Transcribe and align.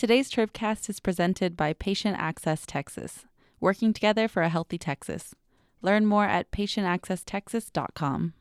Today's 0.00 0.30
Tribcast 0.30 0.88
is 0.88 0.98
presented 0.98 1.58
by 1.58 1.74
Patient 1.74 2.16
Access 2.18 2.64
Texas, 2.64 3.26
working 3.60 3.92
together 3.92 4.28
for 4.28 4.40
a 4.40 4.48
healthy 4.48 4.78
Texas. 4.78 5.34
Learn 5.82 6.06
more 6.06 6.24
at 6.24 6.50
patientaccesstexas.com. 6.50 8.32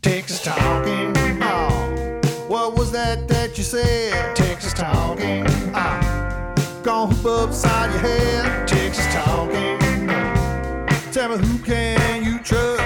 Texas 0.00 0.42
talking. 0.42 1.12
Oh, 1.42 2.20
what 2.48 2.78
was 2.78 2.90
that 2.92 3.28
that 3.28 3.58
you 3.58 3.64
said? 3.64 4.34
Texas 4.34 4.72
talking. 4.72 5.46
Uh. 5.74 6.00
Oh, 6.56 6.80
gonna 6.82 7.14
hoop 7.14 7.26
upside 7.26 7.90
your 7.90 8.00
head. 8.00 8.66
Texas 8.66 9.06
talking. 9.12 10.08
Uh. 10.08 11.12
Tell 11.12 11.36
me 11.36 11.46
who 11.46 11.58
can 11.58 12.24
you 12.24 12.38
trust 12.38 12.83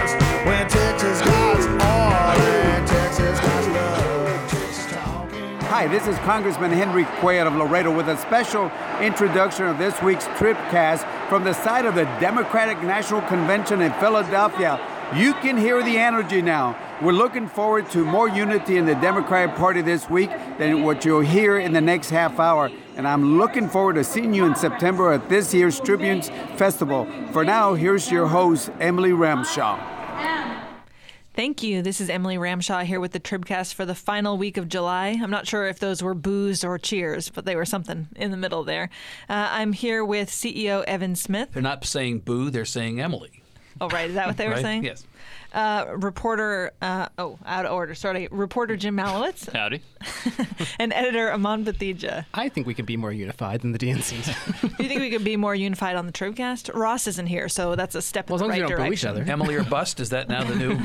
Hi, 5.79 5.87
this 5.87 6.09
is 6.09 6.19
Congressman 6.25 6.73
Henry 6.73 7.05
Cuellar 7.05 7.47
of 7.47 7.55
Laredo 7.55 7.97
with 7.97 8.09
a 8.09 8.17
special 8.17 8.69
introduction 9.01 9.65
of 9.65 9.79
this 9.79 10.03
week's 10.03 10.25
Tribcast 10.25 11.29
from 11.29 11.45
the 11.45 11.53
site 11.53 11.85
of 11.85 11.95
the 11.95 12.03
Democratic 12.19 12.83
National 12.83 13.21
Convention 13.21 13.81
in 13.83 13.93
Philadelphia. 13.93 14.81
You 15.15 15.35
can 15.35 15.57
hear 15.57 15.81
the 15.85 15.97
energy 15.97 16.43
now. 16.43 16.77
We're 17.01 17.13
looking 17.13 17.47
forward 17.47 17.89
to 17.93 18.05
more 18.05 18.29
unity 18.29 18.77
in 18.77 18.87
the 18.87 18.97
Democratic 18.97 19.55
Party 19.55 19.81
this 19.81 20.11
week 20.11 20.31
than 20.59 20.83
what 20.83 21.05
you'll 21.05 21.21
hear 21.21 21.61
in 21.61 21.73
the 21.73 21.81
next 21.81 22.11
half 22.11 22.41
hour. 22.41 22.73
And 22.97 23.07
I'm 23.07 23.39
looking 23.39 23.69
forward 23.69 23.95
to 23.95 24.03
seeing 24.03 24.35
you 24.35 24.47
in 24.47 24.57
September 24.57 25.13
at 25.13 25.29
this 25.29 25.55
year's 25.55 25.79
Tribunes 25.79 26.29
Festival. 26.57 27.07
For 27.31 27.45
now, 27.45 27.75
here's 27.75 28.11
your 28.11 28.27
host, 28.27 28.73
Emily 28.81 29.13
Ramshaw. 29.13 29.79
Thank 31.39 31.63
you. 31.63 31.83
This 31.83 32.01
is 32.01 32.11
Emily 32.11 32.37
Ramshaw 32.37 32.83
here 32.83 32.99
with 32.99 33.13
the 33.13 33.21
Tribcast 33.21 33.75
for 33.75 33.87
the 33.87 33.95
final 33.95 34.37
week 34.37 34.57
of 34.57 34.69
July. 34.69 35.17
I'm 35.23 35.31
not 35.31 35.47
sure 35.47 35.69
if 35.69 35.79
those 35.79 36.03
were 36.03 36.13
boos 36.13 36.65
or 36.65 36.79
cheers, 36.79 37.29
but 37.29 37.45
they 37.45 37.55
were 37.55 37.65
something 37.65 38.09
in 38.17 38.33
the 38.33 38.37
middle 38.37 38.65
there. 38.65 38.91
Uh, 39.29 39.47
I'm 39.53 39.73
here 39.73 40.05
with 40.05 40.31
CEO 40.31 40.83
Evan 40.83 41.15
Smith. 41.15 41.51
They're 41.53 41.63
not 41.63 41.85
saying 41.85 42.23
boo, 42.23 42.51
they're 42.51 42.65
saying 42.65 43.01
Emily. 43.01 43.45
Oh, 43.81 43.89
right. 43.91 44.09
Is 44.09 44.17
that 44.17 44.27
what 44.27 44.37
they 44.37 44.49
were 44.49 44.55
right? 44.55 44.63
saying? 44.63 44.83
Yes. 44.83 45.07
Uh, 45.53 45.87
reporter, 45.97 46.73
uh, 46.83 47.09
oh, 47.17 47.39
out 47.47 47.65
of 47.65 47.73
order. 47.73 47.95
Sorry. 47.95 48.29
Reporter 48.31 48.77
Jim 48.77 48.97
Malewitz 48.97 49.51
Howdy. 49.53 49.81
and 50.79 50.93
editor 50.93 51.33
Aman 51.33 51.65
Bathija. 51.65 52.27
I 52.35 52.49
think 52.51 52.67
we 52.67 52.75
can 52.75 52.85
be 52.85 52.97
more 52.99 53.13
unified 53.13 53.63
than 53.63 53.73
the 53.73 53.79
DNCs. 53.79 54.27
Do 54.77 54.83
you 54.83 54.89
think 54.89 55.01
we 55.01 55.11
could 55.11 55.25
be 55.25 55.37
more 55.37 55.55
unified 55.55 55.97
on 55.97 56.07
the 56.07 56.13
Tribcast? 56.13 56.75
Ross 56.75 57.07
isn't 57.07 57.27
here, 57.29 57.49
so 57.49 57.75
that's 57.77 57.95
a 57.95 58.03
step 58.03 58.29
Well, 58.29 58.39
in 58.45 58.51
as 58.51 58.57
the 58.59 58.63
right 58.63 58.69
we 58.69 58.75
don't 58.77 58.93
each 58.93 59.01
direction. 59.01 59.09
other. 59.11 59.25
Emily 59.33 59.55
or 59.55 59.65
bust, 59.65 60.01
is 60.01 60.11
that 60.11 60.29
now 60.29 60.45
the 60.45 60.55
new? 60.55 60.79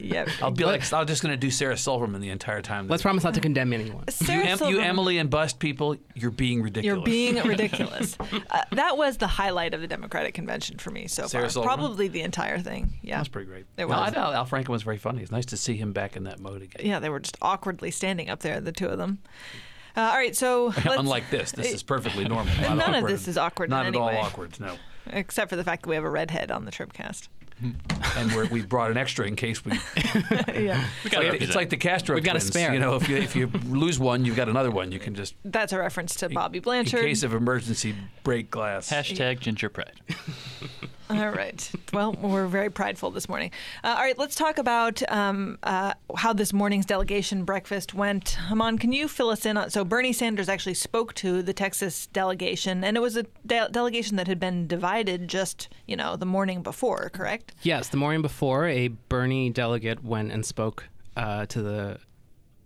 yep. 0.00 0.28
I'll 0.40 0.50
be 0.52 0.64
like, 0.64 0.90
I'm 0.92 1.06
just 1.06 1.22
going 1.22 1.32
to 1.32 1.36
do 1.36 1.50
Sarah 1.50 1.76
Silverman 1.76 2.20
the 2.20 2.30
entire 2.30 2.62
time. 2.62 2.86
Let's 2.88 3.02
promise 3.02 3.24
not 3.24 3.34
to 3.34 3.40
condemn 3.40 3.72
anyone. 3.72 4.04
you, 4.06 4.12
Sarah 4.12 4.44
em- 4.46 4.58
you 4.68 4.80
Emily 4.80 5.18
and 5.18 5.28
bust 5.28 5.58
people, 5.58 5.96
you're 6.14 6.30
being 6.30 6.62
ridiculous. 6.62 6.96
You're 6.96 7.04
being 7.04 7.36
ridiculous. 7.46 8.16
uh, 8.20 8.62
that 8.72 8.96
was 8.96 9.16
the 9.16 9.26
highlight 9.26 9.74
of 9.74 9.80
the 9.80 9.86
Democratic 9.88 10.34
convention 10.34 10.78
for 10.78 10.90
me 10.90 11.08
so 11.08 11.26
Sarah 11.26 11.44
far. 11.44 11.50
Silverman? 11.50 11.76
Probably 11.76 12.08
the 12.08 12.22
entire 12.22 12.58
thing. 12.60 12.94
Yeah. 13.02 13.16
That's 13.16 13.28
pretty 13.28 13.49
great. 13.50 13.66
It 13.76 13.86
No, 13.88 13.92
I 14.00 14.10
thought 14.10 14.32
Al 14.34 14.46
Franken 14.46 14.68
was 14.68 14.82
very 14.82 14.98
funny. 14.98 15.22
It's 15.22 15.30
nice 15.32 15.46
to 15.46 15.56
see 15.56 15.76
him 15.76 15.92
back 15.92 16.16
in 16.16 16.24
that 16.24 16.40
mode 16.40 16.62
again. 16.62 16.86
Yeah, 16.86 16.98
they 17.00 17.08
were 17.10 17.20
just 17.20 17.36
awkwardly 17.42 17.90
standing 17.90 18.30
up 18.30 18.40
there, 18.40 18.60
the 18.60 18.72
two 18.72 18.86
of 18.86 18.98
them. 18.98 19.18
Uh, 19.96 20.00
all 20.02 20.14
right, 20.14 20.36
so 20.36 20.66
let's- 20.84 20.86
Unlike 20.98 21.30
this, 21.30 21.52
this 21.52 21.72
is 21.74 21.82
perfectly 21.82 22.24
normal. 22.24 22.54
Not 22.62 22.76
None 22.76 22.94
of 22.94 23.06
this 23.08 23.26
is 23.28 23.36
awkward 23.36 23.64
in 23.66 23.70
Not 23.70 23.86
any 23.86 23.98
at 23.98 24.00
all 24.00 24.06
way. 24.08 24.16
awkward. 24.18 24.58
No. 24.60 24.76
except 25.08 25.50
for 25.50 25.56
the 25.56 25.64
fact 25.64 25.82
that 25.82 25.88
we 25.88 25.96
have 25.96 26.04
a 26.04 26.10
redhead 26.10 26.50
on 26.50 26.64
the 26.64 26.70
Tribcast. 26.70 27.28
And 28.16 28.32
we're, 28.32 28.46
we 28.46 28.62
brought 28.62 28.90
an 28.90 28.96
extra 28.96 29.26
in 29.26 29.36
case 29.36 29.62
we. 29.62 29.72
yeah, 30.48 30.82
we 31.04 31.10
it's, 31.10 31.14
like, 31.14 31.42
it's 31.42 31.54
like 31.54 31.68
the 31.68 31.76
Castro 31.76 32.14
We've 32.14 32.24
got 32.24 32.34
a 32.36 32.40
spare. 32.40 32.72
You 32.72 32.80
know, 32.80 32.96
if 32.96 33.06
you 33.06 33.18
if 33.18 33.36
you 33.36 33.48
lose 33.66 33.98
one, 33.98 34.24
you've 34.24 34.36
got 34.36 34.48
another 34.48 34.70
one. 34.70 34.92
You 34.92 34.98
can 34.98 35.14
just 35.14 35.34
that's 35.44 35.74
a 35.74 35.78
reference 35.78 36.14
to 36.16 36.30
Bobby 36.30 36.60
Blanchard. 36.60 37.00
in 37.00 37.06
case 37.06 37.22
of 37.22 37.34
emergency 37.34 37.94
break 38.22 38.50
glass. 38.50 38.88
Hashtag 38.88 39.40
ginger 39.40 39.68
pride. 39.68 40.00
All 41.10 41.30
right. 41.30 41.70
Well, 41.92 42.12
we're 42.12 42.46
very 42.46 42.70
prideful 42.70 43.10
this 43.10 43.28
morning. 43.28 43.50
Uh, 43.82 43.88
all 43.96 44.02
right, 44.02 44.16
let's 44.16 44.36
talk 44.36 44.58
about 44.58 45.02
um, 45.10 45.58
uh, 45.64 45.94
how 46.16 46.32
this 46.32 46.52
morning's 46.52 46.86
delegation 46.86 47.44
breakfast 47.44 47.94
went. 47.94 48.38
Aman, 48.50 48.78
can 48.78 48.92
you 48.92 49.08
fill 49.08 49.30
us 49.30 49.44
in 49.44 49.56
on? 49.56 49.70
So, 49.70 49.84
Bernie 49.84 50.12
Sanders 50.12 50.48
actually 50.48 50.74
spoke 50.74 51.14
to 51.14 51.42
the 51.42 51.52
Texas 51.52 52.06
delegation, 52.06 52.84
and 52.84 52.96
it 52.96 53.00
was 53.00 53.16
a 53.16 53.24
de- 53.44 53.68
delegation 53.70 54.16
that 54.18 54.28
had 54.28 54.38
been 54.38 54.68
divided 54.68 55.26
just, 55.26 55.68
you 55.86 55.96
know, 55.96 56.14
the 56.14 56.26
morning 56.26 56.62
before, 56.62 57.10
correct? 57.10 57.54
yes, 57.62 57.88
the 57.88 57.96
morning 57.96 58.22
before, 58.22 58.68
a 58.68 58.88
Bernie 58.88 59.50
delegate 59.50 60.04
went 60.04 60.30
and 60.30 60.46
spoke 60.46 60.84
uh, 61.16 61.46
to 61.46 61.60
the 61.60 61.98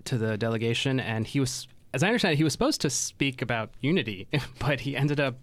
to 0.04 0.19
the 0.19 0.37
delegation, 0.37 1.00
and 1.00 1.27
he 1.27 1.41
was, 1.41 1.66
as 1.94 2.03
I 2.03 2.09
understand 2.09 2.34
it, 2.34 2.37
he 2.37 2.44
was 2.44 2.53
supposed 2.53 2.83
to 2.83 2.91
speak 2.91 3.41
about 3.41 3.71
unity, 3.81 4.28
but 4.59 4.81
he 4.81 4.97
ended 4.97 5.19
up 5.19 5.37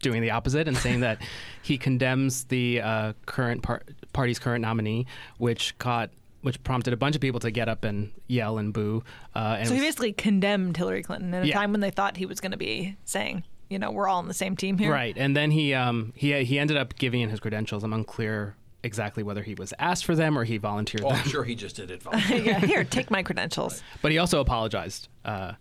doing 0.00 0.22
the 0.22 0.30
opposite 0.30 0.68
and 0.68 0.76
saying 0.76 1.00
that 1.00 1.20
he 1.62 1.78
condemns 1.78 2.44
the 2.44 2.80
uh, 2.80 3.12
current 3.26 3.62
par- 3.62 3.82
party's 4.12 4.38
current 4.38 4.62
nominee, 4.62 5.06
which 5.38 5.76
caught. 5.78 6.10
Which 6.42 6.62
prompted 6.62 6.92
a 6.92 6.96
bunch 6.96 7.16
of 7.16 7.20
people 7.20 7.40
to 7.40 7.50
get 7.50 7.68
up 7.68 7.82
and 7.82 8.12
yell 8.28 8.58
and 8.58 8.72
boo. 8.72 9.02
Uh, 9.34 9.56
and 9.58 9.66
So, 9.66 9.74
he 9.74 9.80
was- 9.80 9.86
basically 9.88 10.12
condemned 10.12 10.76
Hillary 10.76 11.02
Clinton 11.02 11.34
at 11.34 11.42
a 11.42 11.46
Yeah. 11.48 11.54
time 11.54 11.72
when 11.72 11.80
they 11.80 11.90
thought 11.90 12.16
he 12.16 12.24
was 12.26 12.38
going 12.38 12.52
to 12.52 12.56
be 12.56 12.96
saying, 13.04 13.42
you 13.68 13.80
know, 13.80 13.90
we're 13.90 14.06
all 14.06 14.18
on 14.18 14.28
the 14.28 14.34
same 14.34 14.54
team 14.54 14.78
here. 14.78 14.92
Right, 14.92 15.16
and 15.18 15.36
then 15.36 15.50
he 15.50 15.74
um 15.74 16.12
he 16.14 16.44
he 16.44 16.60
ended 16.60 16.76
up 16.76 16.94
giving 16.96 17.20
in 17.20 17.30
his 17.30 17.40
credentials. 17.40 17.82
I'm 17.82 17.92
unclear 17.92 18.54
exactly 18.84 19.24
whether 19.24 19.42
he 19.42 19.56
was 19.56 19.74
asked 19.80 20.04
for 20.04 20.14
them 20.14 20.38
or 20.38 20.44
he 20.44 20.56
volunteered 20.58 21.02
Oh, 21.02 21.08
them, 21.08 21.18
I'm 21.24 21.28
sure 21.28 21.42
he 21.42 21.56
just 21.56 21.74
did 21.74 21.90
it. 21.90 22.02
yeah, 22.30 22.60
here, 22.60 22.84
take 22.84 23.10
my 23.10 23.24
credentials. 23.24 23.82
but 24.00 24.12
he 24.12 24.18
also 24.18 24.38
apologized. 24.40 25.08
Uh, 25.24 25.52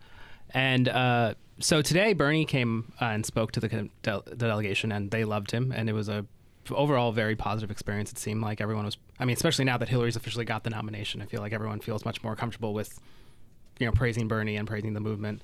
and 0.55 0.89
uh, 0.89 1.33
so 1.59 1.83
today, 1.83 2.13
Bernie 2.13 2.45
came 2.45 2.93
uh, 2.99 3.05
and 3.05 3.25
spoke 3.25 3.51
to 3.51 3.59
the, 3.59 3.89
del- 4.01 4.23
the 4.25 4.35
delegation, 4.35 4.91
and 4.91 5.11
they 5.11 5.23
loved 5.23 5.51
him, 5.51 5.71
and 5.71 5.89
it 5.89 5.93
was 5.93 6.09
a 6.09 6.25
overall 6.71 7.11
very 7.11 7.35
positive 7.35 7.69
experience. 7.69 8.11
It 8.11 8.17
seemed 8.17 8.41
like 8.41 8.59
everyone 8.59 8.85
was. 8.85 8.97
I 9.19 9.25
mean, 9.25 9.35
especially 9.35 9.65
now 9.65 9.77
that 9.77 9.87
Hillary's 9.89 10.15
officially 10.15 10.45
got 10.45 10.63
the 10.63 10.71
nomination, 10.71 11.21
I 11.21 11.25
feel 11.25 11.41
like 11.41 11.53
everyone 11.53 11.79
feels 11.79 12.03
much 12.05 12.23
more 12.23 12.35
comfortable 12.35 12.73
with 12.73 12.99
you 13.79 13.85
know, 13.85 13.91
praising 13.91 14.27
Bernie 14.27 14.55
and 14.55 14.67
praising 14.67 14.93
the 14.93 14.99
movement. 14.99 15.41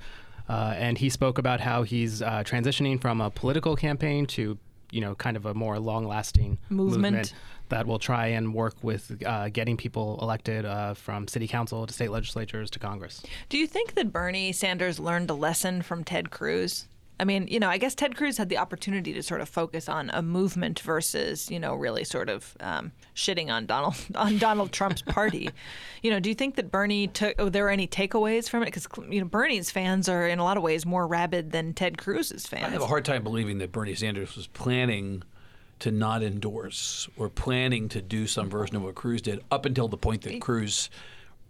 Uh, 0.50 0.74
and 0.76 0.98
he 0.98 1.10
spoke 1.10 1.38
about 1.38 1.60
how 1.60 1.84
he's 1.84 2.22
uh, 2.22 2.44
transitioning 2.46 3.00
from 3.00 3.22
a 3.22 3.30
political 3.30 3.76
campaign 3.76 4.26
to, 4.26 4.58
you 4.92 5.02
know, 5.02 5.16
kind 5.16 5.38
of 5.38 5.46
a 5.46 5.54
more 5.54 5.80
long-lasting 5.80 6.58
Movement. 6.70 7.34
That 7.72 7.88
will 7.88 8.00
try 8.00 8.28
and 8.28 8.54
work 8.54 8.76
with 8.84 9.22
uh, 9.26 9.50
getting 9.50 9.76
people 9.76 10.20
elected 10.22 10.66
uh, 10.66 10.94
from 10.94 11.28
city 11.28 11.48
council 11.48 11.88
to 11.88 11.94
state 11.94 12.12
legislatures 12.12 12.70
to 12.70 12.80
Congress. 12.80 13.24
Do 13.50 13.58
you 13.58 13.66
think 13.66 13.96
that 13.96 14.14
Bernie 14.14 14.52
Sanders 14.52 15.00
learned 15.00 15.30
a 15.30 15.34
lesson 15.34 15.82
from 15.82 16.04
Ted 16.04 16.30
Cruz? 16.30 16.88
I 17.22 17.24
mean, 17.24 17.48
you 17.48 17.60
know, 17.60 17.70
I 17.70 17.78
guess 17.78 17.94
Ted 17.94 18.16
Cruz 18.18 18.38
had 18.38 18.50
the 18.50 18.58
opportunity 18.58 19.14
to 19.14 19.22
sort 19.22 19.42
of 19.42 19.50
focus 19.50 19.88
on 19.88 20.10
a 20.10 20.24
movement 20.24 20.80
versus, 20.80 21.52
you 21.52 21.60
know, 21.60 21.76
really 21.76 22.04
sort 22.04 22.30
of 22.30 22.58
um, 22.60 22.92
shitting 23.16 23.52
on 23.52 23.68
Donald 23.68 23.96
on 24.16 24.40
Donald 24.40 24.72
Trump's 24.72 25.04
party. 25.04 25.52
you 26.02 26.10
know, 26.10 26.20
do 26.20 26.30
you 26.30 26.36
think 26.36 26.56
that 26.56 26.72
Bernie 26.72 27.06
took? 27.08 27.36
Oh, 27.38 27.48
there 27.50 27.66
were 27.66 27.70
any 27.70 27.88
takeaways 27.88 28.50
from 28.50 28.64
it? 28.64 28.66
Because 28.66 28.88
you 29.08 29.22
know, 29.22 29.28
Bernie's 29.28 29.70
fans 29.70 30.10
are 30.10 30.28
in 30.28 30.40
a 30.40 30.44
lot 30.44 30.58
of 30.58 30.64
ways 30.64 30.84
more 30.84 31.06
rabid 31.06 31.52
than 31.52 31.76
Ted 31.76 32.00
Cruz's 32.00 32.48
fans. 32.48 32.66
I 32.66 32.70
have 32.70 32.82
a 32.82 32.88
hard 32.88 33.06
time 33.06 33.24
believing 33.24 33.60
that 33.60 33.72
Bernie 33.72 33.94
Sanders 33.94 34.36
was 34.36 34.48
planning 34.48 35.22
to 35.82 35.92
not 35.92 36.24
endorse 36.24 37.08
or 37.18 37.30
planning 37.30 37.90
to 37.90 38.02
do 38.02 38.26
some 38.28 38.50
version 38.50 38.76
of 38.76 38.84
what 38.84 38.96
Cruz 38.96 39.22
did 39.22 39.42
up 39.52 39.66
until 39.66 39.88
the 39.88 39.98
point 39.98 40.22
that 40.24 40.40
Cruz 40.42 40.90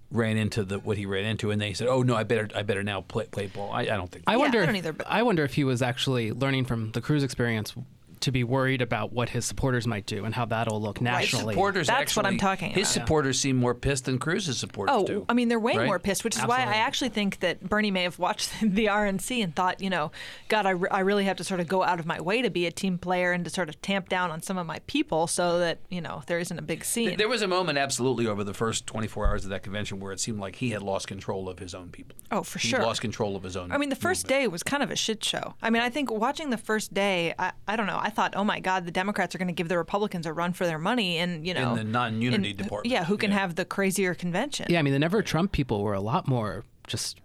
ran 0.10 0.36
into 0.36 0.64
the 0.66 0.80
what 0.80 0.98
he 0.98 1.06
ran 1.06 1.24
into, 1.26 1.52
and 1.52 1.62
they 1.62 1.72
said, 1.74 1.88
"Oh 1.88 2.02
no, 2.04 2.16
I 2.16 2.24
better 2.24 2.50
I 2.56 2.64
better 2.64 2.84
now 2.84 3.02
play 3.02 3.28
play 3.28 3.48
ball." 3.48 3.72
I, 3.72 3.82
I 3.82 3.86
don't 3.86 4.12
think. 4.12 4.26
I 4.28 4.34
Yeah, 4.34 4.38
wonder. 4.38 4.62
I 4.64 4.66
don't 4.66 4.76
if, 4.76 4.80
either, 4.80 4.94
but- 4.94 5.08
I 5.08 5.24
wonder 5.24 5.44
if 5.44 5.54
he 5.54 5.64
was 5.64 5.82
actually 5.82 6.32
learning 6.34 6.66
from 6.66 6.92
the 6.92 7.00
Cruz 7.02 7.24
experience 7.24 7.74
to 8.22 8.32
be 8.32 8.44
worried 8.44 8.82
about 8.82 9.12
what 9.12 9.30
his 9.30 9.46
supporters 9.46 9.86
might 9.88 10.06
do 10.06 10.26
and 10.26 10.34
how 10.34 10.46
that'll 10.46 10.82
look 10.82 10.98
his 11.00 11.04
nationally. 11.04 11.54
supporters 11.54 11.88
That's 11.88 12.16
what 12.16 12.26
I'm 12.26 12.38
talking 12.38 12.70
His 12.70 12.74
about. 12.76 12.80
His 12.80 12.90
supporters 12.90 13.40
seem 13.40 13.58
more 13.58 13.74
pissed 13.76 14.06
than 14.06 14.20
Cruz's 14.20 14.58
supporters 14.58 14.96
Oh, 14.98 15.06
do. 15.06 15.26
I 15.30 15.34
mean, 15.34 15.48
they're 15.48 15.60
way 15.60 15.78
right? 15.78 15.86
more 15.86 16.00
pissed, 16.00 16.24
which 16.24 16.36
is 16.38 16.44
why 16.44 16.60
I 16.60 16.76
actually 16.76 17.10
think 17.10 17.40
that 17.40 17.62
Bernie 17.68 17.92
may 17.92 18.04
have 18.04 18.20
watched 18.20 18.52
the 18.62 18.86
RNC 18.86 19.44
and 19.44 19.56
thought, 19.56 19.82
you 19.82 19.90
know, 19.90 20.12
God, 20.48 20.66
I, 20.66 20.72
re- 20.72 20.90
I 20.92 21.00
really 21.00 21.26
have 21.26 21.38
to 21.38 21.44
sort 21.44 21.60
of 21.60 21.68
go 21.68 21.84
out 21.84 22.00
of 22.00 22.06
my 22.06 22.22
way 22.22 22.42
to 22.42 22.50
be 22.50 22.66
a 22.68 22.72
team 22.72 22.98
player 22.98 23.32
and 23.32 23.44
to 23.46 23.50
sort 23.50 23.70
of 23.70 23.82
tamp 23.82 24.10
down 24.10 24.32
on 24.32 24.42
some 24.42 24.58
of 24.58 24.66
my 24.68 24.80
people 24.88 25.28
so 25.28 25.60
that, 25.60 25.80
you 25.90 26.02
know, 26.02 26.24
there 26.28 26.40
isn't 26.40 26.58
a 26.58 26.62
big 26.62 26.84
scene. 26.86 27.18
There 27.18 27.30
was 27.30 27.42
a 27.42 27.48
moment, 27.48 27.78
absolutely, 27.78 28.28
over 28.28 28.44
the 28.44 28.54
first 28.54 28.86
24 28.88 29.28
hours 29.28 29.44
of 29.44 29.50
that 29.50 29.64
convention 29.64 30.00
where 30.00 30.12
it 30.12 30.20
seemed 30.20 30.40
like 30.40 30.58
he 30.58 30.70
had 30.72 30.82
lost 30.84 31.08
control 31.08 31.50
of 31.50 31.60
his 31.60 31.74
own 31.74 31.90
people. 31.90 32.16
Oh, 32.32 32.44
for 32.44 32.60
he 32.60 32.68
sure. 32.70 32.82
lost 32.82 33.02
control 33.02 33.36
of 33.36 33.44
his 33.44 33.58
own. 33.58 33.72
I 33.72 33.78
mean, 33.78 33.90
the 33.90 33.96
first 33.96 34.28
day 34.28 34.48
was 34.48 34.64
kind 34.64 34.84
of 34.84 34.92
a 34.92 34.96
shit 34.96 35.24
show. 35.24 35.56
I 35.62 35.70
mean, 35.70 35.82
I 35.82 35.90
think 35.90 36.12
watching 36.12 36.50
the 36.52 36.58
first 36.58 36.94
day, 36.94 37.34
I, 37.40 37.52
I 37.68 37.76
don't 37.76 37.88
know, 37.88 38.00
I 38.00 38.11
thought, 38.12 38.36
oh 38.36 38.44
my 38.44 38.60
God, 38.60 38.86
the 38.86 38.92
Democrats 38.92 39.34
are 39.34 39.40
going 39.40 39.48
to 39.48 39.54
give 39.54 39.68
the 39.68 39.78
Republicans 39.78 40.26
a 40.28 40.34
run 40.34 40.54
for 40.54 40.66
their 40.68 40.78
money 40.78 41.18
and, 41.18 41.46
you 41.48 41.54
know. 41.56 41.76
the 41.76 41.84
non-unity 41.84 42.52
in- 42.52 42.60
uh, 42.60 42.64
department, 42.64 42.92
Yeah, 42.94 43.06
who 43.06 43.18
can 43.18 43.32
yeah. 43.32 43.40
have 43.40 43.56
the 43.56 43.66
crazier 43.66 44.14
convention. 44.14 44.68
Yeah, 44.70 44.78
I 44.80 44.82
mean, 44.84 44.94
the 44.94 45.00
Never 45.00 45.22
Trump 45.24 45.52
people 45.52 45.82
were 45.82 45.94
a 45.96 46.02
lot 46.02 46.28
more 46.28 46.64
just 46.88 47.20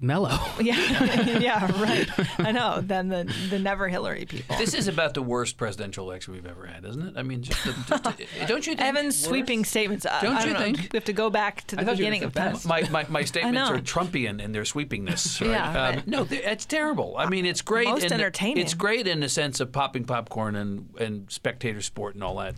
mellow. 0.00 0.38
Yeah, 0.60 0.76
yeah, 1.38 1.82
right. 1.82 2.08
I 2.38 2.50
know. 2.52 2.80
Than 2.80 3.08
the 3.08 3.32
the 3.50 3.58
never 3.58 3.88
Hillary 3.88 4.24
people. 4.24 4.56
This 4.56 4.74
is 4.74 4.88
about 4.88 5.14
the 5.14 5.22
worst 5.22 5.56
presidential 5.58 6.08
election 6.08 6.32
we've 6.34 6.46
ever 6.46 6.66
had, 6.66 6.84
isn't 6.84 7.02
it? 7.08 7.14
I 7.16 7.22
mean, 7.22 7.42
just, 7.42 7.62
the, 7.64 7.72
just 7.88 8.04
the- 8.04 8.26
don't 8.46 8.66
you 8.66 8.74
think? 8.74 8.80
Evan's 8.88 9.18
sweeping 9.22 9.64
statements. 9.64 10.06
I- 10.06 10.20
Don't 10.22 10.44
you 10.46 10.52
know. 10.54 10.58
think? 10.60 10.78
we 10.92 10.96
have 10.96 11.04
to 11.04 11.12
go 11.12 11.30
back 11.30 11.66
to 11.68 11.76
the 11.76 11.82
I 11.82 11.84
thought 11.84 11.98
you 11.98 12.04
were 12.04 12.10
beginning 12.10 12.30
gonna 12.32 12.50
of 12.54 12.60
say 12.62 12.68
time? 12.70 12.82
my, 12.88 12.88
my, 12.90 13.02
my, 13.04 13.08
my 13.10 13.24
statements 13.24 13.70
are 13.70 13.78
Trumpian 13.78 14.40
in 14.42 14.52
their 14.52 14.62
sweepingness. 14.62 15.40
Right? 15.40 15.50
Yeah, 15.50 15.68
Um, 15.68 15.94
right. 15.96 16.06
no, 16.06 16.26
it's 16.30 16.64
terrible. 16.64 17.14
I 17.18 17.28
mean, 17.28 17.44
it's 17.46 17.62
great. 17.62 17.86
Most 17.88 18.02
in 18.04 18.08
the- 18.08 18.14
entertaining. 18.14 18.58
it's 18.58 18.74
great 18.74 19.06
in 19.06 19.20
the 19.20 19.28
sense 19.28 19.60
of 19.60 19.72
popping 19.72 20.04
popcorn 20.04 20.56
and, 20.56 20.88
and 20.98 21.30
spectator 21.30 21.80
sport 21.82 22.14
and 22.14 22.24
all 22.24 22.36
that. 22.36 22.54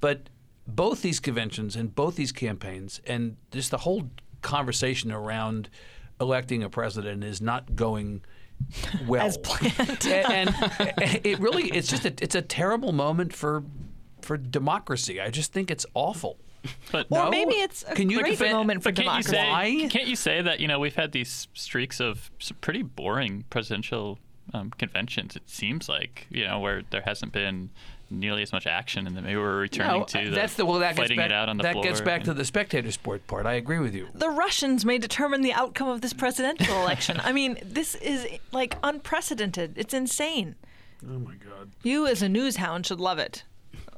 But 0.00 0.28
both 0.66 1.02
these 1.02 1.20
conventions 1.20 1.76
and 1.76 1.94
both 1.94 2.16
these 2.16 2.32
campaigns 2.32 3.00
and 3.06 3.36
just 3.50 3.70
the 3.70 3.78
whole 3.78 4.10
conversation 4.40 5.12
around 5.12 5.68
electing 6.22 6.62
a 6.62 6.70
president 6.70 7.22
is 7.24 7.40
not 7.42 7.76
going 7.76 8.22
well 9.06 9.26
As 9.26 9.36
planned. 9.38 10.06
and, 10.06 10.54
and 10.78 10.92
it 11.24 11.38
really 11.40 11.64
it's 11.68 11.88
just 11.88 12.04
a, 12.06 12.14
it's 12.22 12.34
a 12.36 12.42
terrible 12.42 12.92
moment 12.92 13.32
for 13.34 13.64
for 14.22 14.36
democracy. 14.36 15.20
I 15.20 15.30
just 15.30 15.52
think 15.52 15.70
it's 15.70 15.84
awful. 15.94 16.38
But 16.92 17.08
Or 17.10 17.24
No? 17.24 17.30
maybe 17.30 17.54
it's 17.54 17.82
a 17.88 17.94
Can 17.94 18.08
you 18.08 18.20
great 18.20 18.38
defend- 18.38 18.52
moment 18.52 18.84
for 18.84 18.92
But 18.92 19.02
can't 19.02 19.16
you 19.18 19.22
democracy. 19.32 19.36
say 19.36 19.82
Why? 19.82 19.88
can't 19.90 20.06
you 20.06 20.14
say 20.14 20.40
that 20.42 20.60
you 20.60 20.68
know 20.68 20.78
we've 20.78 20.94
had 20.94 21.10
these 21.10 21.48
streaks 21.54 21.98
of 22.00 22.30
some 22.38 22.56
pretty 22.60 22.82
boring 22.82 23.44
presidential 23.50 24.20
um, 24.54 24.70
conventions? 24.78 25.34
It 25.34 25.48
seems 25.50 25.88
like 25.88 26.28
you 26.30 26.44
know 26.46 26.60
where 26.60 26.82
there 26.90 27.02
hasn't 27.04 27.32
been 27.32 27.70
nearly 28.12 28.42
as 28.42 28.52
much 28.52 28.66
action, 28.66 29.06
and 29.06 29.16
then 29.16 29.24
maybe 29.24 29.36
we're 29.36 29.58
returning 29.60 30.00
No, 30.00 30.04
to 30.04 30.24
the 30.24 30.30
that's 30.30 30.54
the 30.54 30.64
well 30.66 30.78
that 30.80 30.90
gets 30.96 30.98
fighting 31.08 31.16
back, 31.16 31.26
it 31.26 31.32
out 31.32 31.48
on 31.48 31.56
the 31.56 31.62
that 31.64 31.72
floor. 31.72 31.84
gets 31.84 32.00
back 32.00 32.24
to 32.24 32.34
the 32.34 32.44
spectator 32.44 32.90
sport 32.92 33.26
part. 33.26 33.46
I 33.46 33.54
agree 33.54 33.78
with 33.78 33.94
you. 33.94 34.08
the 34.14 34.28
Russians 34.30 34.84
may 34.84 34.98
determine 34.98 35.42
the 35.42 35.52
outcome 35.52 35.88
of 35.88 36.00
this 36.00 36.12
presidential 36.12 36.76
election. 36.82 37.20
I 37.22 37.32
mean, 37.32 37.58
this 37.64 37.94
is 37.96 38.26
like 38.52 38.76
unprecedented. 38.82 39.74
It's 39.76 39.94
insane. 39.94 40.54
Oh 41.04 41.18
my 41.18 41.34
god. 41.34 41.70
You, 41.82 42.06
as 42.06 42.22
a 42.22 42.28
news 42.28 42.56
hound, 42.56 42.86
should 42.86 43.00
love 43.00 43.18
it. 43.18 43.42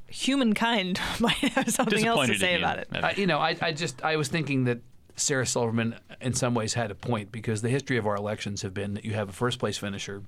Humankind 0.09 1.01
might 1.21 1.35
have 1.35 1.71
something 1.71 2.07
else 2.07 2.27
to 2.29 2.39
say 2.39 2.53
you, 2.53 2.59
about 2.59 2.79
it. 2.79 2.89
Evan. 2.93 3.05
I, 3.05 3.13
you 3.15 3.27
know, 3.27 3.39
I, 3.39 3.57
I 3.61 3.73
just 3.73 4.03
I 4.05 4.17
was 4.17 4.29
thinking 4.29 4.65
that 4.65 4.79
Sarah 5.17 5.47
Silverman 5.47 5.97
in 6.21 6.35
some 6.35 6.55
ways 6.55 6.75
had 6.75 6.91
a 6.91 6.95
point 6.95 7.33
because 7.33 7.63
the 7.63 7.69
history 7.69 7.97
of 7.97 8.07
our 8.07 8.17
elections 8.17 8.63
have 8.63 8.75
been 8.75 8.95
that 8.95 9.05
you 9.05 9.15
have 9.15 9.29
a 9.29 9.33
first 9.33 9.59
place 9.59 9.77
finisher 9.79 10.23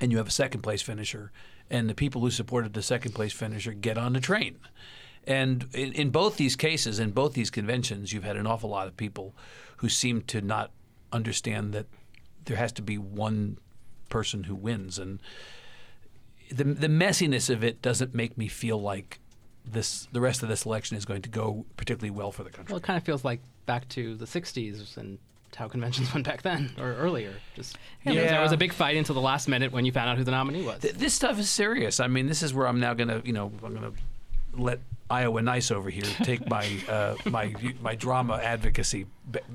and 0.00 0.12
you 0.12 0.18
have 0.18 0.28
a 0.28 0.32
second 0.32 0.62
place 0.62 0.82
finisher 0.82 1.32
and 1.70 1.88
the 1.88 1.94
people 1.94 2.20
who 2.20 2.30
supported 2.30 2.72
the 2.72 2.82
second 2.82 3.12
place 3.12 3.32
finisher 3.32 3.72
get 3.72 3.98
on 3.98 4.12
the 4.12 4.20
train. 4.20 4.58
And 5.26 5.66
in, 5.74 5.92
in 5.92 6.10
both 6.10 6.36
these 6.36 6.56
cases, 6.56 6.98
in 6.98 7.10
both 7.10 7.34
these 7.34 7.50
conventions, 7.50 8.12
you've 8.12 8.24
had 8.24 8.36
an 8.36 8.46
awful 8.46 8.70
lot 8.70 8.86
of 8.86 8.96
people 8.96 9.34
who 9.78 9.88
seem 9.88 10.22
to 10.22 10.40
not 10.40 10.70
understand 11.12 11.72
that 11.74 11.86
there 12.46 12.56
has 12.56 12.72
to 12.72 12.82
be 12.82 12.96
one 12.96 13.58
person 14.08 14.44
who 14.44 14.54
wins. 14.54 14.98
And 14.98 15.20
the, 16.50 16.64
the 16.64 16.88
messiness 16.88 17.50
of 17.50 17.62
it 17.62 17.82
doesn't 17.82 18.14
make 18.14 18.38
me 18.38 18.48
feel 18.48 18.80
like 18.80 19.20
this 19.70 20.08
the 20.12 20.20
rest 20.20 20.42
of 20.42 20.48
this 20.48 20.64
election 20.64 20.96
is 20.96 21.04
going 21.04 21.20
to 21.20 21.28
go 21.28 21.66
particularly 21.76 22.10
well 22.10 22.32
for 22.32 22.42
the 22.42 22.50
country. 22.50 22.72
Well, 22.72 22.78
it 22.78 22.84
kind 22.84 22.96
of 22.96 23.02
feels 23.02 23.22
like 23.22 23.40
back 23.66 23.86
to 23.90 24.14
the 24.14 24.24
'60s 24.24 24.96
and 24.96 25.18
how 25.56 25.68
conventions 25.68 26.12
went 26.14 26.26
back 26.26 26.42
then 26.42 26.70
or 26.78 26.94
earlier. 26.94 27.34
Just 27.54 27.76
you 28.04 28.14
know, 28.14 28.20
Yeah. 28.22 28.30
there 28.32 28.40
was 28.42 28.52
a 28.52 28.56
big 28.56 28.72
fight 28.72 28.96
until 28.96 29.14
the 29.14 29.20
last 29.20 29.48
minute 29.48 29.72
when 29.72 29.84
you 29.84 29.92
found 29.92 30.08
out 30.10 30.18
who 30.18 30.24
the 30.24 30.30
nominee 30.30 30.62
was. 30.62 30.80
Th- 30.80 30.94
this 30.94 31.14
stuff 31.14 31.38
is 31.38 31.48
serious. 31.50 32.00
I 32.00 32.06
mean, 32.08 32.26
this 32.26 32.42
is 32.42 32.52
where 32.54 32.66
I'm 32.66 32.80
now 32.80 32.94
going 32.94 33.08
to, 33.08 33.22
you 33.24 33.32
know, 33.32 33.52
I'm 33.64 33.74
going 33.74 33.92
to 33.92 34.60
let 34.60 34.80
Iowa 35.10 35.42
Nice 35.42 35.70
over 35.70 35.90
here 35.90 36.04
take 36.22 36.48
my 36.48 36.68
uh, 36.88 37.14
my 37.26 37.54
my 37.80 37.94
drama 37.94 38.36
advocacy 38.36 39.06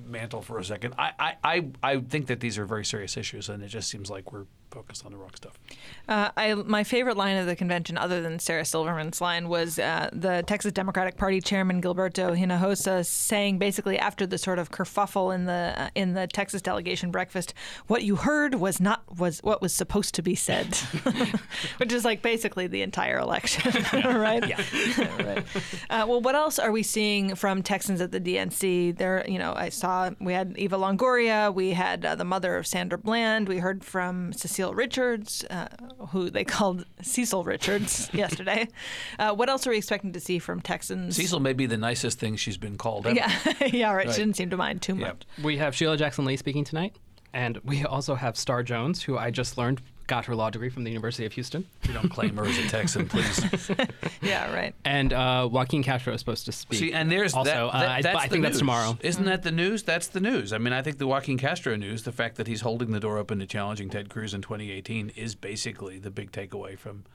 mantle 0.07 0.41
for 0.41 0.59
a 0.59 0.63
second. 0.63 0.94
I, 0.97 1.11
I, 1.19 1.35
I, 1.44 1.65
I 1.81 2.00
think 2.00 2.27
that 2.27 2.39
these 2.39 2.57
are 2.57 2.65
very 2.65 2.85
serious 2.85 3.17
issues, 3.17 3.50
and 3.50 3.63
it 3.63 3.69
just 3.69 3.89
seems 3.89 4.09
like 4.09 4.31
we're 4.31 4.45
focused 4.71 5.05
on 5.05 5.11
the 5.11 5.17
wrong 5.17 5.29
stuff. 5.35 5.59
Uh, 6.07 6.31
I, 6.35 6.53
my 6.55 6.83
favorite 6.83 7.15
line 7.15 7.38
of 7.38 7.45
the 7.45 7.55
convention, 7.55 7.95
other 7.95 8.21
than 8.21 8.39
Sarah 8.39 8.65
Silverman's 8.65 9.21
line, 9.21 9.47
was 9.47 9.77
uh, 9.77 10.09
the 10.11 10.44
Texas 10.47 10.71
Democratic 10.71 11.15
Party 11.15 11.41
chairman 11.41 11.81
Gilberto 11.81 12.35
Hinojosa 12.35 13.05
saying, 13.05 13.59
basically 13.59 14.00
after 14.00 14.25
the 14.25 14.38
sort 14.38 14.57
of 14.57 14.71
kerfuffle 14.71 15.33
in 15.33 15.45
the 15.45 15.73
uh, 15.77 15.89
in 15.95 16.13
the 16.13 16.27
Texas 16.27 16.61
delegation 16.61 17.11
breakfast, 17.11 17.53
"What 17.88 18.03
you 18.03 18.15
heard 18.15 18.55
was 18.55 18.79
not 18.79 19.03
was 19.17 19.39
what 19.44 19.61
was 19.61 19.73
supposed 19.73 20.15
to 20.15 20.21
be 20.23 20.35
said," 20.35 20.75
which 21.77 21.94
is 21.94 22.03
like 22.03 22.21
basically 22.21 22.67
the 22.67 22.81
entire 22.81 23.19
election, 23.19 23.83
right? 24.03 24.47
Yeah. 24.47 24.61
right. 25.23 25.42
Uh, 25.89 26.05
well, 26.07 26.21
what 26.21 26.33
else 26.35 26.57
are 26.59 26.71
we 26.71 26.81
seeing 26.81 27.35
from 27.35 27.61
Texans 27.61 28.01
at 28.01 28.11
the 28.11 28.19
DNC? 28.19 28.97
There, 28.97 29.23
you 29.27 29.37
know, 29.37 29.53
I 29.55 29.69
saw 29.69 30.09
we 30.19 30.33
had 30.33 30.55
Eva 30.57 30.77
Longoria, 30.77 31.53
we 31.53 31.71
had 31.71 32.03
uh, 32.05 32.15
the 32.15 32.23
mother 32.25 32.55
of 32.55 32.65
Sandra 32.65 32.97
Bland, 32.97 33.47
we 33.47 33.57
heard 33.59 33.83
from 33.83 34.33
Cecile 34.33 34.73
Richards, 34.73 35.43
uh, 35.49 35.67
who 36.09 36.29
they 36.29 36.43
called 36.55 36.85
Cecil 37.01 37.43
Richards 37.43 38.09
yesterday. 38.13 38.67
Uh, 39.19 39.33
what 39.33 39.49
else 39.49 39.67
are 39.67 39.71
we 39.71 39.77
expecting 39.77 40.13
to 40.13 40.19
see 40.19 40.39
from 40.39 40.61
Texans? 40.61 41.15
Cecil 41.15 41.39
may 41.39 41.53
be 41.53 41.65
the 41.65 41.77
nicest 41.77 42.19
thing 42.19 42.35
she's 42.35 42.57
been 42.57 42.77
called 42.77 43.05
ever. 43.05 43.15
Yeah, 43.15 43.31
yeah, 43.67 43.91
right. 43.93 44.07
Right. 44.07 44.15
She 44.15 44.21
didn't 44.21 44.35
seem 44.37 44.49
to 44.49 44.57
mind 44.57 44.81
too 44.81 44.95
Yeah. 44.95 45.07
much. 45.09 45.23
We 45.43 45.57
have 45.57 45.75
Sheila 45.75 45.97
Jackson 45.97 46.25
Lee 46.25 46.37
speaking 46.37 46.63
tonight, 46.63 46.95
and 47.33 47.57
we 47.63 47.83
also 47.85 48.15
have 48.15 48.35
Star 48.37 48.63
Jones, 48.63 49.03
who 49.03 49.17
I 49.17 49.29
just 49.31 49.57
learned 49.57 49.81
got 50.13 50.25
her 50.25 50.36
law 50.36 50.51
degree 50.51 50.69
from 50.69 50.83
the 50.83 50.92
University 50.92 51.25
of 51.25 51.33
Houston, 51.33 51.65
You 51.88 51.94
don't 51.94 52.07
claim 52.10 52.38
her 52.38 52.45
as 52.45 52.56
a 52.60 52.68
Texan, 52.68 53.07
please. 53.07 53.71
Yeah, 54.21 54.54
right. 54.54 54.75
and 54.86 55.12
uh, 55.12 55.50
Joaquin 55.51 55.81
Castro 55.81 56.13
is 56.13 56.19
supposed 56.19 56.45
to 56.45 56.51
speak. 56.51 56.80
See, 56.80 56.94
and 56.94 57.12
there's 57.12 57.33
also. 57.33 57.50
that, 57.51 57.57
uh, 57.75 57.80
that- 57.80 57.89
I, 57.89 58.01
that's 58.04 58.19
I 58.19 58.27
the 58.27 58.30
think 58.31 58.44
that's 58.44 58.60
tomorrow. 58.60 58.95
Isn't 59.01 59.25
that 59.25 59.42
the 59.42 59.51
news? 59.51 59.81
That's 59.81 60.07
the 60.07 60.19
news. 60.19 60.54
I 60.54 60.60
mean, 60.60 60.71
I 60.71 60.83
think 60.83 61.00
the 61.00 61.07
Joaquin 61.07 61.39
Castro 61.39 61.75
news, 61.75 62.04
the 62.04 62.12
fact 62.12 62.36
that 62.36 62.45
he's 62.45 62.62
holding 62.62 62.92
the 62.92 63.00
door 63.00 63.18
open 63.18 63.39
to 63.39 63.48
challenging 63.48 63.89
Ted 63.89 64.10
Cruz 64.10 64.36
in 64.36 64.42
2018, 64.44 65.10
is 65.15 65.33
basically 65.33 65.98
the 65.98 66.12
big 66.12 66.31
takeaway 66.31 66.77
from 66.77 67.06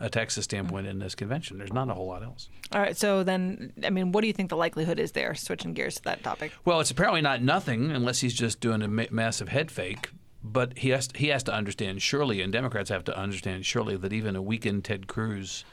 a 0.00 0.10
Texas 0.10 0.44
standpoint 0.44 0.86
in 0.88 0.98
this 0.98 1.14
convention. 1.14 1.58
There's 1.58 1.72
not 1.72 1.88
a 1.88 1.94
whole 1.94 2.06
lot 2.08 2.22
else. 2.24 2.48
All 2.72 2.80
right. 2.80 2.96
So 2.96 3.22
then, 3.22 3.72
I 3.84 3.90
mean, 3.90 4.10
what 4.12 4.20
do 4.22 4.26
you 4.26 4.32
think 4.32 4.48
the 4.50 4.56
likelihood 4.56 4.98
is 4.98 5.12
there? 5.12 5.34
Switching 5.36 5.74
gears 5.74 5.94
to 5.96 6.02
that 6.02 6.22
topic. 6.24 6.52
Well, 6.64 6.80
it's 6.80 6.90
apparently 6.90 7.20
not 7.20 7.40
nothing 7.40 7.90
unless 7.92 8.20
he's 8.20 8.34
just 8.34 8.60
doing 8.60 8.82
a 8.82 8.88
ma- 8.88 9.04
massive 9.10 9.48
head 9.48 9.70
fake. 9.70 10.10
But 10.50 10.78
he 10.78 10.90
has 10.90 11.08
he 11.14 11.28
has 11.28 11.42
to 11.44 11.52
understand 11.52 12.00
surely, 12.02 12.40
and 12.40 12.52
Democrats 12.52 12.90
have 12.90 13.04
to 13.04 13.16
understand 13.16 13.66
surely 13.66 13.96
that 13.96 14.12
even 14.12 14.36
a 14.36 14.42
weakened 14.42 14.84
Ted 14.84 15.06
Cruz 15.06 15.64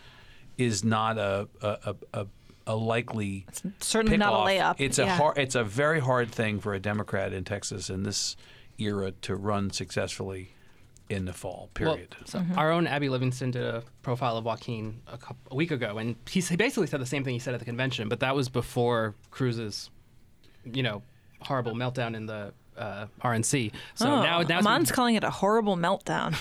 is 0.57 0.83
not 0.83 1.17
a 1.17 1.47
a, 1.61 1.67
a, 1.67 1.95
a, 2.13 2.27
a 2.67 2.75
likely 2.75 3.45
Certainly 3.79 4.17
not 4.17 4.33
a 4.33 4.45
pick-off. 4.45 4.77
layup. 4.77 4.81
It's 4.83 4.99
a 4.99 5.07
hard, 5.07 5.37
it's 5.37 5.55
a 5.55 5.63
very 5.63 5.99
hard 5.99 6.31
thing 6.31 6.59
for 6.59 6.73
a 6.73 6.79
Democrat 6.79 7.33
in 7.33 7.43
Texas 7.43 7.89
in 7.89 8.03
this 8.03 8.35
era 8.77 9.11
to 9.21 9.35
run 9.35 9.69
successfully 9.71 10.51
in 11.09 11.25
the 11.25 11.33
fall. 11.33 11.69
Period. 11.73 12.15
Well, 12.19 12.27
so 12.27 12.39
mm-hmm. 12.39 12.57
Our 12.57 12.71
own 12.71 12.87
Abby 12.87 13.09
Livingston 13.09 13.51
did 13.51 13.63
a 13.63 13.83
profile 14.01 14.37
of 14.37 14.43
Joaquin 14.45 15.01
a, 15.07 15.17
couple, 15.17 15.37
a 15.51 15.55
week 15.55 15.71
ago, 15.71 15.99
and 15.99 16.15
he, 16.27 16.41
he 16.41 16.55
basically 16.55 16.87
said 16.87 16.99
the 16.99 17.05
same 17.05 17.23
thing 17.23 17.33
he 17.33 17.39
said 17.39 17.53
at 17.53 17.59
the 17.59 17.65
convention, 17.65 18.09
but 18.09 18.19
that 18.21 18.35
was 18.35 18.49
before 18.49 19.13
Cruz's, 19.29 19.91
you 20.65 20.81
know, 20.81 21.03
horrible 21.41 21.75
meltdown 21.75 22.15
in 22.15 22.25
the 22.25 22.53
uh, 22.77 23.05
RNC. 23.23 23.71
So 23.95 24.05
oh, 24.07 24.09
now, 24.09 24.21
now 24.23 24.41
it's- 24.41 24.59
Aman's 24.65 24.91
calling 24.91 25.15
it 25.15 25.23
a 25.23 25.29
horrible 25.29 25.75
meltdown. 25.77 26.35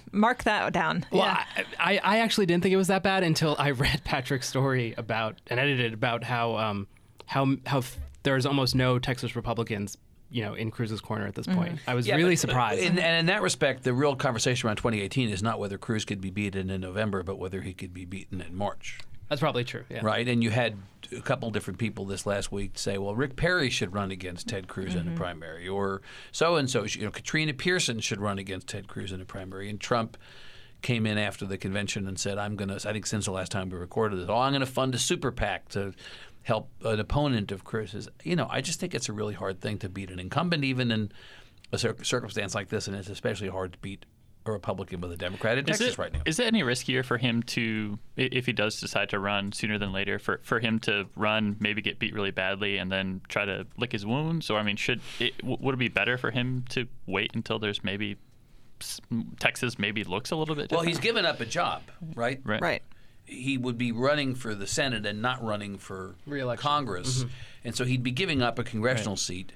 Mark 0.12 0.44
that 0.44 0.72
down. 0.72 1.04
Well, 1.12 1.22
yeah. 1.22 1.44
I, 1.78 1.94
I, 1.94 2.00
I 2.02 2.18
actually 2.20 2.46
didn't 2.46 2.62
think 2.62 2.72
it 2.72 2.76
was 2.76 2.88
that 2.88 3.02
bad 3.02 3.22
until 3.22 3.54
I 3.58 3.70
read 3.84 4.02
Patrick's 4.04 4.48
story 4.48 4.94
about 4.96 5.36
and 5.48 5.60
edited 5.60 5.92
about 5.94 6.24
how 6.24 6.56
um, 6.56 6.86
how 7.26 7.54
how 7.66 7.78
f- 7.78 7.96
there's 8.22 8.44
almost 8.46 8.74
no 8.74 8.98
Texas 8.98 9.34
Republicans, 9.36 9.96
you 10.30 10.42
know, 10.42 10.54
in 10.54 10.70
Cruz's 10.70 11.00
corner 11.00 11.26
at 11.26 11.34
this 11.34 11.46
point. 11.46 11.78
I 11.86 11.94
was 11.94 12.06
Yeah, 12.06 12.16
really 12.16 12.32
but- 12.34 12.38
surprised. 12.40 12.82
In, 12.82 12.98
and 12.98 13.20
in 13.20 13.26
that 13.26 13.40
respect, 13.42 13.82
the 13.84 13.94
real 13.94 14.14
conversation 14.16 14.66
around 14.66 14.76
2018 14.76 15.28
is 15.30 15.42
not 15.42 15.58
whether 15.58 15.78
Cruz 15.78 16.04
could 16.04 16.20
be 16.20 16.30
beaten 16.30 16.70
in 16.70 16.80
November, 16.80 17.22
but 17.22 17.38
whether 17.38 17.60
he 17.62 17.72
could 17.72 17.94
be 17.94 18.04
beaten 18.04 18.40
in 18.40 18.54
March. 18.54 18.98
That's 19.30 19.40
probably 19.40 19.64
true. 19.64 19.84
Yeah. 19.88 20.00
right? 20.02 20.26
And 20.26 20.42
you 20.42 20.50
had 20.50 20.76
a 21.16 21.20
couple 21.20 21.50
different 21.50 21.78
people 21.78 22.04
this 22.04 22.26
last 22.26 22.50
week 22.50 22.76
say, 22.76 22.98
well, 22.98 23.14
Rick 23.14 23.36
Perry 23.36 23.70
should 23.70 23.94
run 23.94 24.10
against 24.10 24.48
Ted 24.48 24.66
Cruz 24.66 24.94
in 24.94 25.04
the 25.04 25.10
mm-hmm. 25.10 25.18
primary, 25.18 25.68
or 25.68 26.02
so 26.32 26.56
and 26.56 26.68
so. 26.68 26.82
You 26.82 27.04
know, 27.04 27.10
Katrina 27.12 27.54
Pearson 27.54 28.00
should 28.00 28.20
run 28.20 28.38
against 28.38 28.66
Ted 28.66 28.88
Cruz 28.88 29.12
in 29.12 29.20
the 29.20 29.24
primary, 29.24 29.70
and 29.70 29.80
Trump 29.80 30.16
came 30.82 31.06
in 31.06 31.16
after 31.16 31.46
the 31.46 31.56
convention 31.56 32.08
and 32.08 32.18
said, 32.18 32.38
I'm 32.38 32.56
going 32.56 32.68
to. 32.76 32.88
I 32.88 32.92
think 32.92 33.06
since 33.06 33.26
the 33.26 33.30
last 33.30 33.52
time 33.52 33.70
we 33.70 33.78
recorded 33.78 34.18
it, 34.18 34.28
oh, 34.28 34.36
I'm 34.36 34.52
going 34.52 34.60
to 34.60 34.66
fund 34.66 34.94
a 34.96 34.98
super 34.98 35.30
PAC 35.30 35.68
to 35.70 35.94
help 36.42 36.68
an 36.84 36.98
opponent 36.98 37.52
of 37.52 37.62
Cruz's. 37.62 38.08
You 38.24 38.34
know, 38.34 38.48
I 38.50 38.60
just 38.60 38.80
think 38.80 38.94
it's 38.94 39.08
a 39.08 39.12
really 39.12 39.34
hard 39.34 39.60
thing 39.60 39.78
to 39.78 39.88
beat 39.88 40.10
an 40.10 40.18
incumbent, 40.18 40.64
even 40.64 40.90
in 40.90 41.12
a 41.72 41.78
cir- 41.78 42.02
circumstance 42.02 42.54
like 42.54 42.68
this, 42.68 42.88
and 42.88 42.96
it's 42.96 43.08
especially 43.08 43.48
hard 43.48 43.74
to 43.74 43.78
beat 43.78 44.06
a 44.46 44.52
Republican 44.52 45.00
with 45.00 45.12
a 45.12 45.16
Democrat 45.16 45.58
in 45.58 45.68
Is 45.68 45.78
Texas 45.78 45.94
it, 45.94 45.98
right 45.98 46.12
now. 46.12 46.20
is 46.24 46.38
it 46.38 46.46
any 46.46 46.62
riskier 46.62 47.04
for 47.04 47.18
him 47.18 47.42
to, 47.44 47.98
if 48.16 48.46
he 48.46 48.52
does 48.52 48.80
decide 48.80 49.10
to 49.10 49.18
run 49.18 49.52
sooner 49.52 49.78
than 49.78 49.92
later, 49.92 50.18
for, 50.18 50.40
for 50.42 50.60
him 50.60 50.78
to 50.80 51.06
run, 51.14 51.56
maybe 51.60 51.82
get 51.82 51.98
beat 51.98 52.14
really 52.14 52.30
badly, 52.30 52.78
and 52.78 52.90
then 52.90 53.20
try 53.28 53.44
to 53.44 53.66
lick 53.76 53.92
his 53.92 54.06
wounds? 54.06 54.48
Or 54.48 54.58
I 54.58 54.62
mean, 54.62 54.76
should 54.76 55.00
it, 55.18 55.36
w- 55.38 55.58
would 55.60 55.74
it 55.74 55.78
be 55.78 55.88
better 55.88 56.16
for 56.16 56.30
him 56.30 56.64
to 56.70 56.86
wait 57.06 57.32
until 57.34 57.58
there's 57.58 57.84
maybe 57.84 58.16
Texas 59.38 59.78
maybe 59.78 60.04
looks 60.04 60.30
a 60.30 60.36
little 60.36 60.54
bit? 60.54 60.70
well, 60.70 60.82
he's 60.82 61.00
given 61.00 61.26
up 61.26 61.40
a 61.40 61.46
job, 61.46 61.82
right? 62.14 62.40
right. 62.44 62.62
right. 62.62 62.82
he 63.24 63.58
would 63.58 63.76
be 63.76 63.92
running 63.92 64.34
for 64.34 64.54
the 64.54 64.66
Senate 64.66 65.04
and 65.04 65.20
not 65.20 65.44
running 65.44 65.76
for 65.76 66.14
Re-election. 66.26 66.62
Congress, 66.62 67.18
mm-hmm. 67.18 67.28
and 67.64 67.76
so 67.76 67.84
he'd 67.84 68.02
be 68.02 68.10
giving 68.10 68.40
up 68.40 68.58
a 68.58 68.64
congressional 68.64 69.16
seat. 69.16 69.52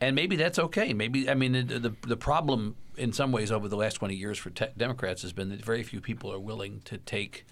And 0.00 0.16
maybe 0.16 0.36
that's 0.36 0.58
okay. 0.58 0.92
Maybe 0.92 1.28
I 1.28 1.34
mean 1.34 1.52
the 1.52 1.78
the, 1.78 1.94
the 2.06 2.16
problem 2.16 2.76
in 2.96 3.12
some 3.12 3.32
ways 3.32 3.50
over 3.50 3.68
the 3.68 3.76
last 3.76 3.94
20 3.94 4.14
years 4.14 4.38
for 4.38 4.50
te- 4.50 4.66
Democrats 4.76 5.22
has 5.22 5.32
been 5.32 5.48
that 5.48 5.64
very 5.64 5.82
few 5.82 6.00
people 6.00 6.32
are 6.32 6.38
willing 6.38 6.82
to 6.84 6.98
take 6.98 7.46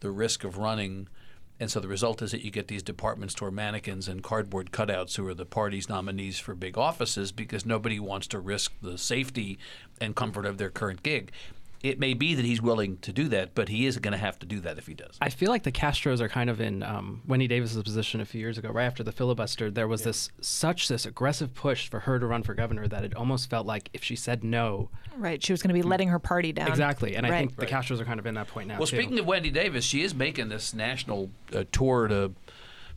the 0.00 0.10
risk 0.10 0.44
of 0.44 0.58
running. 0.58 1.08
And 1.58 1.70
so 1.70 1.80
the 1.80 1.88
result 1.88 2.20
is 2.22 2.32
that 2.32 2.44
you 2.44 2.50
get 2.50 2.68
these 2.68 2.82
department 2.82 3.30
store 3.30 3.50
mannequins 3.50 4.08
and 4.08 4.22
cardboard 4.22 4.72
cutouts 4.72 5.16
who 5.16 5.26
are 5.28 5.34
the 5.34 5.46
party's 5.46 5.88
nominees 5.88 6.38
for 6.38 6.54
big 6.54 6.76
offices 6.76 7.30
because 7.30 7.64
nobody 7.64 8.00
wants 8.00 8.26
to 8.28 8.40
risk 8.40 8.72
the 8.82 8.98
safety 8.98 9.58
and 10.00 10.16
comfort 10.16 10.44
of 10.44 10.58
their 10.58 10.70
current 10.70 11.02
gig. 11.02 11.30
It 11.82 11.98
may 11.98 12.14
be 12.14 12.34
that 12.34 12.44
he's 12.44 12.62
willing 12.62 12.98
to 12.98 13.12
do 13.12 13.26
that, 13.28 13.54
but 13.56 13.68
he 13.68 13.86
is 13.86 13.98
going 13.98 14.12
to 14.12 14.18
have 14.18 14.38
to 14.38 14.46
do 14.46 14.60
that 14.60 14.78
if 14.78 14.86
he 14.86 14.94
does. 14.94 15.18
I 15.20 15.30
feel 15.30 15.50
like 15.50 15.64
the 15.64 15.72
Castros 15.72 16.20
are 16.20 16.28
kind 16.28 16.48
of 16.48 16.60
in 16.60 16.82
um, 16.84 17.22
Wendy 17.26 17.48
Davis's 17.48 17.82
position 17.82 18.20
a 18.20 18.24
few 18.24 18.40
years 18.40 18.56
ago, 18.56 18.70
right 18.70 18.84
after 18.84 19.02
the 19.02 19.10
filibuster. 19.10 19.68
There 19.68 19.88
was 19.88 20.02
this 20.04 20.30
such 20.40 20.86
this 20.86 21.06
aggressive 21.06 21.54
push 21.54 21.88
for 21.88 22.00
her 22.00 22.20
to 22.20 22.26
run 22.26 22.44
for 22.44 22.54
governor 22.54 22.86
that 22.86 23.04
it 23.04 23.16
almost 23.16 23.50
felt 23.50 23.66
like 23.66 23.90
if 23.92 24.04
she 24.04 24.14
said 24.14 24.44
no, 24.44 24.90
Right. 25.16 25.42
She 25.42 25.52
was 25.52 25.60
going 25.62 25.68
to 25.68 25.74
be 25.74 25.82
letting 25.82 26.08
her 26.08 26.18
party 26.18 26.52
down. 26.52 26.68
exactly. 26.68 27.16
And 27.16 27.26
I 27.26 27.30
Right. 27.30 27.38
think 27.40 27.56
the 27.56 27.66
Castros 27.66 28.00
are 28.00 28.04
kind 28.04 28.18
of 28.20 28.26
in 28.26 28.34
that 28.34 28.46
point 28.48 28.68
now. 28.68 28.78
Well, 28.78 28.86
too. 28.86 28.96
speaking 28.96 29.18
of 29.18 29.26
Wendy 29.26 29.50
Davis, 29.50 29.84
she 29.84 30.02
is 30.02 30.14
making 30.14 30.48
this 30.48 30.72
national 30.72 31.30
uh, 31.54 31.64
tour 31.72 32.08
to 32.08 32.32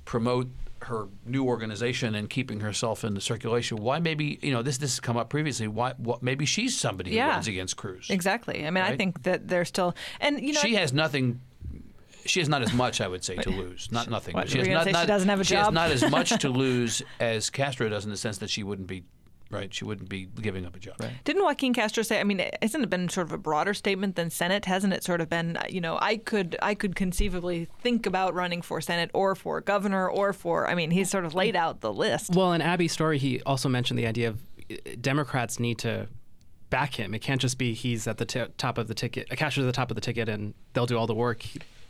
promote 0.06 0.48
her 0.84 1.08
new 1.26 1.46
organization 1.46 2.16
and 2.16 2.30
keeping 2.30 2.60
herself 2.60 3.04
in 3.04 3.14
the 3.16 3.22
circulation. 3.22 3.78
Why 3.78 4.00
maybe 4.00 4.40
you 4.42 4.52
know 4.52 4.62
this 4.62 4.78
this 4.78 4.92
has 4.94 5.00
come 5.00 5.18
up 5.18 5.30
previously. 5.30 5.68
Why 5.68 5.94
what, 5.98 6.22
maybe 6.22 6.46
she's 6.46 6.78
somebody 6.78 7.12
who 7.12 7.18
Yeah. 7.18 7.30
runs 7.30 7.48
against 7.48 7.78
Cruz. 7.78 8.08
Exactly. 8.10 8.66
I 8.66 8.70
mean, 8.70 8.84
I 8.84 8.96
think 8.96 9.24
that 9.24 9.48
they're 9.48 9.66
still, 9.66 9.96
and 10.20 10.40
you 10.42 10.54
know, 10.54 10.60
She 10.62 10.76
has 10.76 10.94
nothing. 10.94 11.42
She 12.26 12.40
has 12.40 12.50
not 12.50 12.64
as 12.64 12.74
much, 12.74 13.02
I 13.02 13.08
would 13.08 13.24
say, 13.24 13.36
to 13.36 13.50
lose. 13.52 13.92
Not 13.92 14.10
nothing. 14.10 14.34
What, 14.34 14.50
she 14.50 14.58
has 14.58 14.68
gonna 14.68 14.92
not, 14.92 15.02
she 15.02 15.08
doesn't 15.08 15.30
have 15.30 15.40
a 15.40 15.44
she 15.44 15.54
has 15.56 15.68
job? 15.68 15.74
not 15.76 15.92
as 15.92 16.10
much 16.10 16.30
to 16.40 16.50
lose 16.64 17.04
as 17.20 17.52
Castro 17.52 17.88
does 17.88 18.04
in 18.04 18.10
the 18.12 18.18
sense 18.18 18.40
that 18.40 18.50
she 18.50 18.64
wouldn't 18.64 18.88
be 18.88 19.04
right. 19.50 19.74
She 19.74 19.86
wouldn't 19.86 20.10
be 20.10 20.26
giving 20.26 20.66
up 20.66 20.76
a 20.76 20.80
job. 20.80 20.96
Right. 21.00 21.12
Didn't 21.24 21.44
Joaquin 21.44 21.74
Castro 21.74 22.04
say? 22.04 22.20
I 22.20 22.24
mean, 22.24 22.44
hasn't 22.62 22.84
it 22.84 22.90
been 22.90 23.10
sort 23.10 23.28
of 23.28 23.34
a 23.34 23.38
broader 23.38 23.74
statement 23.74 24.16
than 24.16 24.30
Senate? 24.30 24.66
Hasn't 24.66 24.94
it 24.94 25.04
sort 25.04 25.22
of 25.22 25.30
been? 25.30 25.58
You 25.70 25.82
know, 25.82 25.98
I 26.02 26.18
could 26.18 26.56
I 26.62 26.76
could 26.76 26.96
conceivably 26.96 27.68
think 27.82 28.06
about 28.06 28.34
running 28.34 28.62
for 28.62 28.82
Senate 28.82 29.12
or 29.14 29.36
for 29.36 29.62
governor 29.62 30.10
or 30.10 30.34
for. 30.34 30.68
I 30.68 30.76
mean, 30.76 30.92
he's 30.92 31.10
sort 31.10 31.26
of 31.26 31.34
laid 31.34 31.56
out 31.56 31.82
the 31.82 31.94
list. 31.94 32.36
Well, 32.36 32.54
in 32.54 32.62
Abby's 32.62 32.92
story, 32.92 33.18
he 33.18 33.42
also 33.44 33.70
mentioned 33.70 34.00
the 34.00 34.08
idea 34.08 34.30
of 34.30 34.42
uh, 34.72 34.76
Democrats 35.00 35.60
need 35.60 35.78
to 35.80 36.08
back 36.70 36.96
him. 36.96 37.14
It 37.14 37.20
can't 37.20 37.40
just 37.40 37.58
be 37.58 37.74
he's 37.74 38.08
at 38.08 38.18
the 38.18 38.26
t- 38.26 38.46
top 38.58 38.78
of 38.78 38.88
the 38.88 38.94
ticket, 38.94 39.28
a 39.32 39.36
cashier 39.36 39.64
at 39.64 39.68
the 39.68 39.72
top 39.72 39.92
of 39.92 39.96
the 39.96 40.02
ticket, 40.02 40.28
and 40.28 40.54
they'll 40.74 40.86
do 40.86 40.98
all 40.98 41.08
the 41.08 41.16
work. 41.16 41.44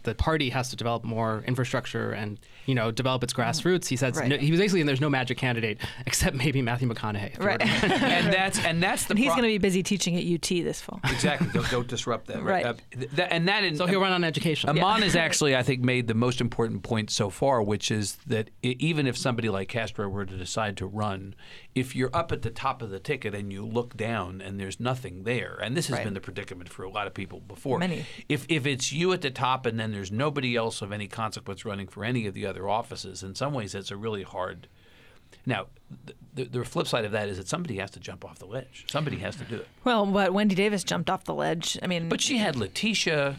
He- 0.05 0.11
the 0.11 0.15
party 0.15 0.49
has 0.49 0.69
to 0.69 0.75
develop 0.75 1.03
more 1.03 1.43
infrastructure 1.47 2.11
and 2.11 2.39
you 2.65 2.75
know 2.75 2.91
develop 2.91 3.23
its 3.23 3.33
grassroots. 3.33 3.87
He 3.87 3.95
says 3.95 4.15
Right. 4.17 4.27
no, 4.29 4.37
he 4.37 4.51
was 4.51 4.59
basically 4.59 4.81
and 4.81 4.87
there's 4.89 5.01
no 5.01 5.09
magic 5.09 5.37
candidate 5.37 5.79
except 6.05 6.35
maybe 6.35 6.61
Matthew 6.61 6.87
McConaughey. 6.89 7.27
if 7.27 7.33
he 7.33 7.39
were 7.39 7.45
Right. 7.47 7.61
and 7.83 8.33
that's 8.33 8.59
and 8.63 8.81
that's 8.81 9.05
the. 9.05 9.11
And 9.11 9.19
he's 9.19 9.27
pro- 9.27 9.35
going 9.41 9.43
to 9.51 9.53
be 9.53 9.57
busy 9.57 9.83
teaching 9.83 10.15
at 10.17 10.23
UT 10.23 10.63
this 10.63 10.81
fall. 10.81 10.99
exactly. 11.05 11.47
Don't, 11.53 11.69
don't 11.71 11.87
disrupt 11.87 12.27
that. 12.27 12.43
Right. 12.45 12.65
Uh, 12.65 12.73
th- 12.91 13.09
that- 13.11 13.31
and 13.31 13.47
that 13.47 13.63
in, 13.63 13.75
So 13.75 13.85
he'll 13.87 14.01
run 14.01 14.11
on 14.11 14.23
education. 14.23 14.69
Aman 14.69 15.01
has 15.01 15.15
actually, 15.27 15.55
I 15.55 15.63
think, 15.63 15.81
made 15.81 16.07
the 16.07 16.13
most 16.13 16.41
important 16.41 16.83
point 16.83 17.09
so 17.09 17.29
far, 17.29 17.61
which 17.63 17.91
is 17.91 18.17
that 18.27 18.49
i 18.63 18.75
even 18.79 19.07
if 19.07 19.17
somebody 19.17 19.49
like 19.49 19.67
Castro 19.69 20.07
were 20.09 20.25
to 20.25 20.37
decide 20.37 20.77
to 20.77 20.85
run, 20.85 21.33
if 21.75 21.93
you're 21.95 22.09
up 22.15 22.31
at 22.31 22.41
the 22.41 22.49
top 22.49 22.81
of 22.81 22.89
the 22.89 22.99
ticket 22.99 23.35
and 23.35 23.51
you 23.51 23.65
look 23.65 23.95
down 23.97 24.39
and 24.41 24.57
there's 24.59 24.79
nothing 24.79 25.23
there, 25.23 25.59
and 25.61 25.75
this 25.75 25.87
has 25.87 25.97
Right. 25.97 26.05
been 26.05 26.13
the 26.13 26.21
predicament 26.21 26.69
for 26.69 26.83
a 26.83 26.89
lot 26.89 27.05
of 27.05 27.13
people 27.13 27.41
before. 27.41 27.77
Many. 27.79 28.05
If 28.29 28.45
if 28.49 28.65
it's 28.65 28.91
you 28.93 29.11
at 29.13 29.21
the 29.21 29.29
top 29.29 29.65
and 29.65 29.77
then 29.79 29.91
there's 29.91 30.11
nobody 30.11 30.55
else 30.55 30.81
of 30.81 30.91
any 30.93 31.07
consequence 31.07 31.65
running 31.65 31.87
for 31.87 32.05
any 32.05 32.25
of 32.27 32.33
the 32.33 32.45
other 32.45 32.67
offices, 32.69 33.21
in 33.23 33.35
some 33.35 33.53
ways 33.53 33.73
that's 33.73 33.91
a 33.91 33.97
really 33.97 34.23
hard. 34.23 34.67
Now, 35.45 35.67
the, 36.33 36.45
the 36.45 36.63
flip 36.63 36.87
side 36.87 37.03
of 37.03 37.11
that 37.11 37.27
is 37.29 37.37
that 37.37 37.47
somebody 37.47 37.75
has 37.77 37.91
to 37.91 37.99
jump 37.99 38.23
off 38.23 38.39
the 38.39 38.45
ledge. 38.45 38.85
Somebody 38.89 39.17
has 39.17 39.35
to 39.35 39.43
do 39.43 39.57
it. 39.57 39.67
Well, 39.83 40.05
but 40.05 40.33
Wendy 40.33 40.55
Davis 40.55 40.83
jumped 40.83 41.09
off 41.09 41.25
the 41.25 41.33
ledge. 41.33 41.77
I 41.83 41.87
mean, 41.87 42.07
But 42.09 42.21
she 42.21 42.37
had 42.37 42.55
Letitia. 42.55 43.35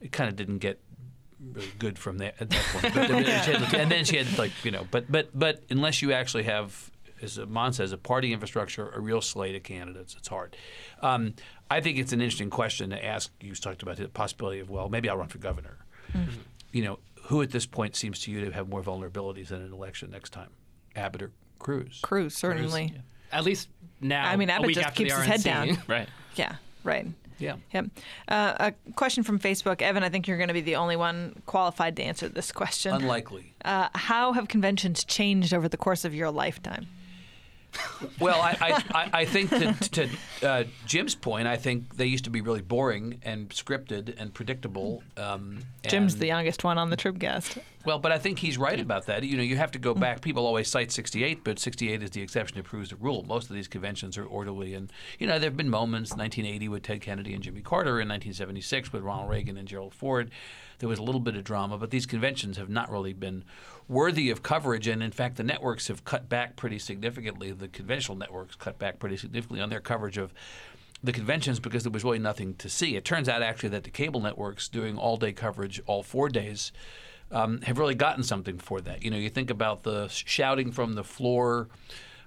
It 0.00 0.10
kind 0.10 0.28
of 0.30 0.36
didn't 0.36 0.58
get 0.58 0.80
really 1.52 1.68
good 1.78 1.98
from 1.98 2.18
there 2.18 2.32
at 2.40 2.48
that 2.50 2.62
point. 2.72 2.94
But 2.94 3.10
and 3.74 3.90
then 3.90 4.04
she 4.04 4.16
had 4.16 4.38
like 4.38 4.52
you 4.64 4.70
know, 4.70 4.86
but 4.90 5.10
but 5.12 5.28
but 5.38 5.62
unless 5.70 6.00
you 6.02 6.12
actually 6.12 6.44
have, 6.44 6.90
as 7.22 7.38
Mon 7.38 7.72
says, 7.72 7.92
a 7.92 7.98
party 7.98 8.32
infrastructure, 8.32 8.90
a 8.90 9.00
real 9.00 9.20
slate 9.20 9.54
of 9.54 9.62
candidates, 9.62 10.14
it's 10.18 10.28
hard. 10.28 10.56
Um, 11.00 11.34
I 11.70 11.80
think 11.80 11.98
it's 11.98 12.12
an 12.12 12.20
interesting 12.20 12.50
question 12.50 12.90
to 12.90 13.04
ask. 13.04 13.30
You 13.40 13.54
talked 13.54 13.82
about 13.82 13.96
the 13.96 14.08
possibility 14.08 14.60
of 14.60 14.68
well, 14.70 14.88
maybe 14.88 15.08
I'll 15.08 15.16
run 15.16 15.28
for 15.28 15.38
governor. 15.38 15.78
You 16.72 16.84
know, 16.84 16.98
who 17.24 17.42
at 17.42 17.50
this 17.50 17.66
point 17.66 17.96
seems 17.96 18.20
to 18.20 18.30
you 18.30 18.44
to 18.44 18.50
have 18.52 18.68
more 18.68 18.82
vulnerabilities 18.82 19.50
in 19.50 19.62
an 19.62 19.72
election 19.72 20.10
next 20.10 20.30
time, 20.30 20.50
Abbott 20.96 21.22
or 21.22 21.30
Cruz? 21.58 22.00
Cruz 22.02 22.34
certainly. 22.34 22.94
At 23.30 23.44
least 23.44 23.68
now. 24.00 24.28
I 24.28 24.36
mean, 24.36 24.50
a 24.50 24.54
Abbott 24.54 24.74
just 24.74 24.94
keeps 24.94 25.14
his 25.14 25.24
head 25.24 25.42
down. 25.42 25.78
Right. 25.86 26.08
Yeah. 26.34 26.56
Right. 26.84 27.06
Yeah. 27.38 27.56
Yep. 27.72 27.86
Uh, 28.28 28.54
a 28.58 28.92
question 28.92 29.24
from 29.24 29.38
Facebook. 29.38 29.82
Evan, 29.82 30.02
I 30.02 30.08
think 30.08 30.28
you're 30.28 30.36
going 30.36 30.48
to 30.48 30.54
be 30.54 30.60
the 30.60 30.76
only 30.76 30.96
one 30.96 31.40
qualified 31.46 31.96
to 31.96 32.02
answer 32.02 32.28
this 32.28 32.52
question. 32.52 32.94
Unlikely. 32.94 33.52
Uh, 33.64 33.88
how 33.94 34.32
have 34.32 34.48
conventions 34.48 35.04
changed 35.04 35.52
over 35.52 35.68
the 35.68 35.76
course 35.76 36.04
of 36.04 36.14
your 36.14 36.30
lifetime? 36.30 36.86
Well, 38.20 38.40
I, 38.40 38.82
I, 38.94 39.10
I- 39.12 39.24
think 39.24 39.50
to, 39.50 39.72
to 39.90 40.08
uh, 40.46 40.64
Jim's 40.86 41.14
point, 41.14 41.46
I 41.46 41.56
think 41.56 41.96
they 41.96 42.06
used 42.06 42.24
to 42.24 42.30
be 42.30 42.40
really 42.40 42.60
boring 42.62 43.20
and 43.22 43.48
scripted 43.50 44.14
and 44.18 44.32
predictable. 44.34 45.02
Um, 45.16 45.60
Jim's 45.86 46.14
and- 46.14 46.22
the 46.22 46.26
youngest 46.26 46.64
one 46.64 46.78
on 46.78 46.90
the 46.90 46.96
Tribcast. 46.96 47.58
Well, 47.84 47.98
but 47.98 48.12
I 48.12 48.18
think 48.18 48.38
he's 48.38 48.58
right 48.58 48.78
about 48.78 49.06
that. 49.06 49.24
You 49.24 49.36
know, 49.36 49.42
you 49.42 49.56
have 49.56 49.72
to 49.72 49.78
go 49.78 49.92
hmm. 49.92 50.00
back. 50.00 50.20
People 50.20 50.46
always 50.46 50.68
cite 50.68 50.92
68, 50.92 51.42
but 51.42 51.58
68 51.58 52.02
is 52.02 52.10
the 52.10 52.22
exception 52.22 52.56
that 52.56 52.64
proves 52.64 52.90
the 52.90 52.96
rule. 52.96 53.24
Most 53.24 53.50
of 53.50 53.56
these 53.56 53.68
conventions 53.68 54.16
are 54.16 54.24
orderly. 54.24 54.74
And, 54.74 54.92
you 55.18 55.26
know, 55.26 55.38
there 55.38 55.50
have 55.50 55.56
been 55.56 55.68
moments, 55.68 56.10
1980 56.10 56.68
with 56.68 56.84
Ted 56.84 57.00
Kennedy 57.00 57.34
and 57.34 57.42
Jimmy 57.42 57.60
Carter, 57.60 58.00
in 58.00 58.08
1976 58.08 58.92
with 58.92 59.02
Ronald 59.02 59.30
Reagan 59.30 59.56
and 59.56 59.66
Gerald 59.66 59.94
Ford. 59.94 60.30
There 60.78 60.88
was 60.88 60.98
a 60.98 61.02
little 61.02 61.20
bit 61.20 61.36
of 61.36 61.44
drama, 61.44 61.78
but 61.78 61.90
these 61.90 62.06
conventions 62.06 62.56
have 62.56 62.68
not 62.68 62.90
really 62.90 63.12
been 63.12 63.44
worthy 63.88 64.30
of 64.30 64.42
coverage. 64.42 64.86
And, 64.86 65.02
in 65.02 65.12
fact, 65.12 65.36
the 65.36 65.44
networks 65.44 65.88
have 65.88 66.04
cut 66.04 66.28
back 66.28 66.56
pretty 66.56 66.78
significantly. 66.78 67.50
The 67.52 67.68
conventional 67.68 68.16
networks 68.16 68.54
cut 68.54 68.78
back 68.78 68.98
pretty 68.98 69.16
significantly 69.16 69.60
on 69.60 69.70
their 69.70 69.80
coverage 69.80 70.18
of 70.18 70.32
the 71.04 71.12
conventions 71.12 71.58
because 71.58 71.82
there 71.82 71.90
was 71.90 72.04
really 72.04 72.20
nothing 72.20 72.54
to 72.54 72.68
see. 72.68 72.94
It 72.94 73.04
turns 73.04 73.28
out 73.28 73.42
actually 73.42 73.70
that 73.70 73.82
the 73.82 73.90
cable 73.90 74.20
networks 74.20 74.68
doing 74.68 74.96
all 74.96 75.16
day 75.16 75.32
coverage 75.32 75.80
all 75.86 76.04
four 76.04 76.28
days 76.28 76.70
um, 77.32 77.60
have 77.62 77.78
really 77.78 77.94
gotten 77.94 78.22
something 78.22 78.58
for 78.58 78.80
that. 78.82 79.02
You 79.02 79.10
know, 79.10 79.16
you 79.16 79.30
think 79.30 79.50
about 79.50 79.82
the 79.82 80.08
shouting 80.08 80.70
from 80.70 80.94
the 80.94 81.04
floor. 81.04 81.68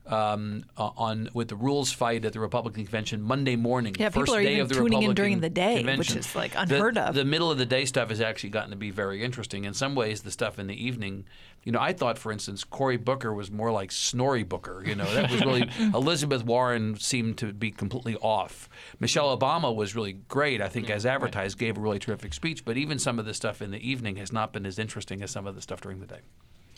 Um, 0.07 0.65
uh, 0.77 0.91
on 0.97 1.29
with 1.33 1.47
the 1.47 1.55
rules 1.55 1.91
fight 1.91 2.25
at 2.25 2.33
the 2.33 2.39
Republican 2.39 2.83
convention 2.83 3.23
Monday 3.23 3.55
morning, 3.55 3.95
Yeah, 3.97 4.09
first 4.09 4.25
people 4.27 4.35
are 4.35 4.43
day 4.43 4.51
even 4.53 4.61
of 4.61 4.69
the 4.69 4.75
tuning 4.75 5.01
in 5.01 5.15
during 5.15 5.39
the 5.39 5.49
day, 5.49 5.83
which 5.97 6.15
is, 6.15 6.35
like, 6.35 6.51
The- 6.53 6.61
unheard 6.61 6.97
of. 6.97 7.15
The 7.15 7.25
middle 7.25 7.49
of 7.49 7.57
the 7.57 7.65
day 7.65 7.85
stuff 7.85 8.09
has 8.09 8.21
actually 8.21 8.51
gotten 8.51 8.69
to 8.69 8.75
be 8.75 8.91
very 8.91 9.23
interesting. 9.23 9.65
In 9.65 9.73
some 9.73 9.95
ways, 9.95 10.21
the 10.21 10.29
stuff 10.29 10.59
in 10.59 10.67
the 10.67 10.75
evening, 10.85 11.25
you 11.63 11.71
know, 11.71 11.79
I 11.79 11.91
thought, 11.93 12.19
for 12.19 12.31
instance, 12.31 12.63
Cory 12.63 12.97
Booker 12.97 13.33
was 13.33 13.49
more 13.49 13.71
like 13.71 13.91
Snorri 13.91 14.43
Booker. 14.43 14.83
You 14.85 14.93
know, 14.93 15.11
that 15.15 15.31
was 15.31 15.41
really 15.41 15.67
Elizabeth 15.79 16.45
Warren 16.45 16.95
seemed 16.99 17.39
to 17.39 17.51
be 17.51 17.71
completely 17.71 18.15
off. 18.17 18.69
Michelle 18.99 19.35
Obama 19.35 19.75
was 19.75 19.95
really 19.95 20.13
great. 20.27 20.61
I 20.61 20.69
think, 20.69 20.91
as 20.91 21.07
advertised, 21.07 21.57
gave 21.57 21.77
a 21.77 21.81
really 21.81 21.97
terrific 21.97 22.33
speech. 22.35 22.63
But 22.63 22.77
even 22.77 22.99
some 22.99 23.17
of 23.17 23.25
the 23.25 23.33
stuff 23.33 23.59
in 23.59 23.71
the 23.71 23.79
evening 23.89 24.17
has 24.17 24.31
not 24.31 24.53
been 24.53 24.67
as 24.67 24.77
interesting 24.77 25.23
as 25.23 25.31
some 25.31 25.47
of 25.47 25.55
the 25.55 25.61
stuff 25.61 25.81
during 25.81 25.99
the 25.99 26.05
day. 26.07 26.19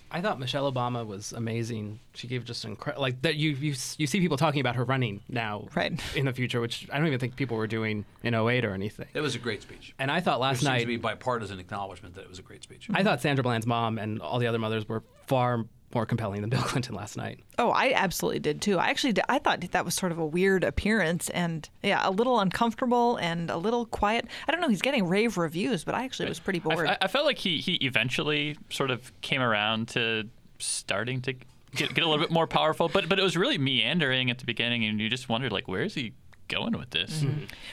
I 0.09 0.21
thought 0.21 0.39
Michelle 0.39 0.71
Obama 0.71 1.05
was 1.05 1.33
amazing. 1.33 1.99
She 2.13 2.27
gave 2.27 2.45
just 2.45 2.63
incredible, 2.63 3.01
like 3.01 3.21
that. 3.23 3.35
You, 3.35 3.49
you 3.51 3.75
you 3.97 4.07
see 4.07 4.19
people 4.19 4.37
talking 4.37 4.61
about 4.61 4.75
her 4.77 4.83
running 4.85 5.21
now, 5.27 5.67
Right. 5.75 5.99
in 6.15 6.25
the 6.25 6.33
future, 6.33 6.61
which 6.61 6.87
I 6.91 6.97
don't 6.97 7.07
even 7.07 7.19
think 7.19 7.35
people 7.35 7.57
were 7.57 7.67
doing 7.67 8.05
in 8.23 8.33
08 8.33 8.63
or 8.65 8.73
anything. 8.73 9.07
It 9.13 9.19
was 9.21 9.35
a 9.35 9.39
great 9.39 9.61
speech. 9.61 9.93
And 9.99 10.09
I 10.09 10.19
thought 10.21 10.39
There 10.39 10.43
last 10.49 10.59
seems 10.59 10.69
night, 10.69 10.79
to 10.81 10.85
be 10.85 10.97
bipartisan 10.97 11.59
acknowledgement 11.59 12.15
that 12.15 12.21
it 12.21 12.29
was 12.29 12.39
a 12.39 12.43
great 12.43 12.63
speech. 12.63 12.87
I 12.93 13.03
thought 13.03 13.21
Sandra 13.21 13.43
Bland's 13.43 13.67
mom 13.67 13.97
and 13.99 14.21
all 14.21 14.39
the 14.39 14.47
other 14.47 14.59
mothers 14.59 14.87
were 14.87 15.03
far 15.27 15.65
more 15.93 16.05
compelling 16.05 16.41
than 16.41 16.49
Bill 16.49 16.61
Clinton 16.63 16.95
last 16.95 17.15
night. 17.17 17.39
Oh, 17.57 17.69
I 17.71 17.93
absolutely 17.93 18.39
did 18.39 18.61
too. 18.61 18.77
I 18.77 18.87
actually 18.89 19.13
did, 19.13 19.25
I 19.29 19.39
thought 19.39 19.61
that 19.71 19.85
was 19.85 19.95
sort 19.95 20.11
of 20.11 20.17
a 20.17 20.25
weird 20.25 20.63
appearance 20.63 21.29
and 21.29 21.67
yeah, 21.81 22.01
a 22.07 22.11
little 22.11 22.39
uncomfortable 22.39 23.17
and 23.17 23.49
a 23.49 23.57
little 23.57 23.85
quiet. 23.85 24.25
I 24.47 24.51
don't 24.51 24.61
know. 24.61 24.69
He's 24.69 24.81
getting 24.81 25.07
rave 25.07 25.37
reviews, 25.37 25.83
but 25.83 25.95
I 25.95 26.03
actually 26.03 26.29
was 26.29 26.39
pretty 26.39 26.59
I, 26.59 26.63
bored. 26.63 26.87
I- 26.87 26.97
I 27.01 27.07
felt 27.07 27.25
like 27.25 27.37
he, 27.37 27.59
he 27.59 27.73
eventually 27.75 28.57
sort 28.69 28.91
of 28.91 29.11
came 29.21 29.41
around 29.41 29.87
to 29.89 30.27
starting 30.59 31.21
to 31.21 31.33
get, 31.75 31.93
get 31.93 32.03
a 32.03 32.07
little 32.09 32.23
bit 32.23 32.31
more 32.31 32.47
powerful, 32.47 32.89
but 32.89 33.07
but 33.07 33.19
it 33.19 33.23
was 33.23 33.37
really 33.37 33.57
meandering 33.57 34.29
at 34.29 34.39
the 34.39 34.45
beginning, 34.45 34.83
and 34.85 34.99
you 34.99 35.09
just 35.09 35.29
wondered 35.29 35.51
like, 35.51 35.67
where 35.67 35.83
is 35.83 35.93
he 35.93 36.13
going 36.47 36.77
with 36.77 36.89
this? 36.91 37.25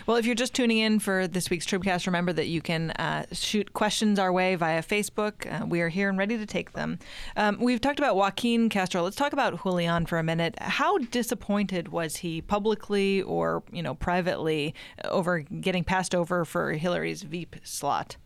Well, 0.06 0.16
if 0.16 0.26
you're 0.26 0.34
just 0.34 0.54
tuning 0.54 0.78
in 0.78 0.98
for 0.98 1.26
this 1.26 1.50
week's 1.50 1.66
Tribcast, 1.66 2.06
remember 2.06 2.32
that 2.32 2.46
you 2.46 2.60
can 2.60 2.90
uh, 2.92 3.26
shoot 3.32 3.72
questions 3.72 4.18
our 4.18 4.32
way 4.32 4.54
via 4.56 4.82
Facebook. 4.82 5.46
Uh, 5.50 5.66
we 5.66 5.80
are 5.80 5.88
here 5.88 6.08
and 6.08 6.18
ready 6.18 6.36
to 6.38 6.46
take 6.46 6.72
them. 6.72 6.98
Um, 7.36 7.58
we've 7.60 7.80
talked 7.80 7.98
about 7.98 8.16
Joaquin 8.16 8.68
Castro. 8.68 9.02
Let's 9.02 9.16
talk 9.16 9.32
about 9.32 9.62
Julian 9.62 10.06
for 10.06 10.18
a 10.18 10.22
minute. 10.22 10.54
How 10.60 10.98
disappointed 10.98 11.88
was 11.88 12.16
he 12.16 12.40
publicly 12.40 13.22
or 13.22 13.62
you 13.72 13.82
know 13.82 13.94
privately 13.94 14.74
over 15.04 15.40
getting 15.40 15.84
passed 15.84 16.14
over 16.14 16.44
for 16.44 16.72
Hillary's 16.72 17.22
Veep 17.22 17.56
slot? 17.64 18.16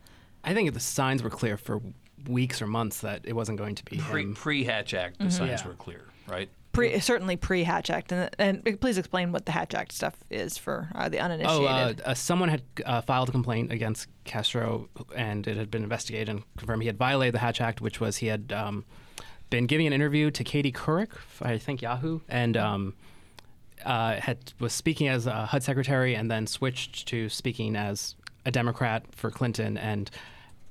I 0.45 0.55
think 0.55 0.73
the 0.73 0.81
signs 0.81 1.23
were 1.23 1.31
clear 1.31 1.57
for 1.57 1.81
weeks 2.27 2.61
or 2.63 2.67
months 2.67 3.01
that 3.01 3.21
it 3.25 3.33
wasn't 3.35 3.59
going 3.59 3.75
to 3.77 3.85
be 3.85 3.99
Pre 3.99 4.23
him. 4.23 4.35
pre 4.35 4.65
Hatch 4.65 4.95
Act, 4.95 5.19
the 5.19 5.31
signs 5.31 5.61
Yeah. 5.63 5.69
were 5.69 5.75
clear, 5.75 6.05
right? 6.27 6.49
Pre, 6.79 7.01
certainly 7.01 7.37
pre 7.37 7.63
Hatch 7.65 7.91
Act, 7.91 8.13
and, 8.13 8.31
and 8.39 8.81
please 8.81 8.99
explain 8.99 9.33
what 9.33 9.47
the 9.47 9.53
Hatch 9.53 9.75
Act 9.75 9.93
stuff 9.93 10.15
is 10.31 10.57
for 10.57 10.89
uh, 10.95 11.09
the 11.09 11.19
Oh, 11.19 11.25
uninitiated. 11.25 12.01
uh, 12.01 12.11
uh, 12.11 12.15
someone 12.15 12.49
had 12.49 12.63
uh, 12.87 13.01
filed 13.01 13.29
a 13.29 13.33
complaint 13.33 13.73
against 13.73 14.09
Castro, 14.25 14.89
and 15.15 15.47
it 15.47 15.57
had 15.57 15.71
been 15.71 15.83
investigated 15.83 16.29
and 16.29 16.43
confirmed 16.57 16.83
he 16.83 16.87
had 16.87 16.97
violated 16.99 17.35
the 17.35 17.39
Hatch 17.41 17.61
Act, 17.61 17.81
which 17.81 18.01
was 18.01 18.19
he 18.19 18.29
had 18.29 18.53
um, 18.53 18.85
been 19.51 19.67
giving 19.67 19.87
an 19.87 19.93
interview 19.93 20.31
to 20.31 20.45
Katie 20.45 20.73
Couric, 20.73 21.11
I 21.43 21.59
think 21.59 21.83
Yahoo, 21.83 22.21
and 22.29 22.57
um, 22.57 22.95
uh, 23.85 24.17
had 24.17 24.39
was 24.61 24.73
speaking 24.73 25.09
as 25.09 25.27
a 25.27 25.47
HUD 25.47 25.63
secretary, 25.63 26.15
and 26.15 26.31
then 26.31 26.47
switched 26.47 27.07
to 27.09 27.29
speaking 27.29 27.77
as 27.77 28.15
a 28.47 28.51
Democrat 28.51 29.05
for 29.13 29.31
Clinton, 29.31 29.77
and. 29.77 30.11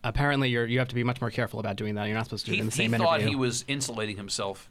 Apparently, 0.04 0.48
you're, 0.48 0.66
you 0.66 0.80
have 0.80 0.88
to 0.88 0.96
be 0.96 1.04
much 1.04 1.20
more 1.20 1.32
careful 1.32 1.60
about 1.60 1.76
doing 1.76 1.96
that. 1.96 2.06
You're 2.06 2.16
not 2.16 2.26
supposed 2.26 2.46
to 2.46 2.52
do 2.52 2.54
He, 2.54 2.60
it 2.60 2.62
in 2.62 2.66
the 2.68 2.72
he 2.72 2.78
same 2.78 2.92
thought 2.92 3.16
interview. 3.20 3.30
he 3.30 3.36
was 3.36 3.66
insulating 3.68 4.16
himself 4.16 4.70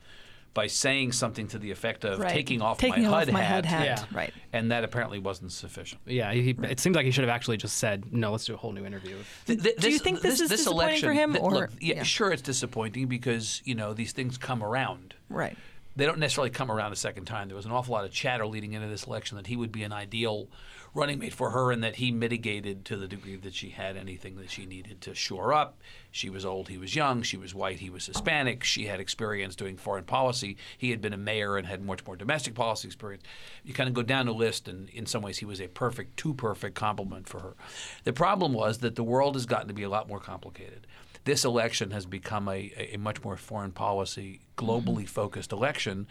by 0.57 0.67
saying 0.67 1.13
something 1.13 1.47
to 1.49 1.59
the 1.59 1.71
effect 1.71 2.03
of 2.05 2.19
Right. 2.19 2.31
taking 2.33 2.63
off 2.63 2.79
Taking 2.79 3.03
my 3.05 3.09
off 3.11 3.25
HUD 3.27 3.33
my 3.35 3.43
hat. 3.43 3.67
HUD 3.67 3.67
hat. 3.67 3.85
Yeah. 3.85 4.19
Right. 4.19 4.33
And 4.55 4.71
that 4.73 4.85
apparently 4.85 5.19
wasn't 5.19 5.53
sufficient. 5.53 6.01
yeah, 6.07 6.33
he, 6.33 6.57
it 6.63 6.81
seems 6.81 6.97
like 6.97 7.05
he 7.05 7.11
should 7.11 7.25
have 7.25 7.31
actually 7.35 7.59
just 7.59 7.77
said, 7.77 8.13
"No, 8.13 8.33
let's 8.33 8.47
do 8.47 8.55
a 8.55 8.57
whole 8.57 8.73
new 8.73 8.87
interview." 8.87 9.17
Th- 9.47 9.63
th- 9.63 9.77
Do 9.77 9.91
you 9.91 9.99
think 9.99 10.23
this 10.23 10.41
is 10.41 10.49
disappointing 10.49 10.81
election, 10.89 11.09
for 11.11 11.13
him, 11.13 11.33
th- 11.35 11.43
or- 11.45 11.51
look, 11.53 11.71
yeah, 11.81 11.97
yeah. 11.97 12.03
sure, 12.05 12.33
it's 12.33 12.41
disappointing 12.43 13.07
because 13.07 13.61
you 13.67 13.75
know 13.75 13.93
these 13.93 14.13
things 14.13 14.39
come 14.39 14.63
around. 14.63 15.15
Right. 15.29 15.57
They 15.97 16.05
don't 16.05 16.19
necessarily 16.19 16.51
come 16.51 16.71
around 16.71 16.93
a 16.93 16.97
second 16.97 17.25
time. 17.25 17.49
There 17.49 17.57
was 17.57 17.67
an 17.67 17.73
awful 17.73 17.95
lot 17.95 18.05
of 18.05 18.13
chatter 18.13 18.47
leading 18.47 18.75
into 18.75 18.87
this 18.87 19.05
election 19.05 19.37
that 19.39 19.47
he 19.47 19.57
would 19.57 19.73
be 19.73 19.83
an 19.83 19.93
ideal 19.93 20.49
running 20.97 21.19
mate 21.19 21.35
for 21.35 21.51
her, 21.51 21.71
and 21.71 21.85
that 21.85 21.97
he 21.97 22.11
mitigated 22.11 22.85
to 22.87 22.97
the 22.97 23.07
degree 23.07 23.37
that 23.37 23.55
she 23.55 23.71
had 23.71 23.97
anything 23.97 24.37
that 24.37 24.51
she 24.51 24.65
needed 24.65 25.01
to 25.03 25.15
shore 25.15 25.53
up. 25.53 25.79
She 26.11 26.31
was 26.31 26.45
old, 26.45 26.69
he 26.69 26.79
was 26.79 26.97
young. 26.97 27.23
She 27.23 27.37
was 27.37 27.55
white, 27.55 27.81
he 27.81 27.91
was 27.91 28.07
Hispanic. 28.07 28.65
She 28.65 28.87
had 28.87 28.99
experience 28.99 29.55
doing 29.55 29.77
foreign 29.77 30.05
policy. 30.05 30.57
He 30.79 30.91
had 30.91 31.03
been 31.03 31.13
a 31.13 31.19
mayor 31.19 31.57
and 31.57 31.67
had 31.67 31.85
much 31.85 32.07
more 32.07 32.17
domestic 32.17 32.55
policy 32.55 32.89
experience. 32.89 33.23
You 33.63 33.75
kind 33.75 33.89
of 33.89 33.95
go 33.95 34.03
down 34.03 34.27
the 34.27 34.35
list, 34.35 34.69
and 34.69 34.89
in 34.91 35.07
some 35.07 35.23
ways, 35.23 35.39
he 35.39 35.45
was 35.45 35.61
a 35.61 35.69
perfect, 35.69 36.17
too 36.17 36.33
perfect 36.33 36.75
complement 36.75 37.29
for 37.29 37.41
her. 37.41 37.57
The 38.05 38.15
problem 38.15 38.55
was 38.55 38.79
that 38.79 38.97
the 38.97 39.05
world 39.05 39.35
has 39.35 39.45
gotten 39.45 39.69
to 39.69 39.75
be 39.75 39.83
a 39.83 39.91
lot 39.91 40.09
more 40.09 40.21
complicated 40.21 40.87
this 41.27 41.45
election 41.45 41.91
has 41.91 42.07
become 42.07 42.49
a, 42.49 42.73
a, 42.95 42.97
much 42.97 43.23
more 43.23 43.37
foreign 43.37 43.73
policy, 43.73 44.41
globally 44.57 45.07
focused 45.09 45.53
election. 45.53 46.07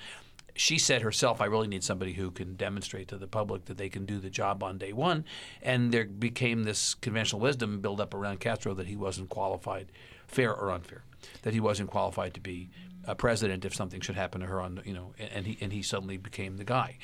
She 0.56 0.78
said 0.78 1.02
herself, 1.02 1.40
I 1.42 1.46
really 1.46 1.70
need 1.70 1.86
somebody 1.86 2.14
who 2.14 2.32
can 2.32 2.56
demonstrate 2.56 3.08
to 3.08 3.18
the 3.18 3.26
public 3.26 3.66
that 3.66 3.78
they 3.78 3.88
can 3.90 4.06
do 4.06 4.20
the 4.20 4.30
job 4.30 4.62
on 4.62 4.78
day 4.78 4.92
one. 4.92 5.24
And 5.62 5.94
there 5.94 6.06
became 6.06 6.64
this 6.64 6.94
conventional 6.96 7.42
wisdom 7.42 7.80
built 7.80 8.02
up 8.02 8.14
around 8.14 8.42
Castro 8.42 8.74
that 8.74 8.88
he 8.88 8.98
wasn't 8.98 9.30
qualified, 9.30 9.88
fair 10.28 10.54
or 10.54 10.70
unfair, 10.70 11.04
that 11.44 11.54
he 11.54 11.62
wasn't 11.62 11.90
qualified 11.90 12.34
to 12.34 12.42
be 12.42 12.70
a 13.06 13.16
president 13.16 13.64
if 13.64 13.74
something 13.74 14.02
should 14.02 14.16
happen 14.16 14.42
to 14.42 14.48
her 14.48 14.60
on, 14.60 14.82
you 14.84 14.94
know, 14.94 15.14
and 15.18 15.48
he, 15.48 15.58
and 15.62 15.72
he 15.72 15.82
suddenly 15.82 16.18
became 16.18 16.58
the 16.58 16.66
guy. 16.66 16.98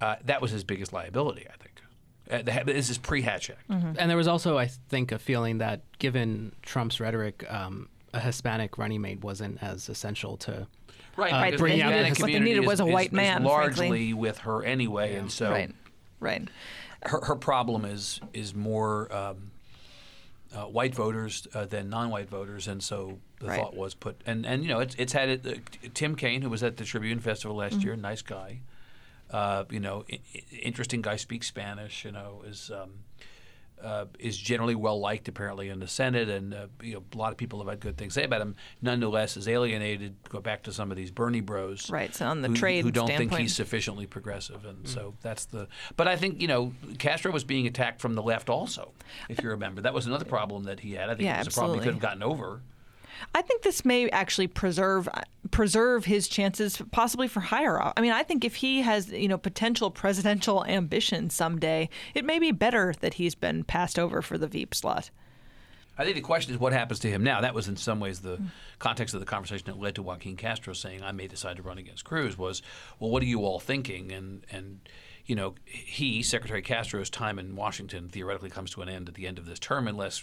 Uh, 0.00 0.16
that 0.24 0.40
was 0.40 0.52
his 0.52 0.62
biggest 0.62 0.92
liability, 0.92 1.46
I 1.48 1.56
think. 1.56 1.65
Uh, 2.30 2.42
the, 2.42 2.62
this 2.66 2.90
is 2.90 2.98
pre-Hatch 2.98 3.50
Act. 3.50 3.60
And 3.68 4.10
there 4.10 4.16
was 4.16 4.26
also, 4.28 4.58
I 4.58 4.66
think, 4.66 5.12
a 5.12 5.18
feeling 5.18 5.58
that 5.58 5.82
given 5.98 6.52
Trump's 6.62 6.98
rhetoric, 7.00 7.44
um, 7.52 7.88
a 8.12 8.20
Hispanic 8.20 8.78
running 8.78 9.00
mate 9.02 9.22
wasn't 9.22 9.62
as 9.62 9.88
essential 9.88 10.36
to. 10.38 10.66
Right, 11.16 11.32
uh, 11.32 11.44
because 11.46 11.60
bringing 11.60 11.78
the 11.78 11.84
out 11.84 11.90
the 11.90 11.96
Hispanic 12.04 12.18
what 12.20 12.26
they 12.26 12.32
community 12.32 12.50
needed 12.50 12.62
is- 12.64 12.68
was 12.68 12.80
a 12.80 12.86
white 12.86 13.06
is 13.08 13.12
man, 13.12 13.42
largely 13.44 13.88
frankly. 13.88 14.12
with 14.14 14.38
her 14.38 14.62
anyway, 14.64 15.14
and 15.14 15.30
so 15.32 15.50
Right. 15.50 15.74
Right. 16.20 16.48
her, 17.04 17.20
her 17.24 17.36
problem 17.36 17.84
is 17.84 18.20
is 18.34 18.54
more 18.54 19.10
um, 19.14 19.50
uh, 20.54 20.62
white 20.64 20.94
voters 20.94 21.46
uh, 21.54 21.64
than 21.66 21.88
non-white 21.88 22.28
voters, 22.28 22.68
and 22.68 22.82
so 22.82 23.18
the 23.40 23.46
Right. 23.48 23.60
thought 23.60 23.74
was 23.76 23.94
put 23.94 24.20
and 24.26 24.44
and 24.46 24.62
you 24.62 24.68
know 24.68 24.80
it's 24.80 24.94
it's 24.96 25.12
had 25.14 25.28
it. 25.28 25.46
Uh, 25.46 25.88
Tim 25.94 26.16
Kaine, 26.16 26.42
who 26.42 26.50
was 26.50 26.62
at 26.62 26.76
the 26.76 26.84
Tribune 26.84 27.20
Festival 27.20 27.56
last 27.56 27.74
Mm-hmm. 27.78 27.86
year, 27.86 27.96
nice 27.96 28.22
guy, 28.22 28.60
uh, 29.30 29.64
you 29.70 29.80
know, 29.80 30.04
I- 30.10 30.20
I- 30.34 30.56
interesting 30.56 31.02
guy, 31.02 31.16
speaks 31.16 31.46
Spanish, 31.46 32.04
you 32.04 32.12
know, 32.12 32.42
is. 32.46 32.70
Um, 32.70 32.90
uh, 33.82 34.06
is 34.18 34.38
generally 34.38 34.74
well 34.74 34.98
liked 34.98 35.28
apparently 35.28 35.68
in 35.68 35.80
the 35.80 35.86
Senate, 35.86 36.28
and 36.28 36.54
uh, 36.54 36.66
you 36.82 36.94
know, 36.94 37.02
a 37.12 37.16
lot 37.16 37.30
of 37.32 37.36
people 37.36 37.58
have 37.58 37.68
had 37.68 37.78
good 37.78 37.96
things 37.98 38.14
to 38.14 38.20
say 38.20 38.24
about 38.24 38.40
him. 38.40 38.56
Nonetheless, 38.80 39.36
is 39.36 39.46
alienated. 39.48 40.14
Go 40.30 40.40
back 40.40 40.62
to 40.62 40.72
some 40.72 40.90
of 40.90 40.96
these 40.96 41.10
Bernie 41.10 41.42
Bros, 41.42 41.90
Right, 41.90 42.14
so 42.14 42.26
on 42.26 42.40
the 42.40 42.48
who, 42.48 42.54
trade 42.54 42.84
who 42.84 42.90
don't 42.90 43.08
think 43.08 43.34
he's 43.36 43.54
sufficiently 43.54 44.06
progressive, 44.06 44.64
and 44.64 44.88
so 44.88 45.14
that's 45.20 45.44
the. 45.44 45.68
But 45.96 46.08
I 46.08 46.16
think 46.16 46.40
you 46.40 46.48
know 46.48 46.72
Castro 46.98 47.30
was 47.30 47.44
being 47.44 47.66
attacked 47.66 48.00
from 48.00 48.14
the 48.14 48.22
left 48.22 48.48
also. 48.48 48.92
If 49.28 49.42
you 49.42 49.50
remember, 49.50 49.82
that 49.82 49.92
was 49.92 50.06
another 50.06 50.24
problem 50.24 50.64
that 50.64 50.80
he 50.80 50.92
had. 50.94 51.10
I 51.10 51.14
think 51.14 51.26
Yeah, 51.26 51.36
it 51.40 51.46
was 51.46 51.54
a 51.54 51.58
problem 51.60 51.78
he 51.78 51.84
could 51.84 51.94
have 51.94 52.02
gotten 52.02 52.22
over. 52.22 52.62
I 53.34 53.42
think 53.42 53.62
this 53.62 53.84
may 53.84 54.08
actually 54.10 54.46
preserve 54.46 55.08
preserve 55.50 56.04
his 56.04 56.28
chances, 56.28 56.82
possibly 56.90 57.28
for 57.28 57.40
higher. 57.40 57.80
I 57.96 58.00
mean, 58.00 58.12
I 58.12 58.22
think 58.22 58.44
if 58.44 58.56
he 58.56 58.82
has 58.82 59.10
you 59.10 59.28
know 59.28 59.38
potential 59.38 59.90
presidential 59.90 60.64
ambition 60.64 61.30
someday, 61.30 61.88
it 62.14 62.24
may 62.24 62.38
be 62.38 62.52
better 62.52 62.94
that 63.00 63.14
he's 63.14 63.34
been 63.34 63.64
passed 63.64 63.98
over 63.98 64.22
for 64.22 64.38
the 64.38 64.48
Veep 64.48 64.74
slot. 64.74 65.10
I 65.98 66.04
think 66.04 66.16
the 66.16 66.22
question 66.22 66.52
is 66.52 66.60
what 66.60 66.72
happens 66.72 66.98
to 67.00 67.10
him 67.10 67.22
now. 67.22 67.40
That 67.40 67.54
was 67.54 67.68
in 67.68 67.76
some 67.76 68.00
ways 68.00 68.20
the 68.20 68.38
context 68.78 69.14
of 69.14 69.20
the 69.20 69.26
conversation 69.26 69.64
that 69.66 69.78
led 69.78 69.94
to 69.94 70.02
Joaquin 70.02 70.36
Castro 70.36 70.74
saying, 70.74 71.02
"I 71.02 71.12
may 71.12 71.26
decide 71.26 71.56
to 71.56 71.62
run 71.62 71.78
against 71.78 72.04
Cruz." 72.04 72.36
Was 72.36 72.60
well, 72.98 73.10
what 73.10 73.22
are 73.22 73.26
you 73.26 73.44
all 73.44 73.58
thinking? 73.58 74.12
And 74.12 74.44
and 74.50 74.80
you 75.24 75.34
know, 75.34 75.54
he 75.64 76.22
Secretary 76.22 76.62
Castro's 76.62 77.10
time 77.10 77.38
in 77.38 77.56
Washington 77.56 78.08
theoretically 78.08 78.50
comes 78.50 78.70
to 78.72 78.82
an 78.82 78.88
end 78.88 79.08
at 79.08 79.14
the 79.14 79.26
end 79.26 79.38
of 79.38 79.46
this 79.46 79.58
term, 79.58 79.88
unless. 79.88 80.22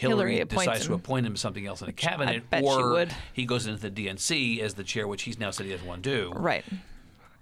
Hillary, 0.00 0.36
Hillary 0.36 0.46
decides 0.46 0.86
to 0.86 0.94
appoint 0.94 1.26
him 1.26 1.36
something 1.36 1.66
else 1.66 1.82
in 1.82 1.88
a 1.90 1.92
cabinet, 1.92 2.42
or 2.62 3.06
he 3.34 3.44
goes 3.44 3.66
into 3.66 3.90
the 3.90 3.90
DNC 3.90 4.60
as 4.60 4.72
the 4.72 4.82
chair, 4.82 5.06
which 5.06 5.24
he's 5.24 5.38
now 5.38 5.50
said 5.50 5.66
he 5.66 5.72
doesn't 5.72 5.86
want 5.86 6.02
to 6.02 6.10
do. 6.10 6.32
Right. 6.34 6.64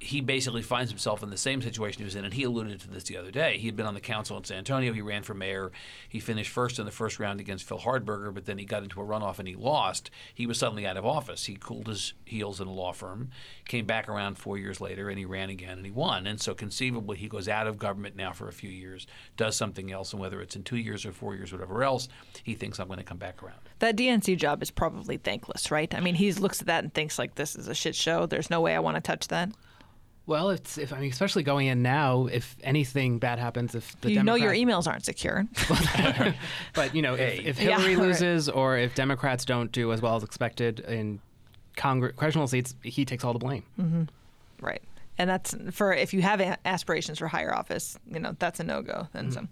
He 0.00 0.20
basically 0.20 0.62
finds 0.62 0.90
himself 0.90 1.22
in 1.24 1.30
the 1.30 1.36
same 1.36 1.60
situation 1.60 1.98
he 1.98 2.04
was 2.04 2.14
in, 2.14 2.24
and 2.24 2.32
he 2.32 2.44
alluded 2.44 2.80
to 2.80 2.90
this 2.90 3.04
the 3.04 3.16
other 3.16 3.32
day. 3.32 3.58
He 3.58 3.66
had 3.66 3.74
been 3.74 3.86
on 3.86 3.94
the 3.94 4.00
council 4.00 4.36
in 4.36 4.44
San 4.44 4.58
Antonio. 4.58 4.92
He 4.92 5.00
ran 5.00 5.24
for 5.24 5.34
mayor. 5.34 5.72
He 6.08 6.20
finished 6.20 6.50
first 6.50 6.78
in 6.78 6.84
the 6.84 6.92
first 6.92 7.18
round 7.18 7.40
against 7.40 7.66
Phil 7.66 7.80
Hardberger, 7.80 8.32
but 8.32 8.46
then 8.46 8.58
he 8.58 8.64
got 8.64 8.84
into 8.84 9.00
a 9.00 9.04
runoff 9.04 9.40
and 9.40 9.48
he 9.48 9.56
lost. 9.56 10.10
He 10.32 10.46
was 10.46 10.58
suddenly 10.58 10.86
out 10.86 10.96
of 10.96 11.04
office. 11.04 11.46
He 11.46 11.56
cooled 11.56 11.88
his 11.88 12.14
heels 12.24 12.60
in 12.60 12.68
a 12.68 12.72
law 12.72 12.92
firm, 12.92 13.30
came 13.66 13.86
back 13.86 14.08
around 14.08 14.38
four 14.38 14.56
years 14.56 14.80
later, 14.80 15.08
and 15.08 15.18
he 15.18 15.24
ran 15.24 15.50
again 15.50 15.78
and 15.78 15.84
he 15.84 15.90
won. 15.90 16.28
And 16.28 16.40
so 16.40 16.54
conceivably, 16.54 17.16
he 17.16 17.28
goes 17.28 17.48
out 17.48 17.66
of 17.66 17.78
government 17.78 18.14
now 18.14 18.32
for 18.32 18.46
a 18.48 18.52
few 18.52 18.70
years, 18.70 19.06
does 19.36 19.56
something 19.56 19.90
else, 19.90 20.12
and 20.12 20.20
whether 20.20 20.40
it's 20.40 20.54
in 20.54 20.62
two 20.62 20.76
years 20.76 21.04
or 21.04 21.12
four 21.12 21.34
years, 21.34 21.50
whatever 21.50 21.82
else, 21.82 22.08
he 22.44 22.54
thinks 22.54 22.78
I'm 22.78 22.86
going 22.86 22.98
to 22.98 23.04
come 23.04 23.18
back 23.18 23.42
around. 23.42 23.58
That 23.80 23.96
DNC 23.96 24.36
job 24.36 24.62
is 24.62 24.70
probably 24.70 25.16
thankless, 25.16 25.72
right? 25.72 25.92
I 25.92 25.98
mean, 25.98 26.14
he 26.14 26.32
looks 26.32 26.60
at 26.60 26.68
that 26.68 26.84
and 26.84 26.94
thinks 26.94 27.18
like, 27.18 27.34
"This 27.34 27.56
is 27.56 27.66
a 27.66 27.74
shit 27.74 27.96
show. 27.96 28.26
There's 28.26 28.50
no 28.50 28.60
way 28.60 28.76
I 28.76 28.80
want 28.80 28.96
to 28.96 29.00
touch 29.00 29.28
that." 29.28 29.50
Well, 30.28 30.50
it's 30.50 30.76
if 30.78 30.92
I 30.92 31.00
mean, 31.00 31.10
especially 31.10 31.42
going 31.42 31.66
in 31.68 31.82
now, 31.82 32.26
if 32.26 32.54
anything 32.62 33.18
bad 33.18 33.38
happens, 33.38 33.74
if 33.74 33.98
the 34.02 34.12
you 34.12 34.22
know 34.22 34.34
your 34.36 34.52
emails 34.52 34.86
aren't 34.86 35.04
secure. 35.04 35.44
But 36.74 36.94
you 36.94 37.02
know, 37.02 37.14
Hey. 37.16 37.38
if, 37.38 37.58
if 37.58 37.60
Yeah, 37.62 37.78
Hillary 37.78 37.96
right. 37.96 38.06
loses 38.08 38.48
or 38.48 38.76
if 38.76 38.94
Democrats 38.94 39.44
don't 39.44 39.72
do 39.72 39.90
as 39.92 40.02
well 40.02 40.16
as 40.16 40.22
expected 40.22 40.80
in 40.80 41.20
Congress, 41.76 42.12
congressional 42.12 42.46
seats, 42.46 42.74
he 42.82 43.04
takes 43.04 43.24
all 43.24 43.32
the 43.32 43.38
blame. 43.38 43.64
Mm-hmm. 43.80 44.02
Right. 44.60 44.82
And 45.16 45.28
that's 45.30 45.54
for 45.72 45.92
if 45.94 46.12
you 46.14 46.22
have 46.22 46.40
a- 46.40 46.58
aspirations 46.66 47.18
for 47.18 47.26
higher 47.26 47.54
office, 47.54 47.98
you 48.12 48.20
know, 48.20 48.36
that's 48.38 48.60
a 48.60 48.64
no 48.64 48.82
go. 48.82 49.08
And 49.14 49.32
so, 49.32 49.40
all 49.40 49.46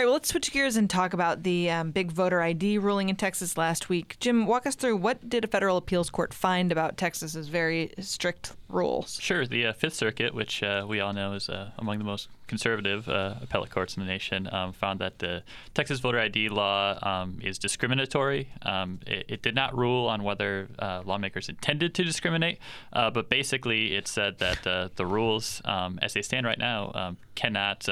right, 0.00 0.04
well, 0.04 0.12
let's 0.12 0.28
switch 0.28 0.52
gears 0.52 0.76
and 0.76 0.90
talk 0.90 1.14
about 1.14 1.42
the 1.42 1.70
um, 1.70 1.90
big 1.90 2.12
voter 2.12 2.42
ID 2.42 2.76
ruling 2.76 3.08
in 3.08 3.16
Texas 3.16 3.56
last 3.56 3.88
week. 3.88 4.16
Jim, 4.20 4.46
walk 4.46 4.66
us 4.66 4.74
through 4.74 4.96
what 4.96 5.26
did 5.26 5.42
a 5.42 5.46
federal 5.46 5.78
appeals 5.78 6.10
court 6.10 6.34
find 6.34 6.70
about 6.70 6.98
Texas's 6.98 7.48
very 7.48 7.90
strict 7.98 8.52
rules? 8.68 9.18
Sure. 9.20 9.46
The 9.46 9.66
uh, 9.66 9.72
Fifth 9.72 9.94
Circuit, 9.94 10.34
which 10.34 10.62
uh, 10.62 10.84
we 10.86 11.00
all 11.00 11.14
know 11.14 11.32
is 11.32 11.48
uh, 11.48 11.70
among 11.78 11.96
the 11.96 12.04
most 12.04 12.28
conservative 12.46 13.08
uh, 13.08 13.36
appellate 13.40 13.70
courts 13.70 13.96
in 13.96 14.02
the 14.02 14.06
nation, 14.06 14.52
um, 14.52 14.74
found 14.74 15.00
that 15.00 15.18
the 15.18 15.42
Texas 15.72 15.98
voter 16.00 16.20
ID 16.20 16.50
law 16.50 16.98
um, 17.00 17.38
is 17.42 17.58
discriminatory. 17.58 18.50
Um, 18.62 19.00
it, 19.06 19.24
it 19.28 19.42
did 19.42 19.54
not 19.54 19.74
rule 19.76 20.08
on 20.08 20.22
whether 20.22 20.68
uh, 20.78 21.02
lawmakers 21.06 21.48
intended 21.48 21.94
to 21.94 22.04
discriminate, 22.04 22.58
uh, 22.92 23.10
but 23.10 23.30
basically 23.30 23.96
it 23.96 24.08
said 24.08 24.38
that 24.38 24.62
the 24.96 25.06
rules, 25.06 25.62
um, 25.64 25.98
as 26.02 26.12
they 26.12 26.22
stand 26.22 26.44
right 26.44 26.58
now, 26.58 26.92
um, 26.94 27.16
cannot. 27.34 27.88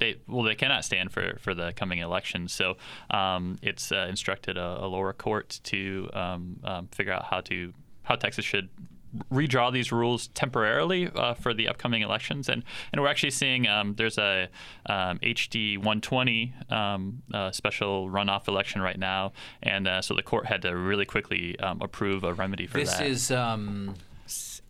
They, 0.00 0.16
well, 0.26 0.42
they 0.42 0.56
cannot 0.56 0.84
stand 0.84 1.12
for, 1.12 1.36
for 1.38 1.54
the 1.54 1.72
coming 1.76 2.00
election. 2.00 2.48
So 2.48 2.76
um, 3.10 3.58
it's 3.62 3.92
uh, 3.92 4.06
instructed 4.08 4.56
a, 4.56 4.84
a 4.84 4.86
lower 4.86 5.12
court 5.12 5.60
to 5.64 6.10
um, 6.12 6.58
um, 6.64 6.88
figure 6.88 7.12
out 7.12 7.26
how 7.26 7.40
to 7.42 7.72
how 8.02 8.16
Texas 8.16 8.44
should 8.44 8.68
redraw 9.32 9.72
these 9.72 9.92
rules 9.92 10.28
temporarily 10.28 11.08
uh, 11.14 11.34
for 11.34 11.52
the 11.52 11.68
upcoming 11.68 12.02
elections, 12.02 12.48
and 12.48 12.62
and 12.92 13.00
we're 13.00 13.08
actually 13.08 13.30
seeing 13.30 13.66
um, 13.66 13.94
there's 13.96 14.18
a 14.18 14.48
um, 14.86 15.18
HD 15.18 15.76
120 15.76 16.54
um, 16.70 17.22
uh, 17.34 17.50
special 17.50 18.08
runoff 18.08 18.48
election 18.48 18.80
right 18.80 18.98
now, 18.98 19.32
and 19.62 19.88
uh, 19.88 20.00
so 20.00 20.14
the 20.14 20.22
court 20.22 20.46
had 20.46 20.62
to 20.62 20.76
really 20.76 21.04
quickly 21.04 21.58
um, 21.60 21.80
approve 21.82 22.24
a 22.24 22.32
remedy 22.32 22.66
for 22.66 22.78
This 22.78 22.94
that. 22.94 23.06
is 23.06 23.30
um, 23.30 23.94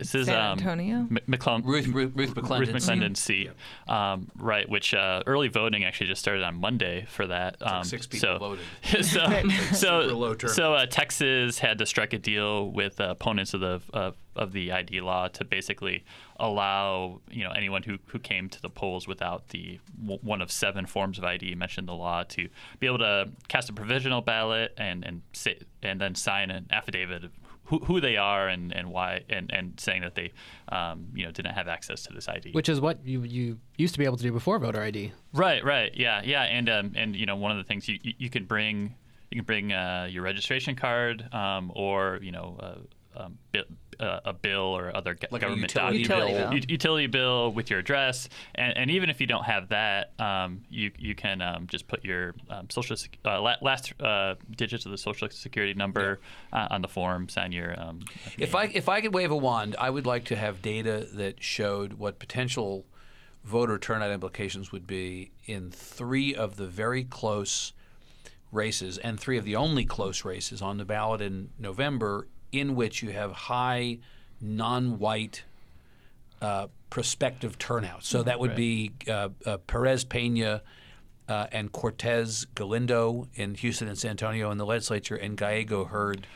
This 0.00 0.14
is 0.14 0.26
San 0.26 0.40
um, 0.40 0.58
Antonio? 0.58 0.96
M- 0.96 1.18
McClellan, 1.26 1.62
Ruth 1.62 1.86
Ruth, 1.88 2.12
Ruth 2.14 2.34
McClendon. 2.34 2.60
Ruth 2.60 2.70
McClendon 2.70 3.16
seat, 3.16 3.50
um, 3.86 4.30
right? 4.38 4.66
Which 4.66 4.94
uh, 4.94 5.22
early 5.26 5.48
voting 5.48 5.84
actually 5.84 6.06
just 6.06 6.22
started 6.22 6.42
on 6.42 6.54
Monday 6.56 7.04
for 7.06 7.26
that. 7.26 7.56
Um, 7.60 7.84
six 7.84 8.06
people 8.06 8.20
so, 8.20 8.38
voted. 8.38 8.64
so, 9.74 10.02
super 10.02 10.14
low 10.14 10.34
so, 10.38 10.48
so 10.48 10.74
uh, 10.74 10.86
Texas 10.86 11.58
had 11.58 11.76
to 11.78 11.86
strike 11.86 12.14
a 12.14 12.18
deal 12.18 12.70
with 12.70 12.98
uh, 12.98 13.10
opponents 13.10 13.52
of 13.52 13.60
the 13.60 13.82
of, 13.92 14.16
of 14.34 14.52
the 14.52 14.72
ID 14.72 15.02
law 15.02 15.28
to 15.28 15.44
basically 15.44 16.02
allow 16.38 17.20
you 17.30 17.44
know 17.44 17.50
anyone 17.50 17.82
who, 17.82 17.98
who 18.06 18.18
came 18.18 18.48
to 18.48 18.62
the 18.62 18.70
polls 18.70 19.06
without 19.06 19.48
the 19.48 19.78
w- 20.00 20.20
one 20.22 20.40
of 20.40 20.50
seven 20.50 20.86
forms 20.86 21.18
of 21.18 21.24
ID 21.24 21.54
mentioned 21.56 21.82
in 21.84 21.86
the 21.86 21.94
law 21.94 22.22
to 22.22 22.48
be 22.78 22.86
able 22.86 22.98
to 22.98 23.28
cast 23.48 23.68
a 23.68 23.72
provisional 23.74 24.22
ballot 24.22 24.72
and 24.78 25.04
and 25.04 25.20
say, 25.34 25.58
and 25.82 26.00
then 26.00 26.14
sign 26.14 26.50
an 26.50 26.66
affidavit 26.70 27.24
of 27.24 27.30
who, 27.70 27.78
who 27.78 28.00
they 28.00 28.16
are 28.16 28.48
and, 28.48 28.74
and 28.74 28.90
why 28.90 29.22
and, 29.28 29.50
and 29.52 29.78
saying 29.78 30.02
that 30.02 30.16
they 30.16 30.32
um, 30.70 31.06
you 31.14 31.24
know 31.24 31.30
didn't 31.30 31.54
have 31.54 31.68
access 31.68 32.02
to 32.02 32.12
this 32.12 32.28
ID. 32.28 32.50
Which 32.50 32.68
is 32.68 32.80
what 32.80 33.06
you 33.06 33.22
you 33.22 33.58
used 33.76 33.94
to 33.94 33.98
be 33.98 34.04
able 34.04 34.16
to 34.16 34.22
do 34.22 34.32
before 34.32 34.58
voter 34.58 34.82
ID. 34.82 35.12
Right, 35.32 35.64
right, 35.64 35.92
yeah, 35.94 36.20
yeah, 36.24 36.42
and 36.42 36.68
um, 36.68 36.92
and 36.96 37.14
you 37.14 37.26
know 37.26 37.36
one 37.36 37.52
of 37.52 37.58
the 37.58 37.64
things 37.64 37.88
you 37.88 37.98
you, 38.02 38.14
you 38.18 38.30
can 38.30 38.44
bring 38.44 38.94
you 39.30 39.36
can 39.36 39.44
bring 39.44 39.72
uh, 39.72 40.08
your 40.10 40.24
registration 40.24 40.74
card 40.74 41.32
um, 41.32 41.70
or 41.74 42.18
you 42.20 42.32
know 42.32 42.56
uh, 42.60 43.22
um, 43.22 43.38
bi- 44.00 44.06
uh, 44.06 44.20
a 44.24 44.32
bill 44.32 44.60
or 44.76 44.94
other 44.96 45.14
go- 45.14 45.28
Like 45.30 45.42
a 45.42 45.46
government 45.46 45.72
utility 45.74 46.02
document, 46.04 46.50
bill. 46.50 46.54
U- 46.58 46.62
utility 46.68 47.06
bill 47.06 47.52
with 47.52 47.70
your 47.70 47.78
address, 47.80 48.28
and, 48.54 48.76
and 48.76 48.90
even 48.90 49.10
if 49.10 49.20
you 49.20 49.26
don't 49.26 49.44
have 49.44 49.68
that, 49.68 50.12
um, 50.18 50.62
you 50.70 50.90
you 50.98 51.14
can 51.14 51.40
um, 51.42 51.66
just 51.66 51.86
put 51.88 52.04
your 52.04 52.34
um, 52.48 52.68
social 52.70 52.96
sec- 52.96 53.18
uh, 53.24 53.40
la- 53.40 53.56
last 53.62 53.92
uh, 54.00 54.34
digits 54.56 54.84
of 54.86 54.92
the 54.92 54.98
social 54.98 55.28
security 55.30 55.74
number 55.74 56.20
uh, 56.52 56.68
on 56.70 56.82
the 56.82 56.88
form, 56.88 57.28
sign 57.28 57.52
your. 57.52 57.78
Um, 57.80 58.00
If 58.38 58.54
I 58.54 58.64
if 58.64 58.88
I 58.88 59.00
could 59.00 59.14
wave 59.14 59.30
a 59.30 59.36
wand, 59.36 59.76
I 59.78 59.90
would 59.90 60.06
like 60.06 60.24
to 60.26 60.36
have 60.36 60.62
data 60.62 61.06
that 61.14 61.42
showed 61.42 61.94
what 61.94 62.18
potential 62.18 62.84
voter 63.44 63.78
turnout 63.78 64.10
implications 64.10 64.70
would 64.70 64.86
be 64.86 65.30
in 65.46 65.70
three 65.70 66.34
of 66.34 66.56
the 66.56 66.66
very 66.66 67.04
close 67.04 67.72
races 68.52 68.98
and 68.98 69.18
three 69.18 69.38
of 69.38 69.44
the 69.44 69.56
only 69.56 69.84
close 69.84 70.24
races 70.24 70.60
on 70.60 70.76
the 70.76 70.84
ballot 70.84 71.20
in 71.22 71.48
November 71.58 72.26
in 72.52 72.74
which 72.74 73.02
you 73.02 73.10
have 73.10 73.32
high 73.32 73.98
non-white 74.40 75.44
uh, 76.40 76.66
prospective 76.88 77.58
turnout. 77.58 78.04
So 78.04 78.22
that 78.22 78.40
would 78.40 78.56
be 78.56 78.92
uh, 79.08 79.28
uh, 79.46 79.58
Perez 79.58 80.04
Pena 80.04 80.62
uh, 81.28 81.46
and 81.52 81.70
Cortez 81.70 82.46
Galindo 82.54 83.28
in 83.34 83.54
Houston 83.54 83.88
and 83.88 83.96
San 83.96 84.12
Antonio 84.12 84.50
in 84.50 84.58
the 84.58 84.66
legislature, 84.66 85.14
and 85.14 85.36
Gallego 85.36 85.84
Hurd 85.84 86.26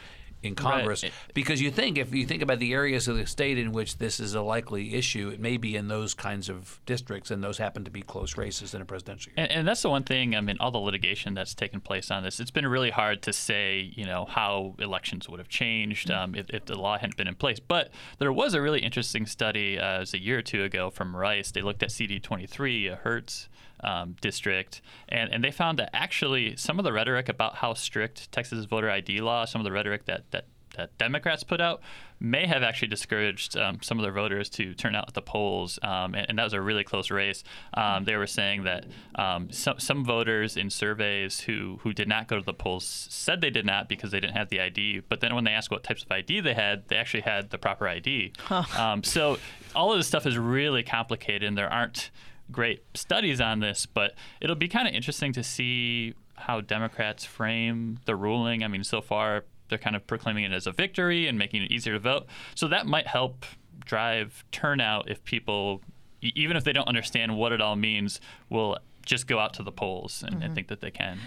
in 0.44 0.54
Congress. 0.54 1.02
It- 1.04 1.12
Because 1.34 1.60
you 1.60 1.70
think 1.70 1.98
if 1.98 2.14
you 2.14 2.26
think 2.26 2.42
about 2.42 2.58
the 2.58 2.72
areas 2.72 3.08
of 3.08 3.16
the 3.16 3.26
state 3.26 3.58
in 3.58 3.72
which 3.72 3.98
this 3.98 4.20
is 4.20 4.34
a 4.34 4.42
likely 4.42 4.94
issue, 4.94 5.28
it 5.28 5.40
may 5.40 5.56
be 5.56 5.76
in 5.76 5.88
those 5.88 6.14
kinds 6.14 6.48
of 6.48 6.80
districts, 6.86 7.30
and 7.30 7.42
those 7.42 7.58
happen 7.58 7.84
to 7.84 7.90
be 7.90 8.02
close 8.02 8.36
races 8.36 8.74
in 8.74 8.82
a 8.82 8.84
presidential 8.84 9.30
year. 9.36 9.44
And, 9.44 9.52
and 9.52 9.68
that's 9.68 9.82
the 9.82 9.90
one 9.90 10.04
thing. 10.04 10.34
I 10.36 10.40
mean, 10.40 10.56
all 10.60 10.70
the 10.70 10.78
litigation 10.78 11.34
that's 11.34 11.54
taken 11.54 11.80
place 11.80 12.10
on 12.10 12.22
this, 12.22 12.40
it's 12.40 12.50
been 12.50 12.66
really 12.66 12.90
hard 12.90 13.22
to 13.22 13.32
say, 13.32 13.92
you 13.94 14.04
know, 14.06 14.24
how 14.26 14.74
elections 14.78 15.28
would 15.28 15.38
have 15.40 15.48
changed 15.48 16.10
um, 16.10 16.34
if, 16.34 16.50
if 16.50 16.64
the 16.66 16.76
law 16.78 16.98
hadn't 16.98 17.16
been 17.16 17.28
in 17.28 17.34
place. 17.34 17.60
But 17.60 17.90
there 18.18 18.32
was 18.32 18.54
a 18.54 18.60
really 18.62 18.80
interesting 18.80 19.26
study, 19.26 19.78
uh, 19.78 19.96
it 19.96 20.00
was 20.00 20.14
a 20.14 20.20
year 20.20 20.38
or 20.38 20.42
two 20.42 20.64
ago 20.64 20.90
from 20.90 21.14
Rice. 21.16 21.50
They 21.50 21.62
looked 21.62 21.82
at 21.82 21.90
CD23, 21.90 22.92
a 22.92 22.96
Hurd's 22.96 23.48
um, 23.84 24.16
district, 24.20 24.80
and, 25.08 25.32
and 25.32 25.44
they 25.44 25.50
found 25.50 25.78
that 25.78 25.90
actually 25.92 26.56
some 26.56 26.78
of 26.78 26.84
the 26.84 26.92
rhetoric 26.92 27.28
about 27.28 27.56
how 27.56 27.74
strict 27.74 28.30
Texas 28.32 28.64
voter 28.64 28.90
ID 28.90 29.20
law, 29.20 29.44
some 29.44 29.60
of 29.60 29.64
the 29.64 29.72
rhetoric 29.72 30.06
that 30.06 30.30
that 30.30 30.46
that 30.76 30.96
Democrats 30.98 31.42
put 31.42 31.60
out 31.60 31.80
may 32.20 32.46
have 32.46 32.62
actually 32.62 32.88
discouraged 32.88 33.56
um, 33.56 33.78
some 33.82 33.98
of 33.98 34.02
their 34.02 34.12
voters 34.12 34.48
to 34.48 34.72
turn 34.74 34.94
out 34.94 35.08
at 35.08 35.14
the 35.14 35.22
polls, 35.22 35.78
um, 35.82 36.14
and, 36.14 36.26
and 36.28 36.38
that 36.38 36.44
was 36.44 36.52
a 36.52 36.60
really 36.60 36.84
close 36.84 37.10
race. 37.10 37.42
Um, 37.74 38.04
they 38.04 38.16
were 38.16 38.26
saying 38.26 38.64
that 38.64 38.86
um, 39.14 39.50
some, 39.50 39.78
some 39.78 40.04
voters 40.04 40.56
in 40.56 40.70
surveys 40.70 41.40
who, 41.40 41.78
who 41.82 41.92
did 41.92 42.08
not 42.08 42.28
go 42.28 42.38
to 42.38 42.44
the 42.44 42.54
polls 42.54 42.84
said 43.10 43.40
they 43.40 43.50
did 43.50 43.66
not 43.66 43.88
because 43.88 44.10
they 44.10 44.20
didn't 44.20 44.36
have 44.36 44.48
the 44.48 44.60
ID, 44.60 45.02
but 45.08 45.20
then 45.20 45.34
when 45.34 45.44
they 45.44 45.50
asked 45.50 45.70
what 45.70 45.82
types 45.82 46.02
of 46.02 46.10
ID 46.10 46.40
they 46.40 46.54
had, 46.54 46.88
they 46.88 46.96
actually 46.96 47.22
had 47.22 47.50
the 47.50 47.58
proper 47.58 47.88
ID. 47.88 48.32
Um, 48.78 49.02
so 49.02 49.38
all 49.74 49.92
of 49.92 49.98
this 49.98 50.06
stuff 50.06 50.26
is 50.26 50.38
really 50.38 50.82
complicated, 50.82 51.42
and 51.42 51.58
there 51.58 51.72
aren't 51.72 52.10
great 52.50 52.82
studies 52.94 53.40
on 53.40 53.60
this, 53.60 53.86
but 53.86 54.14
it'll 54.40 54.56
be 54.56 54.68
kind 54.68 54.88
of 54.88 54.94
interesting 54.94 55.32
to 55.32 55.42
see 55.42 56.14
how 56.36 56.60
Democrats 56.60 57.24
frame 57.24 57.98
the 58.06 58.16
ruling. 58.16 58.62
I 58.62 58.68
mean, 58.68 58.84
so 58.84 59.00
far 59.00 59.44
they're 59.68 59.78
kind 59.78 59.96
of 59.96 60.06
proclaiming 60.06 60.44
it 60.44 60.52
as 60.52 60.66
a 60.66 60.72
victory 60.72 61.26
and 61.26 61.38
making 61.38 61.62
it 61.62 61.70
easier 61.70 61.94
to 61.94 61.98
vote. 61.98 62.26
So 62.54 62.68
that 62.68 62.86
might 62.86 63.06
help 63.06 63.44
drive 63.84 64.44
turnout 64.52 65.10
if 65.10 65.24
people, 65.24 65.80
e- 66.22 66.32
even 66.34 66.56
if 66.56 66.64
they 66.64 66.72
don't 66.72 66.88
understand 66.88 67.36
what 67.36 67.52
it 67.52 67.60
all 67.60 67.76
means, 67.76 68.20
will 68.50 68.78
just 69.04 69.26
go 69.26 69.38
out 69.38 69.54
to 69.54 69.62
the 69.62 69.72
polls 69.72 70.22
and, 70.22 70.34
and 70.34 70.42
mm-hmm. 70.42 70.54
think 70.54 70.68
that 70.68 70.80
they 70.80 70.90
can. 70.90 71.18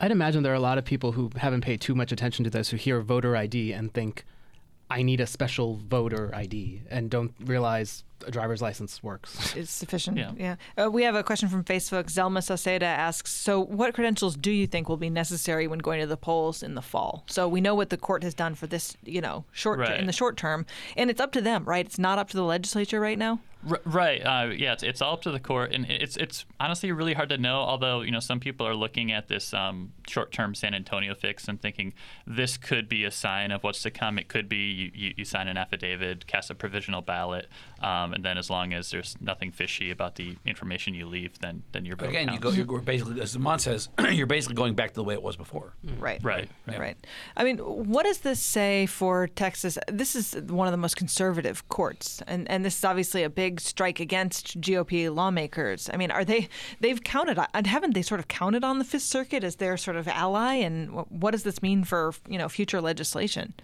I'd 0.00 0.10
imagine 0.10 0.42
there 0.42 0.52
are 0.52 0.56
a 0.56 0.60
lot 0.60 0.78
of 0.78 0.84
people 0.84 1.12
who 1.12 1.30
haven't 1.36 1.62
paid 1.62 1.80
too 1.80 1.94
much 1.94 2.12
attention 2.12 2.44
to 2.44 2.50
this 2.50 2.68
who 2.70 2.76
hear 2.76 3.00
voter 3.00 3.36
ID 3.36 3.72
and 3.72 3.92
think, 3.92 4.24
I 4.90 5.02
need 5.02 5.20
a 5.20 5.26
special 5.26 5.76
voter 5.76 6.30
ID, 6.34 6.82
and 6.90 7.08
don't 7.08 7.32
realize 7.40 8.04
a 8.26 8.30
driver's 8.30 8.62
license 8.62 9.02
works. 9.02 9.54
It's 9.62 9.70
sufficient. 9.70 10.16
Yeah. 10.16 10.32
Yeah. 10.36 10.56
Uh, 10.76 10.90
we 10.90 11.02
have 11.04 11.14
a 11.14 11.22
question 11.22 11.48
from 11.48 11.62
Facebook. 11.64 12.04
Zelma 12.04 12.38
Saceda 12.40 12.82
asks, 12.82 13.30
so 13.32 13.60
what 13.60 13.94
credentials 13.94 14.36
do 14.36 14.50
you 14.50 14.66
think 14.66 14.88
will 14.88 14.96
be 14.96 15.10
necessary 15.10 15.66
when 15.66 15.78
going 15.78 16.00
to 16.00 16.06
the 16.06 16.16
polls 16.16 16.62
in 16.62 16.74
the 16.74 16.82
fall? 16.82 17.24
So 17.28 17.48
we 17.48 17.60
know 17.60 17.74
what 17.74 17.90
the 17.90 17.96
court 17.96 18.22
has 18.22 18.34
done 18.34 18.54
for 18.54 18.66
this, 18.66 18.96
you 19.04 19.20
know, 19.20 19.44
short 19.52 19.78
Right. 19.80 19.98
in 20.00 20.06
the 20.06 20.12
short 20.12 20.36
term, 20.36 20.66
and 20.96 21.10
it's 21.10 21.20
up 21.20 21.32
to 21.32 21.40
them, 21.40 21.64
right? 21.64 21.84
It's 21.84 21.98
not 21.98 22.18
up 22.18 22.28
to 22.30 22.36
the 22.36 22.44
legislature 22.44 23.00
right 23.00 23.18
now. 23.18 23.40
R- 23.70 23.80
right. 23.84 24.20
Uh, 24.20 24.50
yeah. 24.50 24.72
It's, 24.72 24.82
it's 24.82 25.00
all 25.00 25.12
up 25.14 25.22
to 25.22 25.30
the 25.30 25.38
court, 25.38 25.72
and 25.72 25.86
it's 25.88 26.16
it's 26.16 26.44
honestly 26.58 26.90
really 26.90 27.14
hard 27.14 27.28
to 27.28 27.38
know. 27.38 27.58
Although 27.60 28.00
you 28.00 28.10
know 28.10 28.18
some 28.18 28.40
people 28.40 28.66
are 28.66 28.74
looking 28.74 29.12
at 29.12 29.28
this 29.28 29.54
um, 29.54 29.92
short-term 30.08 30.56
San 30.56 30.74
Antonio 30.74 31.14
fix 31.14 31.46
and 31.46 31.62
thinking 31.62 31.94
this 32.26 32.56
could 32.56 32.88
be 32.88 33.04
a 33.04 33.10
sign 33.12 33.52
of 33.52 33.62
what's 33.62 33.80
to 33.82 33.90
come. 33.92 34.18
It 34.18 34.26
could 34.26 34.48
be 34.48 34.56
you, 34.56 34.90
you, 34.94 35.14
you 35.18 35.24
sign 35.24 35.46
an 35.46 35.56
affidavit, 35.56 36.26
cast 36.26 36.50
a 36.50 36.56
provisional 36.56 37.02
ballot, 37.02 37.46
um, 37.80 38.11
and 38.12 38.24
then 38.24 38.38
as 38.38 38.50
long 38.50 38.72
as 38.72 38.90
there's 38.90 39.16
nothing 39.20 39.50
fishy 39.50 39.90
about 39.90 40.16
the 40.16 40.36
information 40.44 40.94
you 40.94 41.06
leave, 41.06 41.38
then 41.40 41.62
then 41.72 41.84
your 41.84 41.96
vote 41.96 42.10
Again, 42.10 42.32
you 42.32 42.38
go 42.38 42.50
you're 42.50 42.80
basically, 42.80 43.20
as 43.20 43.38
Mont 43.38 43.60
says, 43.60 43.88
you're 44.10 44.26
basically 44.26 44.54
going 44.54 44.74
back 44.74 44.90
to 44.90 44.94
the 44.94 45.04
way 45.04 45.14
it 45.14 45.22
was 45.22 45.36
before. 45.36 45.74
Right. 45.98 46.22
Right. 46.22 46.48
Right. 46.66 46.96
I 47.36 47.44
mean, 47.44 47.58
what 47.58 48.04
does 48.04 48.18
this 48.18 48.40
say 48.40 48.86
for 48.86 49.26
Texas? 49.26 49.78
This 49.88 50.14
is 50.14 50.34
one 50.34 50.66
of 50.66 50.72
the 50.72 50.78
most 50.78 50.96
conservative 50.96 51.68
courts, 51.68 52.22
and 52.26 52.50
and 52.50 52.64
this 52.64 52.78
is 52.78 52.84
obviously 52.84 53.22
a 53.22 53.30
big 53.30 53.60
strike 53.60 54.00
against 54.00 54.60
GOP 54.60 55.14
lawmakers. 55.14 55.90
I 55.92 55.96
mean, 55.96 56.10
are 56.10 56.24
they? 56.24 56.48
They've 56.80 57.02
counted 57.02 57.38
on, 57.38 57.64
haven't 57.64 57.94
they? 57.94 58.02
Sort 58.02 58.20
of 58.20 58.28
counted 58.28 58.64
on 58.64 58.78
the 58.78 58.84
Fifth 58.84 59.02
Circuit 59.02 59.44
as 59.44 59.56
their 59.56 59.76
sort 59.76 59.96
of 59.96 60.08
ally, 60.08 60.54
and 60.54 60.90
what 61.08 61.32
does 61.32 61.42
this 61.42 61.62
mean 61.62 61.84
for 61.84 62.14
you 62.28 62.38
know 62.38 62.48
future 62.48 62.80
legislation? 62.80 63.54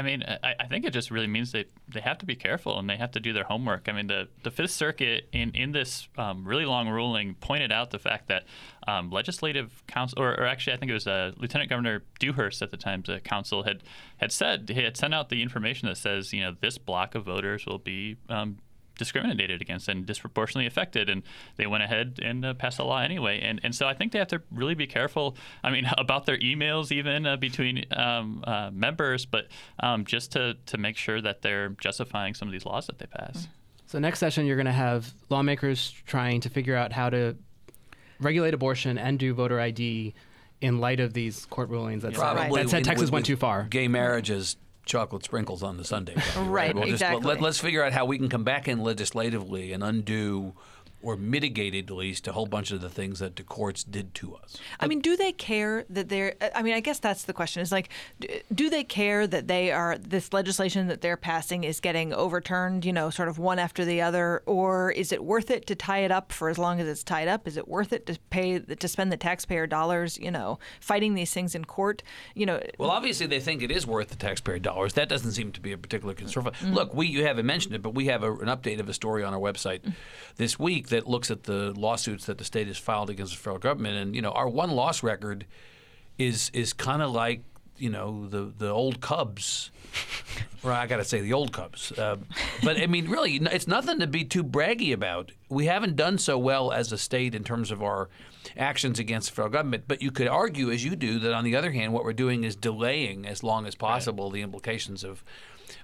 I 0.00 0.02
mean, 0.02 0.24
I, 0.42 0.54
I 0.60 0.66
think 0.66 0.86
it 0.86 0.94
just 0.94 1.10
really 1.10 1.26
means 1.26 1.52
they, 1.52 1.66
they 1.86 2.00
have 2.00 2.16
to 2.18 2.26
be 2.26 2.34
careful 2.34 2.78
and 2.78 2.88
they 2.88 2.96
have 2.96 3.10
to 3.10 3.20
do 3.20 3.34
their 3.34 3.44
homework. 3.44 3.86
I 3.86 3.92
mean, 3.92 4.06
the, 4.06 4.28
the 4.44 4.50
Fifth 4.50 4.70
Circuit 4.70 5.28
in, 5.30 5.50
in 5.50 5.72
this 5.72 6.08
um, 6.16 6.46
really 6.46 6.64
long 6.64 6.88
ruling 6.88 7.34
pointed 7.34 7.70
out 7.70 7.90
the 7.90 7.98
fact 7.98 8.28
that 8.28 8.44
um, 8.88 9.10
legislative 9.10 9.84
council, 9.86 10.22
or, 10.22 10.30
or 10.40 10.46
actually, 10.46 10.72
I 10.72 10.76
think 10.78 10.90
it 10.90 10.94
was 10.94 11.06
uh, 11.06 11.32
Lieutenant 11.36 11.68
Governor 11.68 12.02
Dewhurst 12.18 12.62
at 12.62 12.70
the 12.70 12.78
time, 12.78 13.02
the 13.06 13.20
council 13.20 13.64
had 13.64 13.82
had 14.16 14.32
said 14.32 14.70
he 14.70 14.82
had 14.82 14.96
sent 14.96 15.12
out 15.12 15.28
the 15.28 15.42
information 15.42 15.86
that 15.88 15.98
says, 15.98 16.32
you 16.32 16.40
know, 16.40 16.56
this 16.62 16.78
block 16.78 17.14
of 17.14 17.26
voters 17.26 17.66
will 17.66 17.78
be 17.78 18.16
um, 18.30 18.56
discriminated 19.00 19.60
against 19.60 19.88
and 19.88 20.06
disproportionately 20.06 20.66
affected. 20.66 21.08
And 21.10 21.24
they 21.56 21.66
went 21.66 21.82
ahead 21.82 22.20
and 22.22 22.44
uh, 22.44 22.54
passed 22.54 22.78
a 22.78 22.84
law 22.84 23.00
anyway. 23.00 23.40
And 23.40 23.58
and 23.64 23.74
so 23.74 23.88
I 23.88 23.94
think 23.94 24.12
they 24.12 24.20
have 24.20 24.28
to 24.28 24.42
really 24.52 24.74
be 24.76 24.86
careful. 24.86 25.36
I 25.64 25.70
mean, 25.70 25.86
about 25.98 26.26
their 26.26 26.38
emails 26.38 26.92
even 26.92 27.26
uh, 27.26 27.36
between 27.36 27.84
um, 27.90 28.44
uh, 28.46 28.70
members, 28.72 29.26
but 29.26 29.48
um, 29.80 30.04
just 30.04 30.30
to 30.32 30.54
to 30.66 30.78
make 30.78 30.96
sure 30.96 31.20
that 31.20 31.42
they're 31.42 31.70
justifying 31.70 32.34
some 32.34 32.46
of 32.46 32.52
these 32.52 32.64
laws 32.64 32.86
that 32.86 32.98
they 32.98 33.06
pass. 33.06 33.48
So 33.86 33.98
next 33.98 34.20
session, 34.20 34.46
you're 34.46 34.56
going 34.56 34.66
to 34.66 34.72
have 34.72 35.12
lawmakers 35.30 35.90
trying 36.06 36.42
to 36.42 36.48
figure 36.50 36.76
out 36.76 36.92
how 36.92 37.10
to 37.10 37.36
regulate 38.20 38.54
abortion 38.54 38.98
and 38.98 39.18
do 39.18 39.34
voter 39.34 39.58
ID 39.58 40.14
in 40.60 40.78
light 40.78 41.00
of 41.00 41.14
these 41.14 41.46
court 41.46 41.70
rulings 41.70 42.02
that, 42.02 42.12
Probably 42.12 42.62
that 42.62 42.68
said 42.68 42.78
with- 42.80 42.86
Texas 42.86 43.06
with- 43.06 43.12
went 43.14 43.26
too 43.26 43.36
far. 43.36 43.64
Gay 43.64 43.88
marriage 43.88 44.30
is 44.30 44.56
chocolate 44.90 45.24
sprinkles 45.24 45.62
on 45.62 45.76
the 45.76 45.84
sundae. 45.84 46.14
Right, 46.36 46.74
We'll 46.74 46.84
just- 46.84 46.94
exactly. 47.02 47.26
let, 47.26 47.42
us 47.42 47.58
figure 47.58 47.82
out 47.84 47.92
how 47.92 48.04
we 48.04 48.18
can 48.18 48.28
come 48.28 48.44
back 48.44 48.66
in 48.68 48.80
legislatively 48.80 49.72
and 49.72 49.82
undo 49.84 50.54
or 51.02 51.16
mitigated 51.16 51.90
at 51.90 51.96
least 51.96 52.26
a 52.28 52.32
whole 52.32 52.46
bunch 52.46 52.70
of 52.70 52.80
the 52.80 52.90
things 52.90 53.18
that 53.18 53.36
the 53.36 53.42
courts 53.42 53.84
did 53.84 54.14
to 54.14 54.34
us. 54.34 54.56
I 54.78 54.86
mean, 54.86 55.00
do 55.00 55.16
they 55.16 55.32
care 55.32 55.84
that 55.90 56.08
they're? 56.08 56.34
I 56.54 56.62
mean, 56.62 56.74
I 56.74 56.80
guess 56.80 56.98
that's 56.98 57.24
the 57.24 57.32
question. 57.32 57.62
Is 57.62 57.72
like, 57.72 57.88
do 58.54 58.70
they 58.70 58.84
care 58.84 59.26
that 59.26 59.48
they 59.48 59.70
are 59.70 59.96
this 59.98 60.32
legislation 60.32 60.88
that 60.88 61.00
they're 61.00 61.16
passing 61.16 61.64
is 61.64 61.80
getting 61.80 62.12
overturned? 62.12 62.84
You 62.84 62.92
know, 62.92 63.10
sort 63.10 63.28
of 63.28 63.38
one 63.38 63.58
after 63.58 63.84
the 63.84 64.02
other, 64.02 64.42
or 64.46 64.90
is 64.92 65.12
it 65.12 65.24
worth 65.24 65.50
it 65.50 65.66
to 65.66 65.74
tie 65.74 66.00
it 66.00 66.10
up 66.10 66.32
for 66.32 66.48
as 66.48 66.58
long 66.58 66.80
as 66.80 66.88
it's 66.88 67.04
tied 67.04 67.28
up? 67.28 67.46
Is 67.46 67.56
it 67.56 67.68
worth 67.68 67.92
it 67.92 68.06
to 68.06 68.18
pay 68.30 68.58
to 68.58 68.88
spend 68.88 69.12
the 69.12 69.16
taxpayer 69.16 69.66
dollars? 69.66 70.18
You 70.18 70.30
know, 70.30 70.58
fighting 70.80 71.14
these 71.14 71.32
things 71.32 71.54
in 71.54 71.64
court. 71.64 72.02
You 72.34 72.46
know, 72.46 72.60
Well, 72.78 72.90
obviously 72.90 73.26
they 73.26 73.40
think 73.40 73.62
it 73.62 73.70
is 73.70 73.86
worth 73.86 74.08
the 74.08 74.16
taxpayer 74.16 74.58
dollars. 74.58 74.94
That 74.94 75.08
doesn't 75.08 75.32
seem 75.32 75.52
to 75.52 75.60
be 75.60 75.72
a 75.72 75.78
particular 75.78 76.14
concern. 76.14 76.44
for- 76.44 76.66
Look, 76.66 76.94
we 76.94 77.06
you 77.06 77.24
haven't 77.24 77.46
mentioned 77.46 77.74
it, 77.74 77.82
but 77.82 77.94
we 77.94 78.06
have 78.06 78.22
a, 78.22 78.32
an 78.32 78.46
update 78.46 78.80
of 78.80 78.88
a 78.88 78.94
story 78.94 79.24
on 79.24 79.34
our 79.34 79.40
website 79.40 79.80
mm. 79.80 79.94
this 80.36 80.58
week 80.58 80.88
that 80.90 81.08
looks 81.08 81.30
at 81.30 81.44
the 81.44 81.72
lawsuits 81.72 82.26
that 82.26 82.38
the 82.38 82.44
state 82.44 82.66
has 82.68 82.78
filed 82.78 83.10
against 83.10 83.32
the 83.32 83.38
federal 83.38 83.58
government, 83.58 83.96
and 83.96 84.14
you 84.14 84.22
know 84.22 84.30
our 84.32 84.48
one 84.48 84.70
loss 84.70 85.02
record 85.02 85.46
is 86.18 86.50
is 86.52 86.72
kind 86.72 87.02
of 87.02 87.10
like 87.10 87.42
you 87.78 87.90
know 87.90 88.28
the 88.28 88.52
the 88.56 88.68
old 88.68 89.00
Cubs. 89.00 89.70
I 90.64 90.86
got 90.86 90.98
to 90.98 91.04
say 91.04 91.20
the 91.20 91.32
old 91.32 91.52
Cubs. 91.52 91.90
Uh, 91.92 92.18
but 92.62 92.76
I 92.76 92.86
mean, 92.86 93.08
really, 93.08 93.36
it's 93.36 93.66
nothing 93.66 93.98
to 94.00 94.06
be 94.06 94.24
too 94.24 94.44
braggy 94.44 94.92
about. 94.92 95.32
We 95.48 95.66
haven't 95.66 95.96
done 95.96 96.18
so 96.18 96.38
well 96.38 96.70
as 96.70 96.92
a 96.92 96.98
state 96.98 97.34
in 97.34 97.42
terms 97.42 97.70
of 97.70 97.82
our 97.82 98.10
actions 98.56 98.98
against 98.98 99.30
the 99.30 99.34
federal 99.34 99.52
government. 99.52 99.84
But 99.88 100.02
you 100.02 100.10
could 100.10 100.28
argue, 100.28 100.70
as 100.70 100.84
you 100.84 100.96
do, 100.96 101.18
that 101.20 101.32
on 101.32 101.44
the 101.44 101.56
other 101.56 101.72
hand, 101.72 101.92
what 101.92 102.04
we're 102.04 102.12
doing 102.12 102.44
is 102.44 102.54
delaying 102.54 103.26
as 103.26 103.42
long 103.42 103.66
as 103.66 103.74
possible 103.74 104.30
the 104.30 104.42
implications 104.42 105.02
of, 105.02 105.24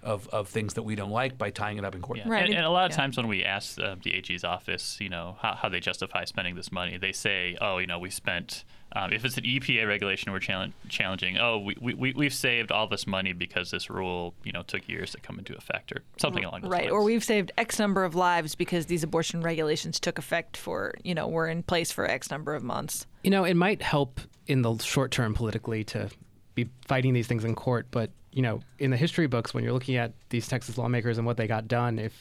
of 0.06 0.28
of 0.28 0.48
things 0.48 0.74
that 0.74 0.82
we 0.84 0.94
don't 0.94 1.10
like 1.10 1.36
by 1.36 1.50
tying 1.50 1.76
it 1.76 1.84
up 1.84 1.94
in 1.94 2.00
court. 2.00 2.18
Yeah. 2.18 2.28
Right. 2.28 2.46
And, 2.46 2.54
and 2.54 2.64
a 2.64 2.70
lot 2.70 2.86
of 2.86 2.92
Yeah. 2.92 2.96
times 2.96 3.16
when 3.16 3.28
we 3.28 3.44
ask 3.44 3.78
uh, 3.78 3.96
the 4.02 4.14
AG's 4.14 4.44
office, 4.44 4.96
you 5.00 5.08
know, 5.08 5.36
how, 5.42 5.54
how 5.54 5.68
they 5.68 5.80
justify 5.80 6.24
spending 6.24 6.54
this 6.54 6.72
money, 6.72 6.96
they 6.96 7.12
say, 7.12 7.56
oh, 7.60 7.78
you 7.78 7.86
know, 7.86 7.98
we 7.98 8.08
spent, 8.10 8.64
um, 8.94 9.12
if 9.12 9.24
it's 9.24 9.36
an 9.36 9.44
EPA 9.44 9.86
regulation 9.86 10.32
we're 10.32 10.38
challenge, 10.38 10.72
challenging, 10.88 11.36
oh, 11.38 11.58
we, 11.58 11.94
we, 11.94 12.12
we've 12.12 12.32
saved 12.32 12.70
all 12.72 12.86
this 12.86 13.06
money 13.06 13.32
because 13.32 13.70
this 13.70 13.90
rule, 13.90 14.32
you 14.44 14.52
know, 14.52 14.62
took 14.62 14.88
years 14.88 15.10
to 15.12 15.20
come 15.20 15.38
into 15.38 15.56
effect 15.56 15.90
or 15.92 16.02
something 16.18 16.44
along 16.44 16.62
those 16.62 16.70
right? 16.70 16.82
lines. 16.82 16.90
Right. 16.90 16.92
Or 16.92 17.02
we've 17.02 17.24
saved 17.24 17.50
X 17.58 17.78
number 17.78 18.04
of 18.04 18.14
lives 18.14 18.54
because 18.54 18.86
these 18.86 19.02
abortion 19.02 19.40
regulations 19.42 19.98
took 20.00 20.18
effect 20.18 20.56
for 20.56 20.94
you 21.02 21.14
know 21.14 21.26
were 21.28 21.48
in 21.48 21.62
place 21.64 21.90
for 21.92 22.08
X 22.08 22.30
number 22.30 22.54
of 22.54 22.62
months. 22.62 23.06
You 23.24 23.30
know, 23.30 23.44
it 23.44 23.54
might 23.54 23.82
help 23.82 24.20
in 24.46 24.62
the 24.62 24.78
short 24.78 25.10
term 25.10 25.34
politically 25.34 25.82
to 25.84 26.08
be 26.54 26.68
fighting 26.86 27.12
these 27.12 27.26
things 27.26 27.44
in 27.44 27.54
court, 27.54 27.86
but 27.90 28.10
you 28.36 28.42
know, 28.42 28.60
in 28.78 28.90
the 28.90 28.98
history 28.98 29.26
books, 29.26 29.54
when 29.54 29.64
you're 29.64 29.72
looking 29.72 29.96
at 29.96 30.12
these 30.28 30.46
Texas 30.46 30.76
lawmakers 30.76 31.16
and 31.16 31.26
what 31.26 31.38
they 31.38 31.46
got 31.46 31.66
done, 31.68 31.98
if 31.98 32.12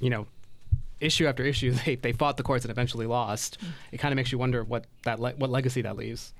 you 0.00 0.10
know, 0.10 0.26
issue 1.00 1.26
after 1.26 1.42
issue, 1.44 1.70
they, 1.86 1.94
they 1.94 2.12
fought 2.12 2.36
the 2.36 2.42
courts 2.42 2.66
and 2.66 2.70
eventually 2.70 3.06
lost. 3.06 3.56
It 3.90 3.96
kind 3.96 4.12
of 4.12 4.16
makes 4.16 4.30
you 4.30 4.36
wonder 4.36 4.62
what 4.62 4.84
that 5.04 5.18
le- 5.18 5.32
what 5.32 5.48
legacy 5.48 5.80
that 5.80 5.96
leaves. 5.96 6.34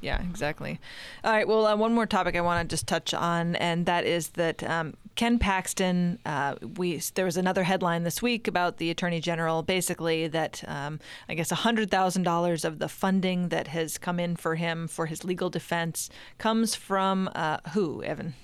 Yeah, 0.00 0.20
exactly. 0.22 0.78
All 1.24 1.32
right. 1.32 1.46
Well, 1.46 1.66
uh, 1.66 1.76
one 1.76 1.92
more 1.92 2.06
topic 2.06 2.36
I 2.36 2.40
want 2.40 2.68
to 2.68 2.72
just 2.72 2.86
touch 2.88 3.14
on, 3.14 3.54
and 3.56 3.86
that 3.86 4.04
is 4.04 4.30
that 4.30 4.64
um, 4.64 4.94
Ken 5.14 5.38
Paxton. 5.38 6.18
Uh, 6.26 6.56
we 6.76 7.00
there 7.14 7.24
was 7.24 7.36
another 7.36 7.62
headline 7.62 8.02
this 8.02 8.20
week 8.20 8.48
about 8.48 8.78
the 8.78 8.90
Attorney 8.90 9.20
General, 9.20 9.62
basically 9.62 10.26
that 10.26 10.64
um, 10.66 10.98
I 11.28 11.34
guess 11.34 11.50
hundred 11.50 11.92
thousand 11.92 12.24
dollars 12.24 12.64
of 12.64 12.80
the 12.80 12.88
funding 12.88 13.50
that 13.50 13.68
has 13.68 13.98
come 13.98 14.18
in 14.18 14.34
for 14.34 14.56
him 14.56 14.88
for 14.88 15.06
his 15.06 15.24
legal 15.24 15.48
defense 15.48 16.10
comes 16.38 16.74
from 16.74 17.30
uh, 17.36 17.58
who, 17.72 18.02
Evan? 18.02 18.34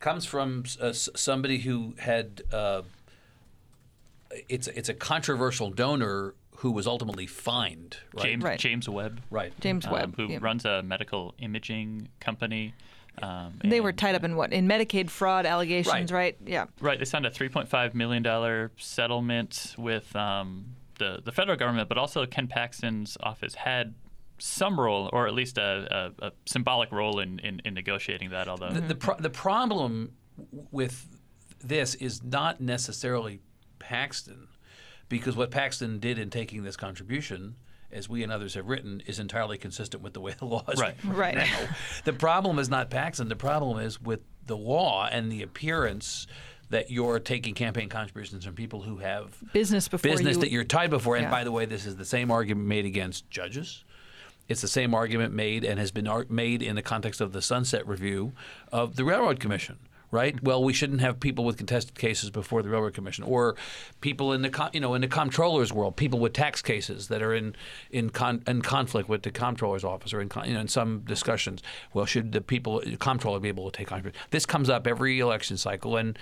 Comes 0.00 0.24
from 0.24 0.64
uh, 0.80 0.92
somebody 0.92 1.58
who 1.58 1.94
had 1.98 2.42
uh, 2.52 2.82
it's 4.48 4.68
it's 4.68 4.88
a 4.88 4.94
controversial 4.94 5.70
donor 5.70 6.34
who 6.56 6.70
was 6.70 6.86
ultimately 6.86 7.26
fined. 7.26 7.98
Right. 8.14 8.22
James, 8.22 8.44
Right. 8.44 8.58
James 8.58 8.88
Webb, 8.88 9.20
Right. 9.30 9.52
James 9.60 9.84
um, 9.86 9.92
Webb, 9.92 10.16
who 10.16 10.26
yeah. 10.28 10.38
runs 10.40 10.64
a 10.64 10.82
medical 10.82 11.34
imaging 11.38 12.08
company. 12.18 12.72
Um, 13.20 13.58
They 13.62 13.80
were 13.80 13.92
tied 13.92 14.14
up 14.14 14.24
in 14.24 14.36
what? 14.36 14.52
In 14.52 14.66
Medicaid 14.66 15.10
fraud 15.10 15.44
allegations, 15.46 16.10
right? 16.10 16.10
Right. 16.10 16.36
Yeah. 16.46 16.66
Right, 16.80 16.98
they 16.98 17.04
signed 17.04 17.26
a 17.26 17.30
3.5 17.30 17.94
million 17.94 18.22
dollar 18.22 18.70
settlement 18.78 19.74
with 19.78 20.14
um, 20.16 20.76
the 20.98 21.20
the 21.24 21.32
federal 21.32 21.56
government, 21.56 21.88
but 21.88 21.98
also 21.98 22.24
Ken 22.26 22.46
Paxton's 22.46 23.16
office 23.22 23.54
had 23.54 23.94
some 24.38 24.78
role, 24.78 25.08
or 25.12 25.26
at 25.26 25.34
least 25.34 25.58
a, 25.58 26.12
a, 26.20 26.26
a 26.26 26.32
symbolic 26.44 26.92
role 26.92 27.20
in, 27.20 27.38
in, 27.40 27.60
in 27.64 27.74
negotiating 27.74 28.30
that. 28.30 28.48
Although 28.48 28.70
The, 28.70 28.80
the, 28.80 28.94
pro- 28.94 29.16
the 29.16 29.30
problem 29.30 30.12
with 30.70 31.06
this 31.64 31.94
is 31.94 32.22
not 32.22 32.60
necessarily 32.60 33.40
Paxton, 33.78 34.48
because 35.08 35.36
what 35.36 35.50
Paxton 35.50 35.98
did 36.00 36.18
in 36.18 36.30
taking 36.30 36.62
this 36.64 36.76
contribution, 36.76 37.56
as 37.92 38.08
we 38.08 38.22
and 38.22 38.30
others 38.32 38.54
have 38.54 38.66
written, 38.66 39.02
is 39.06 39.18
entirely 39.18 39.56
consistent 39.58 40.02
with 40.02 40.12
the 40.12 40.20
way 40.20 40.34
the 40.38 40.44
law 40.44 40.64
is 40.72 40.80
Right. 40.80 40.96
Right. 41.04 41.34
now. 41.36 41.68
The 42.04 42.12
problem 42.12 42.58
is 42.58 42.68
not 42.68 42.90
Paxton. 42.90 43.28
The 43.28 43.36
problem 43.36 43.78
is 43.78 44.00
with 44.00 44.20
the 44.46 44.56
law 44.56 45.08
and 45.10 45.30
the 45.32 45.42
appearance 45.42 46.26
that 46.68 46.90
you're 46.90 47.20
taking 47.20 47.54
campaign 47.54 47.88
contributions 47.88 48.44
from 48.44 48.54
people 48.54 48.82
who 48.82 48.96
have 48.98 49.36
Business 49.52 49.86
before 49.86 50.10
business 50.10 50.34
you- 50.34 50.40
that 50.40 50.50
you're 50.50 50.64
tied 50.64 50.90
before. 50.90 51.14
And 51.16 51.24
Yeah. 51.24 51.30
by 51.30 51.44
the 51.44 51.52
way, 51.52 51.64
this 51.64 51.86
is 51.86 51.94
the 51.96 52.04
same 52.04 52.30
argument 52.32 52.66
made 52.66 52.84
against 52.84 53.30
judges. 53.30 53.84
It's 54.48 54.60
the 54.60 54.68
same 54.68 54.94
argument 54.94 55.34
made 55.34 55.64
and 55.64 55.78
has 55.78 55.90
been 55.90 56.06
ar- 56.06 56.26
made 56.28 56.62
in 56.62 56.76
the 56.76 56.82
context 56.82 57.20
of 57.20 57.32
the 57.32 57.42
Sunset 57.42 57.86
Review 57.86 58.32
of 58.72 58.96
the 58.96 59.04
Railroad 59.04 59.40
Commission. 59.40 59.78
Right. 60.12 60.36
Mm-hmm. 60.36 60.46
Well, 60.46 60.62
we 60.62 60.72
shouldn't 60.72 61.00
have 61.00 61.18
people 61.18 61.44
with 61.44 61.56
contested 61.56 61.98
cases 61.98 62.30
before 62.30 62.62
the 62.62 62.68
Railroad 62.68 62.94
Commission, 62.94 63.24
or 63.24 63.56
people 64.00 64.32
in 64.32 64.42
the 64.42 64.70
you 64.72 64.78
know 64.78 64.94
in 64.94 65.00
the 65.00 65.08
comptroller's 65.08 65.72
world, 65.72 65.96
people 65.96 66.20
with 66.20 66.32
tax 66.32 66.62
cases 66.62 67.08
that 67.08 67.22
are 67.22 67.34
in 67.34 67.56
in, 67.90 68.10
con- 68.10 68.44
in 68.46 68.62
conflict 68.62 69.08
with 69.08 69.24
the 69.24 69.32
comptroller's 69.32 69.82
office, 69.82 70.14
or 70.14 70.20
in 70.20 70.28
con- 70.28 70.46
you 70.46 70.54
know 70.54 70.60
in 70.60 70.68
some 70.68 71.00
discussions. 71.00 71.60
Well, 71.92 72.06
should 72.06 72.30
the 72.30 72.40
people 72.40 72.80
the 72.84 72.96
comptroller 72.96 73.40
be 73.40 73.48
able 73.48 73.68
to 73.68 73.76
take 73.76 73.90
on? 73.90 74.12
This 74.30 74.46
comes 74.46 74.70
up 74.70 74.86
every 74.86 75.18
election 75.18 75.56
cycle, 75.56 75.96
and 75.96 76.16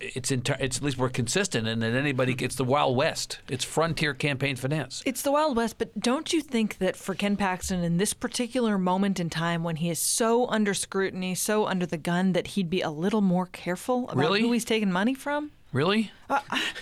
it's 0.00 0.30
inter- 0.30 0.56
it's 0.60 0.76
at 0.78 0.82
least 0.82 0.98
we're 0.98 1.08
consistent 1.08 1.66
and 1.66 1.82
that 1.82 1.94
anybody 1.94 2.34
it's 2.38 2.54
the 2.54 2.64
wild 2.64 2.96
west 2.96 3.38
it's 3.48 3.64
frontier 3.64 4.14
campaign 4.14 4.54
finance 4.56 5.02
It's 5.06 5.22
the 5.22 5.32
Wild 5.32 5.56
West, 5.56 5.76
but 5.78 5.98
don't 5.98 6.32
you 6.32 6.40
think 6.40 6.78
that 6.78 6.96
for 6.96 7.14
Ken 7.14 7.36
Paxton 7.36 7.82
in 7.82 7.96
this 7.96 8.14
particular 8.14 8.78
moment 8.78 9.18
in 9.20 9.28
time 9.30 9.64
when 9.64 9.76
he 9.76 9.90
is 9.90 9.98
so 9.98 10.46
under 10.48 10.74
scrutiny, 10.74 11.34
so 11.34 11.66
under 11.66 11.86
the 11.86 11.96
gun, 11.96 12.32
that 12.32 12.48
he'd 12.48 12.70
be 12.70 12.80
a 12.82 12.90
little 12.90 13.20
more 13.20 13.46
careful 13.46 14.04
about 14.04 14.16
Really? 14.16 14.40
who 14.42 14.52
he's 14.52 14.64
taking 14.64 14.90
money 14.92 15.14
from? 15.14 15.50
really 15.72 16.10
uh, 16.30 16.40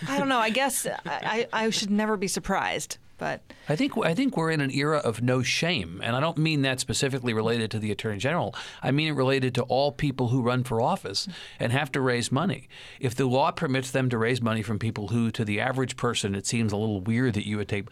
I 0.09 0.19
don't 0.19 0.29
know. 0.29 0.39
I 0.39 0.51
guess 0.51 0.87
I, 0.87 0.99
I 1.07 1.65
I 1.65 1.71
should 1.71 1.91
never 1.91 2.17
be 2.17 2.29
surprised, 2.29 2.99
but 3.19 3.43
I 3.69 3.77
think 3.77 3.97
I 3.99 4.15
think 4.15 4.37
we're 4.37 4.51
in 4.51 4.61
an 4.61 4.71
era 4.71 4.99
of 4.99 5.23
no 5.23 5.43
shame, 5.43 6.01
and 6.05 6.15
I 6.15 6.21
don't 6.21 6.39
mean 6.39 6.63
that 6.63 6.81
specifically 6.81 7.33
related 7.33 7.71
to 7.73 7.79
the 7.79 7.91
attorney 7.91 8.19
general. 8.19 8.55
I 8.83 8.91
mean 8.91 9.09
it 9.09 9.13
related 9.13 9.55
to 9.57 9.63
all 9.63 9.93
people 9.93 10.29
who 10.29 10.43
run 10.43 10.65
for 10.65 10.81
office 10.81 11.27
and 11.59 11.73
have 11.73 11.91
to 11.93 12.01
raise 12.01 12.31
money. 12.31 12.69
If 13.01 13.15
the 13.15 13.27
law 13.27 13.51
permits 13.51 13.91
them 13.91 14.11
to 14.11 14.19
raise 14.19 14.43
money 14.43 14.63
from 14.63 14.79
people 14.79 15.09
who, 15.09 15.31
to 15.31 15.45
the 15.45 15.61
average 15.61 15.97
person, 15.97 16.35
it 16.35 16.47
seems 16.47 16.73
a 16.73 16.77
little 16.77 17.01
weird 17.01 17.35
that 17.35 17.47
you 17.47 17.57
would 17.57 17.69
take. 17.69 17.89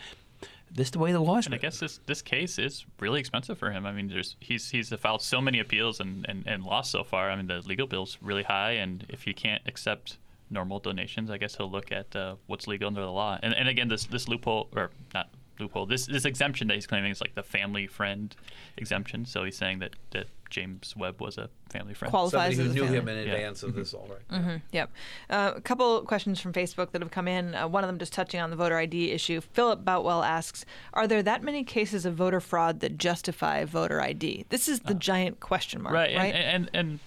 This 0.70 0.90
the 0.90 0.98
way 0.98 1.12
the 1.12 1.20
law 1.20 1.38
is. 1.38 1.46
And 1.46 1.54
I 1.54 1.58
guess 1.58 1.78
this 1.78 2.00
this 2.06 2.20
case 2.20 2.58
is 2.58 2.84
really 2.98 3.20
expensive 3.20 3.56
for 3.56 3.70
him. 3.70 3.86
I 3.86 3.92
mean, 3.92 4.08
there's 4.08 4.36
he's 4.40 4.70
he's 4.70 4.92
filed 4.94 5.22
so 5.22 5.40
many 5.40 5.60
appeals 5.60 6.00
and, 6.00 6.26
and, 6.28 6.44
and 6.46 6.64
lost 6.64 6.90
so 6.90 7.04
far. 7.04 7.30
I 7.30 7.36
mean, 7.36 7.46
the 7.46 7.60
legal 7.60 7.86
bill's 7.86 8.18
really 8.20 8.42
high, 8.42 8.72
and 8.72 9.06
if 9.08 9.22
he 9.22 9.32
can't 9.32 9.62
accept 9.66 10.18
normal 10.50 10.78
donations, 10.78 11.30
I 11.30 11.38
guess 11.38 11.56
he'll 11.56 11.70
look 11.70 11.90
at 11.92 12.14
uh, 12.14 12.36
what's 12.46 12.66
legal 12.66 12.86
under 12.88 13.00
the 13.00 13.10
law. 13.12 13.38
And 13.42 13.54
and 13.54 13.68
again, 13.68 13.88
this 13.88 14.04
this 14.06 14.28
loophole 14.28 14.68
or 14.76 14.90
not 15.14 15.30
loophole, 15.60 15.86
this 15.86 16.06
this 16.06 16.24
exemption 16.24 16.68
that 16.68 16.74
he's 16.74 16.86
claiming 16.86 17.10
is 17.12 17.20
like 17.20 17.34
the 17.34 17.42
family 17.42 17.86
friend 17.86 18.34
exemption. 18.76 19.24
So 19.24 19.44
he's 19.44 19.56
saying 19.56 19.78
that 19.80 19.94
that 20.10 20.26
James 20.50 20.94
Webb 20.96 21.20
was 21.20 21.36
a 21.38 21.48
family 21.70 21.94
friend. 21.94 22.10
qualifies 22.12 22.54
Somebody 22.54 22.56
who 22.56 22.62
as 22.70 22.74
knew 22.74 22.82
family. 22.84 22.98
him 22.98 23.08
in 23.08 23.26
Yeah. 23.26 23.34
advance 23.34 23.62
of 23.64 23.74
this, 23.74 23.92
all 23.94 24.08
right. 24.08 24.60
Yep. 24.70 24.90
Uh, 25.28 25.52
a 25.56 25.60
couple 25.60 26.00
questions 26.02 26.40
from 26.40 26.52
Facebook 26.52 26.92
that 26.92 27.02
have 27.02 27.10
come 27.10 27.26
in. 27.26 27.56
Uh, 27.56 27.66
one 27.66 27.82
of 27.82 27.88
them 27.88 27.98
just 27.98 28.12
touching 28.12 28.38
on 28.40 28.50
the 28.50 28.56
voter 28.56 28.76
ID 28.78 29.10
issue. 29.10 29.40
Philip 29.40 29.84
Boutwell 29.84 30.22
asks 30.22 30.64
Are 30.92 31.08
there 31.08 31.22
that 31.24 31.42
many 31.42 31.64
cases 31.64 32.04
of 32.06 32.14
voter 32.14 32.38
fraud 32.40 32.78
that 32.80 32.98
justify 32.98 33.64
voter 33.64 34.00
ID? 34.00 34.44
This 34.50 34.68
is 34.68 34.80
the 34.80 34.94
giant 34.94 35.40
question 35.40 35.82
mark, 35.82 35.94
right? 35.94 36.14
right, 36.16 36.34
And, 36.34 36.68
and 36.74 36.90
and 36.90 36.98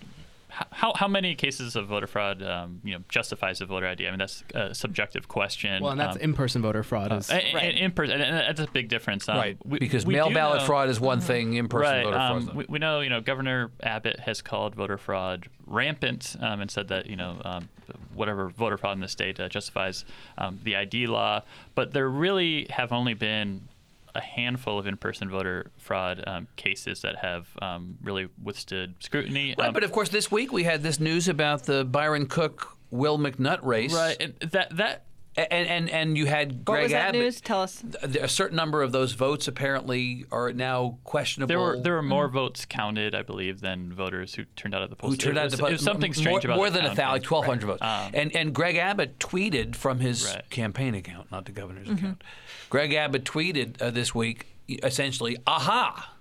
how 0.50 0.94
how 0.96 1.08
many 1.08 1.36
cases 1.36 1.76
of 1.76 1.88
voter 1.88 2.08
fraud 2.08 2.42
um, 2.42 2.80
you 2.84 2.94
know 2.94 3.04
justifies 3.10 3.60
a 3.62 3.66
voter 3.66 3.86
ID? 3.88 4.08
I 4.08 4.12
mean, 4.12 4.20
that's 4.20 4.44
a 4.54 4.74
subjective 4.74 5.28
question. 5.28 5.84
Well, 5.84 5.92
and 5.92 6.00
that's 6.00 6.16
Um, 6.16 6.22
in-person 6.22 6.62
voter 6.62 6.84
fraud. 6.84 7.12
Is, 7.12 7.30
And, 7.30 7.44
and, 7.44 7.78
in 7.78 7.92
person, 7.92 8.22
and 8.22 8.36
that's 8.38 8.60
a 8.62 8.68
big 8.72 8.88
difference. 8.88 9.28
Um, 9.28 9.38
right, 9.38 9.58
we- 9.66 9.80
because 9.80 10.06
we 10.06 10.14
mail 10.14 10.30
ballot 10.32 10.60
know- 10.62 10.66
fraud 10.66 10.90
is 10.90 11.00
one 11.00 11.20
thing, 11.20 11.54
in-person 11.56 11.82
Right. 11.92 12.04
voter 12.04 12.16
fraud. 12.18 12.32
Um, 12.32 12.38
is 12.50 12.54
we, 12.54 12.66
we 12.70 12.80
know, 12.80 13.02
you 13.02 13.10
know, 13.10 13.20
Governor 13.22 13.72
Abbott 13.84 14.20
has 14.22 14.42
called 14.42 14.74
voter 14.76 14.98
fraud 14.98 15.48
rampant 15.66 16.36
um, 16.40 16.62
and 16.62 16.72
said 16.72 16.88
that, 16.88 17.08
you 17.08 17.16
know, 17.18 17.42
um, 17.44 17.70
whatever 18.14 18.48
voter 18.50 18.78
fraud 18.78 18.96
in 18.96 19.02
the 19.02 19.08
state 19.08 19.40
uh, 19.40 19.50
justifies 19.50 20.06
um, 20.38 20.60
the 20.64 20.76
ID 20.76 21.08
law. 21.08 21.42
But 21.76 21.92
there 21.94 22.10
really 22.10 22.68
have 22.70 22.92
only 22.94 23.14
been 23.14 23.68
a 24.18 24.22
handful 24.22 24.80
of 24.80 24.88
in-person 24.88 25.30
voter 25.30 25.72
fraud 25.78 26.24
um, 26.28 26.48
cases 26.56 27.02
that 27.02 27.16
have 27.18 27.48
um, 27.62 27.98
really 28.02 28.28
withstood 28.44 28.96
scrutiny. 29.00 29.56
Right, 29.58 29.68
Um, 29.68 29.74
but 29.74 29.84
of 29.84 29.92
course, 29.92 30.10
this 30.10 30.32
week 30.32 30.52
we 30.52 30.64
had 30.64 30.82
this 30.84 31.00
news 31.00 31.28
about 31.28 31.64
the 31.64 31.86
Byron 31.86 32.26
Cook 32.26 32.76
Will 32.90 33.20
McNutt 33.20 33.64
race. 33.64 33.94
Right, 33.94 34.18
and 34.20 34.34
that 34.52 34.76
that 34.78 35.04
And 35.38 35.68
and 35.68 35.90
and 35.90 36.18
you 36.18 36.26
had 36.26 36.52
What 36.52 36.66
Greg 36.66 36.84
was 36.84 36.92
that 36.94 37.10
Abbott. 37.10 37.22
news? 37.22 37.42
Tell 37.42 37.62
us. 37.62 37.84
A 38.02 38.28
certain 38.28 38.56
number 38.56 38.82
of 38.82 38.92
those 38.92 39.12
votes 39.14 39.48
apparently 39.48 40.26
are 40.32 40.52
now 40.52 40.98
questionable. 41.04 41.48
There 41.48 41.60
were 41.60 41.80
there 41.80 41.94
were 41.94 42.02
more 42.02 42.28
votes 42.28 42.66
counted, 42.66 43.14
I 43.14 43.22
believe, 43.22 43.62
than 43.62 43.94
voters 43.94 44.34
who 44.34 44.46
turned 44.56 44.74
out 44.74 44.82
at 44.82 44.90
the 44.90 44.96
polls. 44.96 45.14
who 45.14 45.18
turned 45.18 45.38
out 45.38 45.44
was, 45.46 45.54
to 45.54 45.58
vote 45.62 45.68
it 45.70 45.72
was 45.74 45.82
something 45.84 46.14
strange 46.14 46.44
more, 46.46 46.54
about 46.54 46.56
more 46.58 46.70
than 46.72 46.80
a 46.80 46.88
counting. 46.88 46.96
thousand, 46.96 47.14
like 47.14 47.24
twelve 47.24 47.46
hundred 47.46 47.68
votes. 47.68 47.82
Um, 47.84 48.12
and 48.16 48.36
and 48.36 48.54
Greg 48.56 48.78
Abbott 48.78 49.20
tweeted 49.20 49.76
from 49.76 50.00
his 50.00 50.26
Right. 50.26 50.50
campaign 50.50 50.96
account, 50.96 51.32
not 51.32 51.46
the 51.46 51.52
governor's 51.52 51.88
Mm-hmm. 51.88 51.98
account. 51.98 52.24
Greg 52.72 52.94
Abbott 52.94 53.24
tweeted 53.24 53.80
uh, 53.82 53.92
this 53.92 54.16
week 54.16 54.48
essentially, 54.68 55.38
"Aha." 55.46 56.14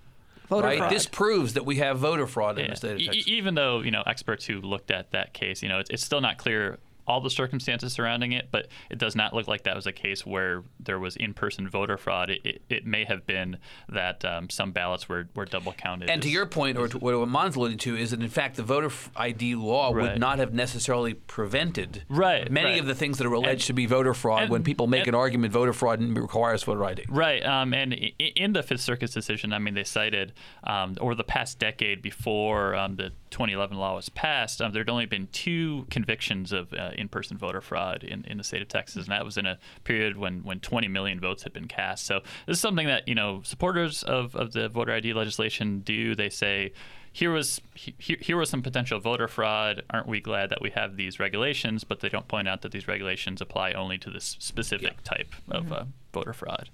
Voter 0.48 0.66
right? 0.68 0.79
fraud. 0.79 0.92
This 0.92 1.07
proves 1.07 1.55
that 1.55 1.64
we 1.66 1.76
have 1.79 1.98
voter 1.98 2.26
fraud 2.26 2.59
in 2.59 2.66
Yeah. 2.66 2.70
the 2.70 2.76
state 2.76 2.92
of 2.92 2.98
Texas. 3.00 3.26
e- 3.26 3.33
even 3.33 3.55
though 3.57 3.81
you 3.81 3.90
know 3.90 4.02
experts 4.07 4.44
who 4.44 4.61
looked 4.61 4.90
at 4.92 5.11
that 5.11 5.33
case, 5.33 5.62
you 5.62 5.68
know, 5.68 5.79
it's, 5.81 5.90
it's 5.90 6.05
still 6.05 6.20
not 6.20 6.38
clear 6.38 6.79
all 7.07 7.21
the 7.21 7.31
circumstances 7.31 7.92
surrounding 7.92 8.33
it, 8.33 8.49
but 8.51 8.69
it 8.90 8.99
does 8.99 9.14
not 9.14 9.33
look 9.33 9.47
like 9.49 9.64
that 9.64 9.77
was 9.77 9.87
a 9.87 9.92
case 9.92 10.27
where 10.27 10.64
there 10.81 10.99
was 10.99 11.16
in-person 11.16 11.69
voter 11.69 11.97
fraud. 11.97 12.31
It, 12.31 12.40
it, 12.45 12.62
it 12.69 12.87
may 12.87 13.05
have 13.05 13.27
been 13.27 13.59
that 13.88 14.25
um, 14.25 14.51
some 14.51 14.73
ballots 14.73 15.09
were, 15.09 15.29
were 15.35 15.45
double 15.45 15.73
counted. 15.73 16.11
And 16.11 16.23
to 16.23 16.29
your 16.29 16.47
point, 16.47 16.77
or 16.79 16.88
to 16.88 16.99
what 16.99 17.14
Aman's 17.14 17.57
alluding 17.57 17.79
to, 17.79 17.97
is 17.97 18.11
that 18.11 18.21
in 18.21 18.29
fact 18.29 18.57
the 18.57 18.62
voter 18.62 18.90
ID 19.14 19.55
law 19.55 19.92
would 19.92 20.19
not 20.19 20.38
have 20.38 20.53
necessarily 20.53 21.14
prevented 21.14 22.05
Right, 22.09 22.51
many 22.51 22.71
right. 22.73 22.81
of 22.81 22.87
the 22.87 22.95
things 22.95 23.19
that 23.19 23.27
are 23.27 23.33
alleged 23.33 23.62
And- 23.62 23.66
to 23.69 23.73
be 23.73 23.87
voter 23.87 24.14
fraud. 24.14 24.42
and- 24.42 24.51
when 24.51 24.62
people 24.62 24.87
make 24.87 25.01
and- 25.03 25.09
an 25.09 25.14
argument, 25.14 25.53
voter 25.53 25.73
fraud 25.73 26.01
requires 26.16 26.62
voter 26.64 26.85
ID. 26.85 27.05
Right, 27.09 27.45
um, 27.45 27.73
and 27.73 27.92
in 28.19 28.53
the 28.53 28.62
Fifth 28.62 28.81
Circuit's 28.81 29.14
decision, 29.14 29.53
I 29.53 29.59
mean, 29.59 29.75
they 29.75 29.85
cited 29.85 30.33
um, 30.64 30.97
over 31.01 31.14
the 31.14 31.25
past 31.25 31.59
decade 31.59 32.03
before 32.03 32.75
um, 32.75 32.97
the 32.97 33.11
2011 33.31 33.77
law 33.77 33.95
was 33.97 34.09
passed, 34.09 34.61
um, 34.62 34.73
there 34.73 34.81
had 34.81 34.88
only 34.88 35.07
been 35.07 35.29
two 35.33 35.87
convictions 35.90 36.53
of 36.53 36.73
uh, 36.73 36.90
in-person 36.96 37.37
voter 37.38 37.61
fraud 37.61 38.04
in, 38.04 38.24
in 38.24 38.38
the 38.38 38.44
state 38.44 38.62
of 38.62 38.68
Texas, 38.68 39.04
and 39.04 39.12
that 39.12 39.24
was 39.24 39.37
in 39.37 39.46
a 39.46 39.59
period 39.85 40.16
when, 40.16 40.42
when 40.42 40.61
20 40.61 40.88
million 40.88 41.20
votes 41.20 41.42
had 41.42 41.52
been 41.52 41.68
cast. 41.68 42.06
So 42.06 42.20
this 42.46 42.56
is 42.56 42.61
something 42.61 42.87
that 42.87 43.06
you 43.06 43.14
know 43.14 43.42
supporters 43.44 44.02
of, 44.02 44.35
of 44.35 44.52
the 44.52 44.68
voter 44.68 44.92
ID 44.92 45.12
legislation 45.12 45.80
do. 45.80 46.14
They 46.14 46.30
say. 46.30 46.72
Here 47.12 47.32
was 47.32 47.62
here, 47.74 48.18
here 48.20 48.37
was 48.37 48.50
some 48.50 48.61
potential 48.61 49.00
voter 49.00 49.26
fraud. 49.26 49.82
Aren't 49.88 50.06
we 50.06 50.20
glad 50.20 50.50
that 50.50 50.61
we 50.61 50.68
have 50.72 50.98
these 50.98 51.18
regulations? 51.18 51.82
But 51.82 52.00
they 52.00 52.11
don't 52.11 52.28
point 52.28 52.46
out 52.46 52.61
that 52.61 52.72
these 52.72 52.87
regulations 52.87 53.40
apply 53.40 53.72
only 53.72 53.96
to 53.96 54.11
this 54.11 54.37
specific 54.38 55.02
type 55.02 55.32
of 55.50 55.72
uh, 55.72 55.85
voter 56.12 56.35
fraud. 56.35 56.68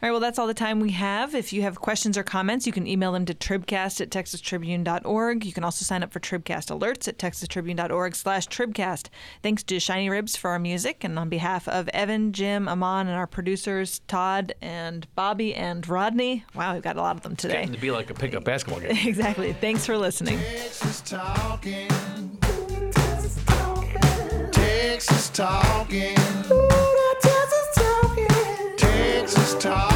All 0.00 0.08
right, 0.08 0.12
well, 0.12 0.20
that's 0.20 0.38
all 0.38 0.46
the 0.46 0.54
time 0.54 0.78
we 0.78 0.92
have. 0.92 1.34
If 1.34 1.52
you 1.52 1.62
have 1.62 1.80
questions 1.80 2.16
or 2.16 2.22
comments, 2.22 2.68
you 2.68 2.72
can 2.72 2.86
email 2.86 3.10
them 3.10 3.24
to 3.24 3.34
tribcast 3.34 4.00
at 4.00 4.10
texastribune.org. 4.10 5.44
You 5.44 5.52
can 5.52 5.64
also 5.64 5.84
sign 5.84 6.04
up 6.04 6.12
for 6.12 6.20
Tribcast 6.20 6.70
alerts 6.78 7.08
at 7.08 7.18
texastribune.org 7.18 8.14
slash 8.14 8.46
tribcast. 8.46 9.08
Thanks 9.42 9.64
to 9.64 9.80
Shiny 9.80 10.08
Ribs 10.08 10.36
for 10.36 10.50
our 10.50 10.60
music. 10.60 11.02
And 11.02 11.18
on 11.18 11.28
behalf 11.28 11.66
of 11.66 11.88
Evan, 11.88 12.32
Jim, 12.32 12.68
Aman, 12.68 13.08
and 13.08 13.16
our 13.16 13.26
producers, 13.26 14.00
Todd 14.06 14.54
and 14.62 15.04
Bobby 15.16 15.52
and 15.52 15.86
Rodney, 15.88 16.44
wow, 16.54 16.74
we've 16.74 16.82
got 16.82 16.96
a 16.96 17.02
lot 17.02 17.16
of 17.16 17.22
them 17.22 17.34
today. 17.34 17.54
Getting 17.54 17.72
to 17.72 17.80
be 17.80 17.90
like 17.90 18.08
a 18.08 18.14
pickup 18.14 18.44
basketball 18.44 18.78
game. 18.78 18.96
exactly. 19.04 19.52
Thanks 19.54 19.84
for 19.84 19.98
listening. 19.98 20.38
Texas 20.38 21.00
talking. 21.00 21.88
Texas 22.92 23.42
talking. 23.44 24.52
Texas 24.52 25.30
talking. 25.34 26.14
Texas 28.76 29.54
talking. 29.56 29.87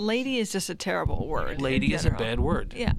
Lady 0.00 0.38
is 0.38 0.50
just 0.50 0.70
a 0.70 0.74
terrible 0.74 1.28
word. 1.28 1.60
Lady 1.60 1.92
is 1.92 2.06
a 2.06 2.10
bad 2.10 2.40
word. 2.40 2.72
Yeah. 2.74 2.94